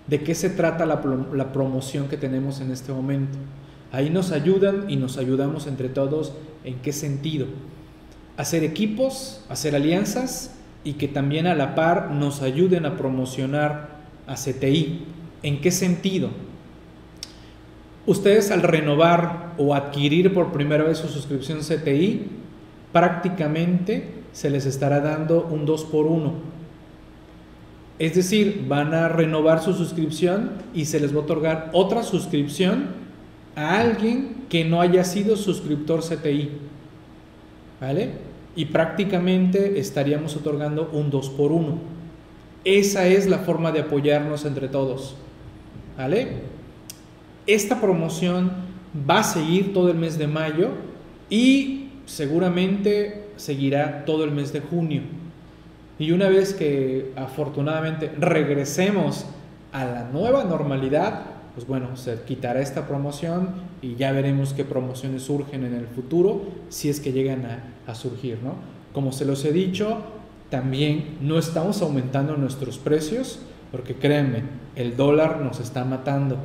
¿De 0.08 0.22
qué 0.22 0.34
se 0.34 0.50
trata 0.50 0.86
la, 0.86 1.02
la 1.34 1.54
promoción 1.54 2.08
que 2.08 2.18
tenemos 2.18 2.60
en 2.60 2.72
este 2.72 2.92
momento? 2.92 3.38
Ahí 3.92 4.10
nos 4.10 4.32
ayudan 4.32 4.90
y 4.90 4.96
nos 4.96 5.18
ayudamos 5.18 5.68
entre 5.68 5.90
todos. 5.90 6.34
¿En 6.64 6.80
qué 6.80 6.92
sentido? 6.92 7.46
Hacer 8.36 8.64
equipos, 8.64 9.46
hacer 9.48 9.76
alianzas 9.76 10.56
y 10.84 10.94
que 10.94 11.08
también 11.08 11.46
a 11.46 11.54
la 11.54 11.76
par 11.76 12.12
nos 12.12 12.42
ayuden 12.42 12.88
a 12.88 12.98
promocionar 12.98 13.90
a 14.26 14.36
CTI. 14.36 15.06
¿En 15.44 15.62
qué 15.62 15.70
sentido? 15.70 16.30
Ustedes 18.08 18.50
al 18.50 18.64
renovar 18.64 19.54
o 19.60 19.76
adquirir 19.76 20.34
por 20.34 20.52
primera 20.52 20.84
vez 20.84 20.98
su 20.98 21.08
suscripción 21.08 21.60
CTI, 21.60 22.41
prácticamente 22.92 24.22
se 24.32 24.50
les 24.50 24.66
estará 24.66 25.00
dando 25.00 25.48
un 25.50 25.66
2 25.66 25.86
por 25.86 26.08
1. 26.08 26.34
Es 28.00 28.16
decir, 28.16 28.66
van 28.68 28.94
a 28.94 29.08
renovar 29.08 29.62
su 29.62 29.74
suscripción 29.74 30.52
y 30.74 30.86
se 30.86 31.00
les 31.00 31.14
va 31.14 31.20
a 31.20 31.24
otorgar 31.24 31.70
otra 31.74 32.04
suscripción 32.04 32.86
a 33.56 33.80
alguien 33.80 34.46
que 34.50 34.66
no 34.66 34.82
haya 34.82 35.04
sido 35.04 35.36
suscriptor 35.36 36.02
CTI. 36.02 36.50
¿Vale? 37.80 38.32
y 38.56 38.66
prácticamente 38.66 39.80
estaríamos 39.80 40.36
otorgando 40.36 40.90
un 40.92 41.10
2 41.10 41.30
por 41.32 41.52
1. 41.52 41.78
Esa 42.64 43.08
es 43.08 43.28
la 43.28 43.40
forma 43.40 43.72
de 43.72 43.82
apoyarnos 43.82 44.46
entre 44.46 44.68
todos. 44.68 45.16
¿Vale? 45.98 46.44
Esta 47.48 47.80
promoción 47.80 48.52
va 49.10 49.20
a 49.20 49.24
seguir 49.24 49.74
todo 49.74 49.90
el 49.90 49.98
mes 49.98 50.18
de 50.18 50.28
mayo 50.28 50.70
y 51.30 51.81
seguramente 52.12 53.30
seguirá 53.38 54.04
todo 54.04 54.26
el 54.26 54.32
mes 54.32 54.52
de 54.52 54.60
junio. 54.60 55.02
Y 55.98 56.12
una 56.12 56.28
vez 56.28 56.54
que 56.54 57.14
afortunadamente 57.16 58.12
regresemos 58.20 59.26
a 59.72 59.86
la 59.86 60.10
nueva 60.12 60.44
normalidad, 60.44 61.22
pues 61.56 61.66
bueno, 61.66 61.96
se 61.96 62.22
quitará 62.24 62.60
esta 62.60 62.86
promoción 62.86 63.52
y 63.82 63.96
ya 63.96 64.12
veremos 64.12 64.54
qué 64.54 64.66
promociones 64.66 65.24
surgen 65.24 65.64
en 65.64 65.74
el 65.74 65.88
futuro, 65.88 66.42
si 66.68 66.90
es 66.90 67.00
que 67.00 67.14
llegan 67.14 67.46
a, 67.88 67.96
surgir, 67.96 68.40
¿no? 68.44 68.56
Como 68.94 69.12
se 69.12 69.26
los 69.26 69.44
he 69.46 69.54
dicho, 69.54 70.02
también 70.50 71.18
no 71.22 71.38
estamos 71.38 71.82
aumentando 71.82 72.36
nuestros 72.36 72.78
precios, 72.78 73.40
porque 73.72 73.96
créanme, 73.96 74.44
el 74.76 74.98
dólar 74.98 75.42
nos 75.42 75.60
está 75.60 75.86
matando. 75.86 76.38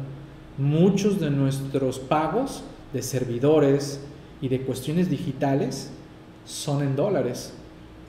Muchos 0.58 1.20
de 1.20 1.30
nuestros 1.30 1.98
pagos 1.98 2.62
de 2.92 3.02
servidores 3.02 4.00
y 4.40 4.48
de 4.48 4.60
cuestiones 4.60 5.10
digitales 5.10 5.90
son 6.44 6.82
en 6.82 6.96
dólares 6.96 7.52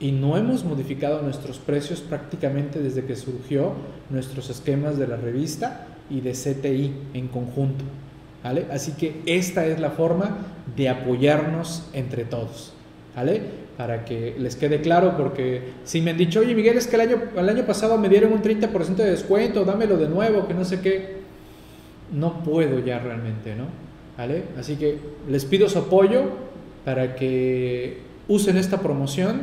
y 0.00 0.12
no 0.12 0.36
hemos 0.36 0.64
modificado 0.64 1.22
nuestros 1.22 1.58
precios 1.58 2.00
prácticamente 2.00 2.80
desde 2.80 3.04
que 3.04 3.16
surgió 3.16 3.72
nuestros 4.10 4.48
esquemas 4.50 4.98
de 4.98 5.08
la 5.08 5.16
revista 5.16 5.86
y 6.08 6.20
de 6.20 6.32
CTI 6.32 6.92
en 7.14 7.28
conjunto. 7.28 7.84
¿vale? 8.44 8.66
Así 8.70 8.92
que 8.92 9.22
esta 9.26 9.66
es 9.66 9.80
la 9.80 9.90
forma 9.90 10.38
de 10.76 10.88
apoyarnos 10.88 11.88
entre 11.92 12.24
todos. 12.24 12.72
¿vale? 13.16 13.42
Para 13.76 14.04
que 14.04 14.36
les 14.38 14.54
quede 14.54 14.80
claro, 14.80 15.16
porque 15.16 15.72
si 15.84 16.00
me 16.00 16.12
han 16.12 16.16
dicho, 16.16 16.40
oye 16.40 16.54
Miguel, 16.54 16.76
es 16.76 16.86
que 16.86 16.96
el 16.96 17.02
año, 17.02 17.22
el 17.36 17.48
año 17.48 17.64
pasado 17.66 17.98
me 17.98 18.08
dieron 18.08 18.32
un 18.32 18.42
30% 18.42 18.94
de 18.96 19.10
descuento, 19.10 19.64
dámelo 19.64 19.96
de 19.96 20.08
nuevo, 20.08 20.46
que 20.46 20.54
no 20.54 20.64
sé 20.64 20.80
qué, 20.80 21.18
no 22.12 22.42
puedo 22.42 22.78
ya 22.78 22.98
realmente, 22.98 23.54
¿no? 23.54 23.87
Así 24.58 24.74
que 24.74 24.98
les 25.28 25.44
pido 25.44 25.68
su 25.68 25.78
apoyo 25.78 26.24
para 26.84 27.14
que 27.14 27.98
usen 28.26 28.56
esta 28.56 28.80
promoción 28.80 29.42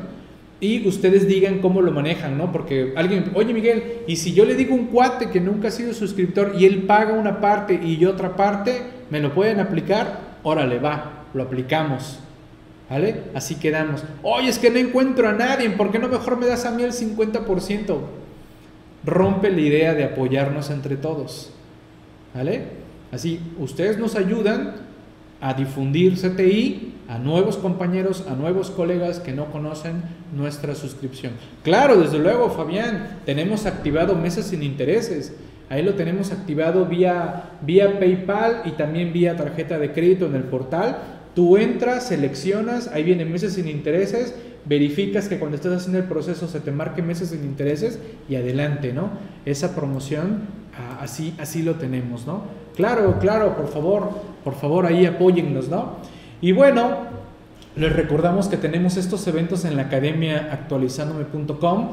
y 0.60 0.86
ustedes 0.86 1.28
digan 1.28 1.60
cómo 1.60 1.82
lo 1.82 1.94
manejan, 1.94 2.38
¿no? 2.38 2.52
Porque 2.52 2.94
alguien, 2.98 3.32
oye 3.36 3.54
Miguel, 3.54 4.00
y 4.06 4.18
si 4.18 4.34
yo 4.34 4.44
le 4.44 4.56
digo 4.56 4.76
un 4.76 4.88
cuate 4.88 5.30
que 5.30 5.40
nunca 5.40 5.70
ha 5.70 5.72
sido 5.72 5.94
suscriptor 5.94 6.56
y 6.60 6.66
él 6.66 6.84
paga 6.84 7.14
una 7.14 7.40
parte 7.40 7.80
y 7.82 7.98
yo 7.98 8.12
otra 8.12 8.36
parte, 8.36 8.82
¿me 9.10 9.22
lo 9.22 9.34
pueden 9.34 9.62
aplicar? 9.62 10.40
Órale, 10.44 10.80
va, 10.80 11.26
lo 11.34 11.44
aplicamos. 11.44 12.20
¿Vale? 12.90 13.22
Así 13.34 13.56
quedamos. 13.56 14.04
Oye, 14.22 14.50
es 14.50 14.60
que 14.60 14.70
no 14.70 14.78
encuentro 14.78 15.28
a 15.28 15.34
nadie, 15.34 15.70
¿por 15.72 15.92
qué 15.92 16.00
no 16.00 16.08
mejor 16.08 16.38
me 16.38 16.46
das 16.46 16.66
a 16.66 16.72
mí 16.72 16.84
el 16.84 16.92
50%? 16.92 17.98
Rompe 19.06 19.50
la 19.50 19.62
idea 19.62 19.94
de 19.94 20.04
apoyarnos 20.04 20.70
entre 20.70 20.96
todos. 20.96 21.52
¿Vale? 22.36 22.85
Así, 23.12 23.40
ustedes 23.60 23.98
nos 23.98 24.16
ayudan 24.16 24.76
a 25.42 25.54
difundir 25.54 26.16
CTI 26.16 26.94
a 27.08 27.20
nuevos 27.20 27.58
compañeros, 27.58 28.26
a 28.28 28.36
nuevos 28.36 28.72
colegas 28.72 29.20
que 29.20 29.32
no 29.32 29.52
conocen 29.52 30.02
nuestra 30.36 30.74
suscripción. 30.76 31.34
Claro, 31.64 32.02
desde 32.02 32.20
luego, 32.20 32.50
Fabián, 32.50 33.20
tenemos 33.26 33.66
activado 33.66 34.16
meses 34.16 34.48
sin 34.48 34.64
intereses. 34.64 35.36
Ahí 35.70 35.84
lo 35.84 35.94
tenemos 35.96 36.32
activado 36.32 36.86
vía, 36.86 37.52
vía 37.62 38.00
PayPal 38.00 38.64
y 38.66 38.72
también 38.72 39.14
vía 39.14 39.36
tarjeta 39.36 39.78
de 39.78 39.92
crédito 39.92 40.26
en 40.26 40.36
el 40.36 40.44
portal. 40.44 40.98
Tú 41.36 41.58
entras, 41.58 42.08
seleccionas, 42.08 42.88
ahí 42.88 43.04
vienen 43.04 43.32
meses 43.32 43.54
sin 43.54 43.68
intereses, 43.68 44.34
verificas 44.66 45.28
que 45.28 45.38
cuando 45.38 45.56
estás 45.58 45.74
haciendo 45.74 46.00
el 46.00 46.06
proceso 46.06 46.48
se 46.48 46.60
te 46.60 46.72
marque 46.72 47.02
meses 47.02 47.30
sin 47.30 47.44
intereses 47.44 48.00
y 48.30 48.36
adelante, 48.36 48.94
¿no? 48.94 49.10
Esa 49.46 49.76
promoción, 49.76 50.44
así, 51.00 51.36
así 51.38 51.62
lo 51.62 51.76
tenemos, 51.76 52.26
¿no? 52.26 52.65
Claro, 52.76 53.20
claro, 53.20 53.56
por 53.56 53.68
favor, 53.68 54.10
por 54.44 54.56
favor, 54.56 54.86
ahí 54.86 55.06
apóyennos, 55.06 55.70
¿no? 55.70 55.98
Y 56.42 56.52
bueno, 56.52 56.98
les 57.76 57.94
recordamos 57.94 58.48
que 58.48 58.58
tenemos 58.58 58.98
estos 58.98 59.26
eventos 59.28 59.66
en 59.66 59.76
la 59.76 59.84
academia 59.84 60.50
actualizandome.com. 60.52 61.90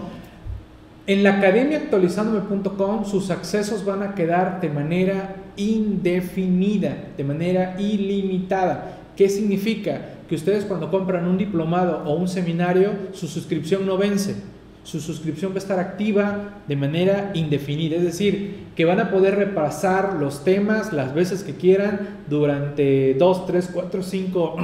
En 1.06 1.22
la 1.22 1.38
academia 1.38 1.78
actualizandome.com 1.78 3.04
sus 3.04 3.30
accesos 3.30 3.84
van 3.84 4.02
a 4.02 4.14
quedar 4.14 4.60
de 4.60 4.68
manera 4.68 5.36
indefinida, 5.56 6.96
de 7.16 7.24
manera 7.24 7.76
ilimitada. 7.80 8.98
¿Qué 9.16 9.28
significa? 9.28 10.00
Que 10.28 10.34
ustedes 10.34 10.64
cuando 10.64 10.90
compran 10.90 11.26
un 11.26 11.38
diplomado 11.38 12.02
o 12.06 12.14
un 12.14 12.28
seminario, 12.28 12.92
su 13.12 13.26
suscripción 13.26 13.86
no 13.86 13.98
vence. 13.98 14.36
Su 14.84 15.00
suscripción 15.00 15.52
va 15.52 15.56
a 15.56 15.58
estar 15.58 15.78
activa 15.78 16.62
de 16.66 16.76
manera 16.76 17.30
indefinida, 17.34 17.96
es 17.96 18.02
decir, 18.02 18.66
que 18.74 18.84
van 18.84 18.98
a 18.98 19.10
poder 19.10 19.36
repasar 19.36 20.14
los 20.14 20.42
temas 20.42 20.92
las 20.92 21.14
veces 21.14 21.44
que 21.44 21.54
quieran 21.54 22.18
durante 22.28 23.14
2, 23.14 23.46
3, 23.46 23.70
4, 23.72 24.02
5, 24.02 24.56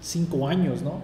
5 0.00 0.48
años, 0.48 0.82
¿no? 0.82 1.02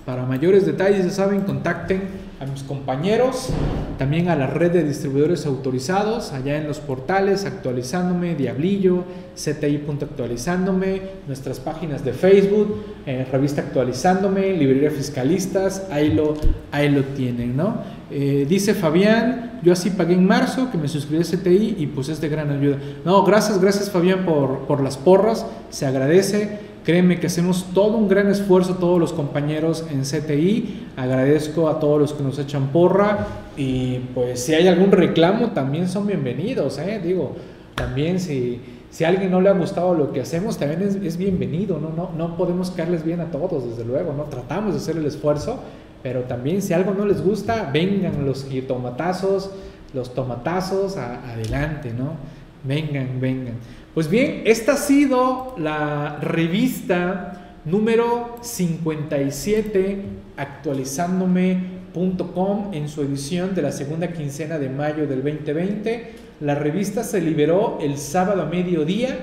Para 0.05 0.25
mayores 0.25 0.65
detalles, 0.65 1.05
ya 1.05 1.11
saben, 1.11 1.41
contacten 1.41 2.01
a 2.41 2.45
mis 2.47 2.63
compañeros, 2.63 3.49
también 3.99 4.27
a 4.29 4.35
la 4.35 4.47
red 4.47 4.71
de 4.71 4.83
distribuidores 4.83 5.45
autorizados, 5.45 6.31
allá 6.31 6.57
en 6.57 6.67
los 6.67 6.79
portales 6.79 7.45
Actualizándome, 7.45 8.33
Diablillo, 8.33 9.03
CTI.actualizándome, 9.35 11.01
nuestras 11.27 11.59
páginas 11.59 12.03
de 12.03 12.13
Facebook, 12.13 12.83
eh, 13.05 13.27
Revista 13.31 13.61
Actualizándome, 13.61 14.53
Librería 14.53 14.89
Fiscalistas, 14.89 15.85
ahí 15.91 16.13
lo, 16.13 16.33
ahí 16.71 16.89
lo 16.89 17.03
tienen, 17.03 17.55
¿no? 17.55 17.75
Eh, 18.09 18.47
dice 18.49 18.73
Fabián, 18.73 19.59
yo 19.61 19.71
así 19.71 19.91
pagué 19.91 20.15
en 20.15 20.25
marzo, 20.25 20.71
que 20.71 20.79
me 20.79 20.87
suscribí 20.87 21.21
a 21.21 21.25
CTI 21.25 21.75
y 21.77 21.85
pues 21.85 22.09
es 22.09 22.19
de 22.19 22.27
gran 22.27 22.49
ayuda. 22.49 22.77
No, 23.05 23.23
gracias, 23.23 23.61
gracias 23.61 23.91
Fabián 23.91 24.25
por, 24.25 24.65
por 24.65 24.81
las 24.81 24.97
porras, 24.97 25.45
se 25.69 25.85
agradece. 25.85 26.70
Créeme 26.83 27.19
que 27.19 27.27
hacemos 27.27 27.67
todo 27.75 27.95
un 27.95 28.07
gran 28.07 28.27
esfuerzo 28.27 28.75
todos 28.75 28.99
los 28.99 29.13
compañeros 29.13 29.85
en 29.91 30.01
CTI. 30.01 30.87
Agradezco 30.97 31.69
a 31.69 31.79
todos 31.79 31.99
los 31.99 32.13
que 32.13 32.23
nos 32.23 32.39
echan 32.39 32.69
porra 32.69 33.27
y 33.55 33.99
pues 34.15 34.43
si 34.43 34.55
hay 34.55 34.67
algún 34.67 34.91
reclamo 34.91 35.51
también 35.51 35.87
son 35.87 36.07
bienvenidos, 36.07 36.79
¿eh? 36.79 36.99
Digo, 37.03 37.35
también 37.75 38.19
si, 38.19 38.59
si 38.89 39.03
a 39.03 39.09
alguien 39.09 39.29
no 39.29 39.41
le 39.41 39.49
ha 39.49 39.53
gustado 39.53 39.93
lo 39.93 40.11
que 40.11 40.21
hacemos 40.21 40.57
también 40.57 40.81
es, 40.81 41.17
bienvenido, 41.17 41.79
¿no? 41.79 41.91
No, 41.91 42.09
no 42.17 42.35
podemos 42.35 42.71
caerles 42.71 43.05
bien 43.05 43.19
a 43.21 43.29
todos, 43.29 43.69
desde 43.69 43.85
luego, 43.85 44.13
¿no? 44.13 44.23
Tratamos 44.23 44.73
de 44.73 44.79
hacer 44.79 44.97
el 44.97 45.05
esfuerzo, 45.05 45.59
pero 46.01 46.21
también 46.21 46.63
si 46.63 46.73
algo 46.73 46.95
no 46.95 47.05
les 47.05 47.23
gusta, 47.23 47.69
vengan 47.71 48.25
los 48.25 48.47
tomatazos, 48.67 49.51
los 49.93 50.15
tomatazos, 50.15 50.97
adelante, 50.97 51.93
¿no? 51.93 52.13
Vengan, 52.63 53.19
vengan. 53.19 53.55
Pues 53.93 54.09
bien, 54.09 54.43
esta 54.45 54.71
ha 54.73 54.77
sido 54.77 55.53
la 55.57 56.17
revista 56.21 57.57
número 57.65 58.37
57 58.41 60.01
actualizándome.com 60.37 62.73
en 62.73 62.87
su 62.87 63.01
edición 63.01 63.53
de 63.53 63.63
la 63.63 63.73
segunda 63.73 64.13
quincena 64.13 64.59
de 64.59 64.69
mayo 64.69 65.07
del 65.07 65.21
2020. 65.21 66.13
La 66.39 66.55
revista 66.55 67.03
se 67.03 67.19
liberó 67.19 67.79
el 67.81 67.97
sábado 67.97 68.43
a 68.43 68.45
mediodía 68.45 69.17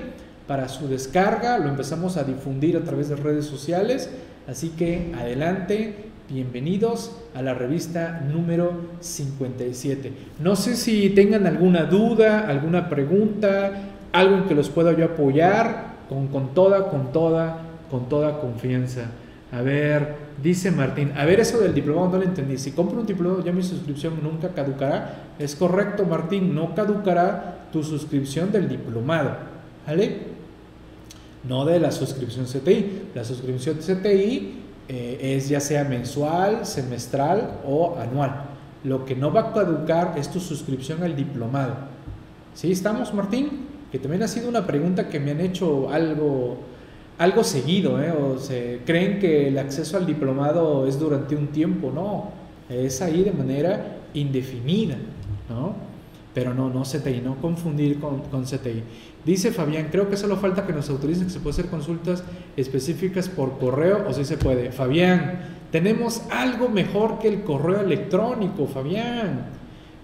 para 0.45 0.69
su 0.69 0.87
descarga, 0.87 1.57
lo 1.57 1.69
empezamos 1.69 2.17
a 2.17 2.23
difundir 2.23 2.77
a 2.77 2.81
través 2.81 3.09
de 3.09 3.15
redes 3.15 3.45
sociales, 3.45 4.11
así 4.47 4.69
que 4.69 5.11
adelante, 5.17 5.95
bienvenidos 6.29 7.15
a 7.33 7.41
la 7.41 7.55
revista 7.55 8.21
número 8.31 8.73
57. 8.99 10.13
No 10.43 10.55
sé 10.55 10.75
si 10.75 11.09
tengan 11.09 11.47
alguna 11.47 11.85
duda, 11.85 12.47
alguna 12.47 12.87
pregunta, 12.87 13.88
algo 14.11 14.35
en 14.35 14.43
que 14.45 14.55
los 14.55 14.69
pueda 14.69 14.93
yo 14.93 15.05
apoyar 15.05 15.95
con, 16.09 16.27
con 16.27 16.53
toda, 16.53 16.89
con 16.89 17.11
toda, 17.11 17.61
con 17.89 18.09
toda 18.09 18.39
confianza. 18.39 19.11
A 19.51 19.61
ver, 19.61 20.15
dice 20.41 20.71
Martín, 20.71 21.11
a 21.17 21.25
ver 21.25 21.39
eso 21.39 21.59
del 21.59 21.73
diplomado 21.73 22.09
no 22.09 22.17
lo 22.17 22.23
entendí. 22.23 22.57
Si 22.57 22.71
compro 22.71 22.99
un 22.99 23.05
diplomado 23.05 23.43
ya 23.43 23.51
mi 23.51 23.63
suscripción 23.63 24.21
nunca 24.21 24.49
caducará. 24.49 25.33
Es 25.39 25.55
correcto 25.55 26.05
Martín, 26.05 26.53
no 26.53 26.75
caducará 26.75 27.67
tu 27.71 27.83
suscripción 27.83 28.51
del 28.51 28.69
diplomado. 28.69 29.37
¿Vale? 29.87 30.29
No 31.47 31.65
de 31.65 31.79
la 31.79 31.91
suscripción 31.91 32.45
CTI. 32.45 33.09
La 33.15 33.23
suscripción 33.23 33.77
CTI 33.77 34.59
eh, 34.87 35.35
es 35.35 35.49
ya 35.49 35.59
sea 35.59 35.83
mensual, 35.83 36.65
semestral 36.65 37.59
o 37.65 37.97
anual. 37.97 38.45
Lo 38.83 39.03
que 39.05 39.15
no 39.15 39.33
va 39.33 39.41
a 39.41 39.53
caducar 39.53 40.13
es 40.17 40.29
tu 40.29 40.39
suscripción 40.39 41.01
al 41.01 41.15
diplomado. 41.15 41.75
¿Sí 42.53 42.71
estamos 42.71 43.13
Martín? 43.13 43.68
Que 43.91 43.99
también 43.99 44.23
ha 44.23 44.27
sido 44.27 44.49
una 44.49 44.65
pregunta 44.67 45.09
que 45.09 45.19
me 45.19 45.31
han 45.31 45.41
hecho 45.41 45.89
algo, 45.89 46.57
algo 47.17 47.43
seguido, 47.43 48.01
¿eh? 48.01 48.11
o 48.11 48.37
se 48.37 48.81
creen 48.85 49.19
que 49.19 49.47
el 49.47 49.57
acceso 49.57 49.97
al 49.97 50.05
diplomado 50.05 50.87
es 50.87 50.99
durante 50.99 51.35
un 51.35 51.47
tiempo, 51.47 51.91
no, 51.93 52.31
es 52.69 53.01
ahí 53.01 53.23
de 53.23 53.31
manera 53.31 53.97
indefinida, 54.13 54.95
¿no? 55.49 55.75
Pero 56.33 56.53
no, 56.53 56.69
no 56.69 56.83
CTI, 56.83 57.21
no 57.23 57.35
confundir 57.41 57.99
con, 57.99 58.19
con 58.21 58.43
CTI. 58.43 58.83
Dice 59.25 59.51
Fabián, 59.51 59.87
creo 59.91 60.09
que 60.09 60.15
solo 60.15 60.37
falta 60.37 60.65
que 60.65 60.73
nos 60.73 60.89
autoricen 60.89 61.25
que 61.25 61.33
se 61.33 61.39
puede 61.39 61.53
hacer 61.53 61.65
consultas 61.65 62.23
específicas 62.55 63.27
por 63.27 63.57
correo 63.57 64.05
o 64.07 64.13
si 64.13 64.23
se 64.23 64.37
puede. 64.37 64.71
Fabián, 64.71 65.39
tenemos 65.71 66.21
algo 66.29 66.69
mejor 66.69 67.19
que 67.19 67.27
el 67.27 67.43
correo 67.43 67.81
electrónico, 67.81 68.67
Fabián. 68.67 69.58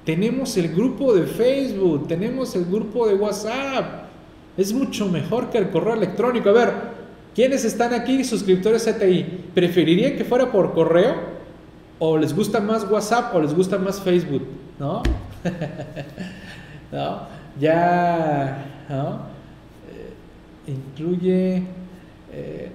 Tenemos 0.05 0.55
el 0.55 0.73
grupo 0.73 1.15
de 1.15 1.25
Facebook, 1.25 2.07
tenemos 2.07 2.55
el 2.55 2.65
grupo 2.65 3.07
de 3.07 3.15
WhatsApp. 3.15 4.05
Es 4.55 4.71
mucho 4.71 5.07
mejor 5.09 5.49
que 5.49 5.57
el 5.57 5.71
correo 5.71 5.95
electrónico. 5.95 6.49
A 6.49 6.53
ver, 6.53 6.73
¿quiénes 7.33 7.65
están 7.65 7.93
aquí 7.93 8.23
suscriptores 8.23 8.85
CTI? 8.85 9.49
¿Preferirían 9.55 10.15
que 10.15 10.23
fuera 10.23 10.51
por 10.51 10.73
correo? 10.73 11.15
¿O 11.97 12.17
les 12.17 12.35
gusta 12.35 12.59
más 12.59 12.89
WhatsApp 12.89 13.33
o 13.33 13.41
les 13.41 13.53
gusta 13.53 13.79
más 13.79 13.99
Facebook? 13.99 14.43
¿No? 14.77 15.01
¿No? 16.91 17.21
Ya, 17.59 18.85
¿no? 18.87 19.19
Eh, 19.89 20.71
incluye... 20.71 21.63
Eh, 22.31 22.71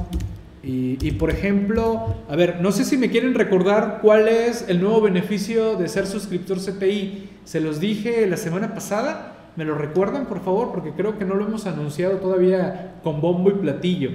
y, 0.71 1.13
por 1.13 1.31
ejemplo, 1.31 2.15
a 2.29 2.37
ver, 2.37 2.61
no 2.61 2.73
sé 2.73 2.85
si 2.85 2.97
me 2.97 3.09
quieren 3.09 3.35
recordar 3.35 4.01
cuál 4.03 4.29
es 4.29 4.67
el 4.69 4.81
nuevo 4.81 5.01
beneficio 5.01 5.77
de 5.77 5.89
ser 5.89 6.07
suscriptor 6.07 6.59
CTI. 6.59 7.28
Se 7.49 7.61
los 7.61 7.81
dije 7.81 8.27
la 8.27 8.37
semana 8.37 8.75
pasada. 8.75 9.33
¿Me 9.57 9.65
lo 9.65 9.75
recuerdan, 9.75 10.27
por 10.27 10.45
favor? 10.45 10.71
Porque 10.71 10.91
creo 10.91 11.19
que 11.19 11.25
no 11.25 11.35
lo 11.35 11.47
hemos 11.47 11.65
anunciado 11.67 12.19
todavía 12.19 12.97
con 13.03 13.23
bombo 13.23 13.49
y 13.49 13.55
platillo. 13.55 14.11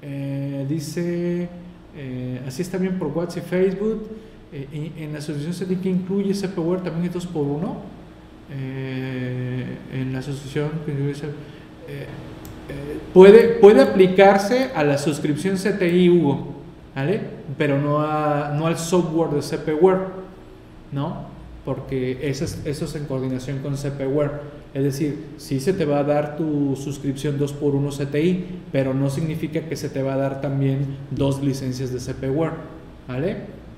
Eh, 0.00 0.64
dice, 0.66 1.50
eh, 1.94 2.40
así 2.48 2.62
está 2.62 2.78
bien 2.78 2.98
por 2.98 3.08
WhatsApp 3.08 3.44
y 3.44 3.48
Facebook. 3.50 4.08
En 4.50 5.12
la 5.12 5.18
asociación 5.18 5.52
CTI 5.52 5.76
que 5.76 5.90
incluye 5.90 6.32
CPWare 6.32 6.80
también 6.80 7.04
es 7.04 7.12
2 7.12 7.26
por 7.26 7.42
1 7.42 7.76
en 8.50 10.12
la 10.12 10.20
asociación 10.20 10.70
puede, 13.12 13.48
puede 13.60 13.82
aplicarse 13.82 14.70
a 14.74 14.82
la 14.84 14.96
suscripción 14.96 15.56
CTI 15.56 16.08
Hugo, 16.08 16.54
¿vale? 16.96 17.20
Pero 17.58 17.78
no, 17.78 18.00
a, 18.00 18.54
no 18.56 18.66
al 18.66 18.78
software 18.78 19.30
de 19.30 19.40
CPWare, 19.40 20.00
¿no? 20.90 21.29
Porque 21.70 22.18
eso 22.28 22.44
es, 22.44 22.60
eso 22.64 22.84
es 22.86 22.96
en 22.96 23.04
coordinación 23.04 23.58
con 23.58 23.76
CPWare. 23.76 24.32
Es 24.74 24.82
decir, 24.82 25.26
sí 25.36 25.60
se 25.60 25.72
te 25.72 25.84
va 25.84 26.00
a 26.00 26.02
dar 26.02 26.36
tu 26.36 26.74
suscripción 26.74 27.38
2x1 27.38 28.08
CTI, 28.08 28.44
pero 28.72 28.92
no 28.92 29.08
significa 29.08 29.60
que 29.60 29.76
se 29.76 29.88
te 29.88 30.02
va 30.02 30.14
a 30.14 30.16
dar 30.16 30.40
también 30.40 30.96
dos 31.12 31.40
licencias 31.40 31.92
de 31.92 32.00
CPWare, 32.00 32.54
¿vale? 33.06 33.36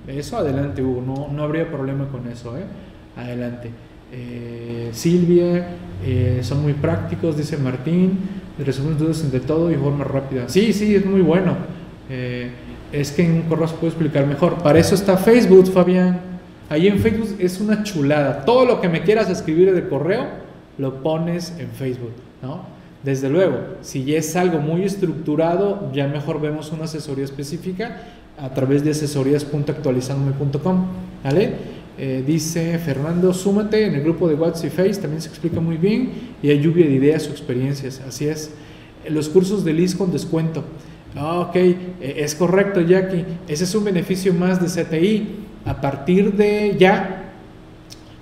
Eso 0.09 0.38
adelante, 0.38 0.82
Hugo, 0.82 1.03
no, 1.03 1.28
no 1.30 1.43
habría 1.43 1.70
problema 1.70 2.09
con 2.09 2.26
eso, 2.28 2.57
¿eh? 2.57 2.62
Adelante. 3.14 3.68
Eh, 4.11 4.88
Silvia, 4.93 5.66
eh, 6.03 6.40
son 6.43 6.62
muy 6.62 6.72
prácticos, 6.72 7.36
dice 7.36 7.59
Martín 7.59 8.18
resumen 8.59 8.97
dudas 8.97 9.22
entre 9.22 9.40
todo 9.40 9.70
y 9.70 9.74
forma 9.74 10.05
rápida. 10.05 10.49
Sí, 10.49 10.72
sí, 10.72 10.95
es 10.95 11.05
muy 11.05 11.20
bueno. 11.20 11.57
Eh, 12.09 12.51
es 12.90 13.12
que 13.12 13.24
en 13.24 13.32
un 13.32 13.43
correo 13.43 13.68
se 13.68 13.74
puede 13.74 13.88
explicar 13.88 14.26
mejor. 14.26 14.62
Para 14.62 14.78
eso 14.78 14.95
está 14.95 15.18
Facebook, 15.18 15.70
Fabián. 15.70 16.32
Ahí 16.73 16.89
en 16.89 17.01
Facebook 17.01 17.37
es 17.39 17.61
una 17.61 17.83
chulada. 17.83 18.47
Todo 18.47 18.64
lo 18.64 18.81
que 18.81 18.89
me 18.89 19.03
quieras 19.03 19.29
escribir 19.29 19.75
de 19.75 19.91
correo, 19.91 20.25
lo 20.79 21.03
pones 21.03 21.53
en 21.59 21.68
Facebook, 21.68 22.14
¿no? 22.41 22.62
Desde 23.03 23.29
luego, 23.29 23.59
si 23.83 24.05
ya 24.05 24.16
es 24.16 24.35
algo 24.37 24.59
muy 24.59 24.83
estructurado, 24.85 25.93
ya 25.93 26.09
mejor 26.09 26.40
vemos 26.40 26.73
una 26.73 26.85
asesoría 26.85 27.27
específica 27.27 28.05
a 28.39 28.55
través 28.55 28.82
de 28.82 28.93
asesorías.actualizandome.com, 28.93 30.86
¿vale? 31.23 31.53
Eh, 31.99 32.24
dice 32.27 32.78
Fernando, 32.78 33.35
súmate 33.35 33.85
en 33.85 33.94
el 33.97 34.03
grupo 34.03 34.27
de 34.27 34.35
WhatsApp 34.35 34.65
y 34.65 34.70
Face, 34.70 34.94
también 34.94 35.20
se 35.20 35.28
explica 35.28 35.61
muy 35.61 35.77
bien 35.77 36.11
y 36.43 36.49
hay 36.49 36.59
lluvia 36.59 36.86
de 36.86 36.93
ideas 36.93 37.28
o 37.28 37.32
experiencias, 37.32 38.01
así 38.09 38.28
es. 38.28 38.51
Los 39.11 39.28
cursos 39.28 39.62
de 39.62 39.74
LIS 39.74 39.94
con 39.94 40.11
descuento. 40.11 40.65
Ah, 41.16 41.40
ok, 41.40 41.55
eh, 41.57 41.85
es 42.01 42.35
correcto, 42.35 42.81
Jackie. 42.81 43.27
Ese 43.47 43.65
es 43.65 43.74
un 43.74 43.85
beneficio 43.85 44.32
más 44.32 44.59
de 44.59 44.69
CTI. 44.69 45.52
A 45.64 45.80
partir 45.80 46.34
de 46.34 46.76
ya, 46.78 47.32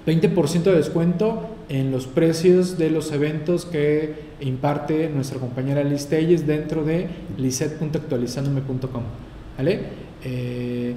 20% 0.06 0.62
de 0.62 0.76
descuento 0.76 1.48
en 1.68 1.90
los 1.90 2.06
precios 2.06 2.78
de 2.78 2.90
los 2.90 3.12
eventos 3.12 3.64
que 3.64 4.14
imparte 4.40 5.08
nuestra 5.08 5.38
compañera 5.38 5.84
Liz 5.84 6.06
Telles 6.06 6.46
dentro 6.46 6.84
de 6.84 7.08
liset.actualizandome.com. 7.36 9.02
¿Vale? 9.56 9.80
Eh, 10.24 10.94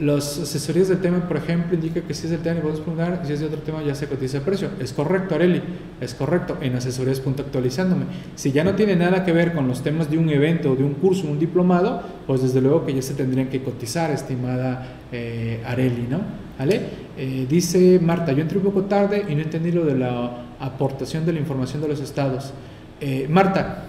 los 0.00 0.38
asesorías 0.38 0.88
del 0.88 1.00
tema, 1.00 1.26
por 1.26 1.36
ejemplo, 1.36 1.74
indica 1.74 2.00
que 2.00 2.14
si 2.14 2.26
es 2.26 2.30
del 2.30 2.40
tema 2.40 2.60
podemos 2.60 2.80
preguntar, 2.80 3.22
si 3.24 3.32
es 3.32 3.40
de 3.40 3.46
otro 3.46 3.58
tema 3.58 3.82
ya 3.82 3.94
se 3.94 4.06
cotiza 4.06 4.38
el 4.38 4.44
precio. 4.44 4.70
Es 4.78 4.92
correcto, 4.92 5.34
Areli, 5.34 5.60
es 6.00 6.14
correcto, 6.14 6.56
en 6.60 6.76
asesorías.actualizándome. 6.76 8.04
Si 8.36 8.52
ya 8.52 8.62
no 8.62 8.74
tiene 8.74 8.94
nada 8.94 9.24
que 9.24 9.32
ver 9.32 9.54
con 9.54 9.66
los 9.66 9.82
temas 9.82 10.08
de 10.10 10.18
un 10.18 10.28
evento, 10.30 10.76
de 10.76 10.84
un 10.84 10.94
curso, 10.94 11.26
un 11.26 11.40
diplomado, 11.40 12.02
pues 12.26 12.42
desde 12.42 12.60
luego 12.60 12.86
que 12.86 12.94
ya 12.94 13.02
se 13.02 13.14
tendrían 13.14 13.48
que 13.48 13.62
cotizar, 13.62 14.10
estimada 14.10 14.86
eh, 15.10 15.62
Areli, 15.66 16.06
¿no? 16.08 16.20
¿Vale? 16.58 16.80
Eh, 17.16 17.46
dice 17.48 17.98
Marta, 18.00 18.32
yo 18.32 18.42
entré 18.42 18.58
un 18.58 18.64
poco 18.64 18.82
tarde 18.82 19.24
y 19.28 19.34
no 19.34 19.42
entendí 19.42 19.72
lo 19.72 19.84
de 19.84 19.96
la 19.96 20.44
aportación 20.60 21.26
de 21.26 21.32
la 21.32 21.40
información 21.40 21.82
de 21.82 21.88
los 21.88 22.00
estados. 22.00 22.52
Eh, 23.00 23.26
Marta, 23.28 23.84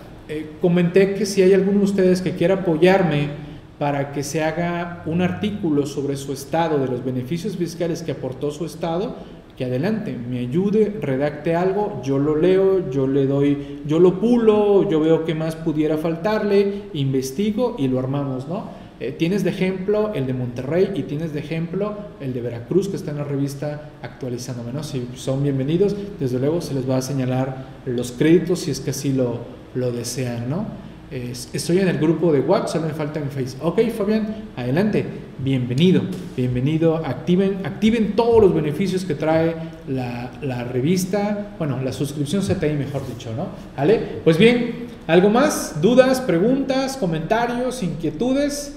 comenté 0.61 1.15
que 1.15 1.25
si 1.25 1.41
hay 1.41 1.53
alguno 1.53 1.79
de 1.79 1.85
ustedes 1.85 2.21
que 2.21 2.33
quiera 2.33 2.55
apoyarme, 2.55 3.48
para 3.79 4.11
que 4.11 4.23
se 4.23 4.43
haga 4.43 5.03
un 5.05 5.21
artículo 5.21 5.85
sobre 5.85 6.17
su 6.17 6.33
estado, 6.33 6.77
de 6.79 6.87
los 6.87 7.03
beneficios 7.03 7.55
fiscales 7.55 8.03
que 8.03 8.11
aportó 8.11 8.51
su 8.51 8.65
estado, 8.65 9.15
que 9.57 9.65
adelante, 9.65 10.15
me 10.15 10.39
ayude, 10.39 10.99
redacte 11.01 11.55
algo, 11.55 12.01
yo 12.03 12.19
lo 12.19 12.35
leo, 12.35 12.89
yo 12.91 13.07
le 13.07 13.25
doy, 13.25 13.81
yo 13.85 13.99
lo 13.99 14.19
pulo, 14.19 14.89
yo 14.89 14.99
veo 14.99 15.25
qué 15.25 15.33
más 15.33 15.55
pudiera 15.55 15.97
faltarle, 15.97 16.83
investigo 16.93 17.75
y 17.77 17.87
lo 17.87 17.99
armamos, 17.99 18.47
¿no? 18.47 18.69
Eh, 19.01 19.13
tienes 19.13 19.45
de 19.45 19.51
ejemplo 19.51 20.13
el 20.13 20.27
de 20.27 20.33
Monterrey 20.33 20.91
y 20.93 21.03
tienes 21.03 21.33
de 21.33 21.39
ejemplo 21.39 21.97
el 22.19 22.33
de 22.33 22.41
Veracruz 22.41 22.89
que 22.89 22.97
está 22.97 23.11
en 23.11 23.17
la 23.17 23.23
revista 23.23 23.91
actualizándome, 24.01 24.73
¿no? 24.73 24.83
Si 24.83 25.07
son 25.15 25.41
bienvenidos, 25.41 25.95
desde 26.19 26.37
luego 26.37 26.59
se 26.59 26.73
les 26.73 26.89
va 26.89 26.97
a 26.97 27.01
señalar 27.01 27.65
los 27.85 28.11
créditos 28.11 28.59
si 28.59 28.71
es 28.71 28.81
que 28.81 28.89
así 28.89 29.13
lo, 29.13 29.39
lo 29.73 29.93
desean, 29.93 30.49
¿no? 30.49 30.88
Estoy 31.11 31.79
en 31.79 31.87
el 31.87 31.97
grupo 31.97 32.31
de 32.31 32.39
WhatsApp, 32.39 32.69
solo 32.69 32.87
me 32.87 32.93
falta 32.93 33.19
en 33.19 33.29
Facebook. 33.29 33.65
Ok, 33.65 33.81
Fabián, 33.89 34.35
adelante, 34.55 35.05
bienvenido, 35.39 36.01
bienvenido. 36.37 36.97
Activen, 36.97 37.65
activen 37.65 38.15
todos 38.15 38.41
los 38.41 38.53
beneficios 38.53 39.05
que 39.05 39.15
trae 39.15 39.55
la, 39.87 40.63
revista, 40.65 41.55
bueno, 41.57 41.81
la 41.81 41.91
suscripción 41.91 42.43
CTI, 42.43 42.73
mejor 42.73 43.07
dicho, 43.07 43.33
¿no? 43.35 43.47
¿Vale? 43.75 44.21
Pues 44.23 44.37
bien, 44.37 44.87
¿algo 45.07 45.29
más? 45.29 45.81
¿Dudas, 45.81 46.21
preguntas, 46.21 46.95
comentarios, 46.97 47.81
inquietudes? 47.81 48.75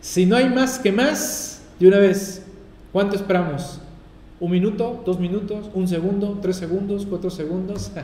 Si 0.00 0.26
no 0.26 0.36
hay 0.36 0.48
más 0.48 0.78
que 0.78 0.92
más, 0.92 1.62
de 1.80 1.88
una 1.88 1.98
vez, 1.98 2.46
¿cuánto 2.92 3.16
esperamos? 3.16 3.80
¿Un 4.38 4.50
minuto? 4.50 5.02
¿Dos 5.04 5.18
minutos? 5.18 5.70
¿Un 5.74 5.88
segundo? 5.88 6.38
¿Tres 6.40 6.56
segundos? 6.56 7.06
¿Cuatro 7.06 7.30
segundos? 7.30 7.90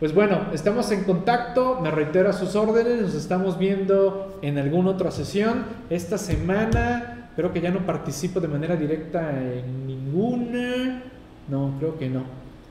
Pues 0.00 0.12
bueno, 0.12 0.48
estamos 0.52 0.90
en 0.90 1.04
contacto, 1.04 1.78
me 1.80 1.90
reitero 1.90 2.28
a 2.28 2.32
sus 2.32 2.56
órdenes, 2.56 3.00
nos 3.00 3.14
estamos 3.14 3.58
viendo 3.58 4.38
en 4.42 4.58
alguna 4.58 4.90
otra 4.90 5.12
sesión. 5.12 5.64
Esta 5.88 6.18
semana 6.18 7.30
creo 7.36 7.52
que 7.52 7.60
ya 7.60 7.70
no 7.70 7.86
participo 7.86 8.40
de 8.40 8.48
manera 8.48 8.74
directa 8.74 9.30
en 9.30 9.86
ninguna. 9.86 11.00
No, 11.48 11.74
creo 11.78 11.96
que 11.96 12.08
no. 12.08 12.24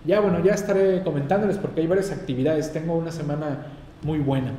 Ya 0.05 0.19
bueno, 0.19 0.43
ya 0.43 0.53
estaré 0.53 1.01
comentándoles 1.01 1.57
porque 1.57 1.79
hay 1.79 1.87
varias 1.87 2.11
actividades. 2.11 2.73
Tengo 2.73 2.97
una 2.97 3.11
semana 3.11 3.67
muy 4.01 4.19
buena. 4.19 4.51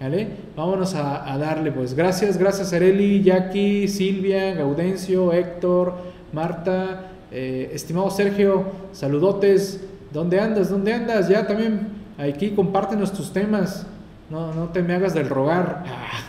¿Vale? 0.00 0.28
Vámonos 0.56 0.94
a, 0.94 1.36
darle, 1.38 1.70
pues 1.70 1.94
gracias, 1.94 2.36
gracias 2.36 2.72
Areli, 2.72 3.22
Jackie, 3.22 3.86
Silvia, 3.86 4.52
Gaudencio, 4.54 5.32
Héctor, 5.32 5.94
Marta, 6.32 7.12
eh, 7.30 7.70
estimado 7.72 8.10
Sergio, 8.10 8.64
saludotes. 8.92 9.84
¿Dónde 10.12 10.40
andas? 10.40 10.70
¿Dónde 10.70 10.92
andas? 10.92 11.28
Ya 11.28 11.46
también 11.46 12.01
Aquí 12.22 12.50
compártenos 12.50 13.12
tus 13.12 13.32
temas. 13.32 13.86
No, 14.30 14.54
no 14.54 14.68
te 14.68 14.82
me 14.82 14.94
hagas 14.94 15.12
del 15.14 15.28
rogar. 15.28 15.84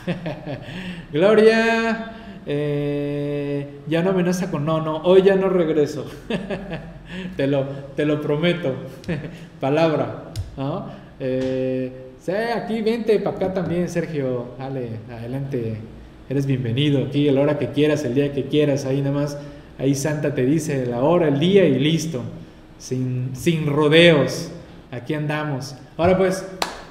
Gloria, 1.13 2.13
eh, 2.45 3.79
ya 3.87 4.01
no 4.01 4.09
amenaza 4.09 4.49
con 4.49 4.65
no, 4.65 4.81
no, 4.81 4.97
hoy 5.03 5.21
ya 5.21 5.35
no 5.35 5.49
regreso. 5.49 6.05
te, 7.37 7.47
lo, 7.47 7.65
te 7.95 8.05
lo 8.05 8.21
prometo. 8.21 8.73
Palabra. 9.59 10.31
¿no? 10.57 10.87
Eh, 11.19 11.91
aquí 12.55 12.81
vente 12.81 13.19
para 13.19 13.35
acá 13.37 13.53
también, 13.53 13.87
Sergio. 13.87 14.47
Dale, 14.57 14.89
adelante. 15.11 15.77
Eres 16.27 16.45
bienvenido 16.47 17.05
aquí 17.05 17.29
a 17.29 17.33
la 17.33 17.41
hora 17.41 17.59
que 17.59 17.69
quieras, 17.69 18.03
el 18.03 18.15
día 18.15 18.33
que 18.33 18.45
quieras. 18.45 18.85
Ahí 18.85 19.01
nada 19.01 19.13
más, 19.13 19.37
ahí 19.77 19.93
Santa 19.93 20.33
te 20.33 20.43
dice 20.45 20.87
la 20.87 21.01
hora, 21.03 21.27
el 21.27 21.39
día 21.39 21.65
y 21.65 21.77
listo. 21.77 22.23
Sin, 22.79 23.35
sin 23.35 23.67
rodeos 23.67 24.49
aquí 24.93 25.13
andamos. 25.13 25.75
Ahora 25.97 26.17
pues, 26.17 26.45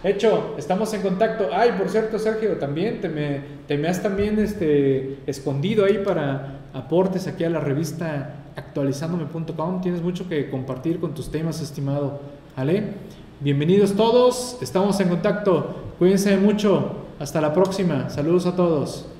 hecho, 0.04 0.54
estamos 0.58 0.92
en 0.94 1.02
contacto. 1.02 1.48
Ay, 1.52 1.72
por 1.78 1.88
cierto, 1.88 2.18
Sergio, 2.18 2.56
también 2.58 3.00
te 3.00 3.08
me, 3.08 3.40
te 3.66 3.76
me 3.76 3.88
has 3.88 4.02
también 4.02 4.38
este, 4.38 5.18
escondido 5.26 5.84
ahí 5.84 6.02
para 6.04 6.60
aportes 6.72 7.26
aquí 7.26 7.44
a 7.44 7.50
la 7.50 7.60
revista 7.60 8.36
actualizándome.com. 8.56 9.80
Tienes 9.80 10.02
mucho 10.02 10.28
que 10.28 10.50
compartir 10.50 11.00
con 11.00 11.14
tus 11.14 11.30
temas, 11.30 11.60
estimado. 11.60 12.20
¿Vale? 12.56 12.84
Bienvenidos 13.40 13.94
todos, 13.94 14.58
estamos 14.60 15.00
en 15.00 15.08
contacto. 15.08 15.74
Cuídense 15.98 16.36
mucho. 16.36 16.98
Hasta 17.18 17.40
la 17.40 17.52
próxima. 17.52 18.10
Saludos 18.10 18.46
a 18.46 18.56
todos. 18.56 19.11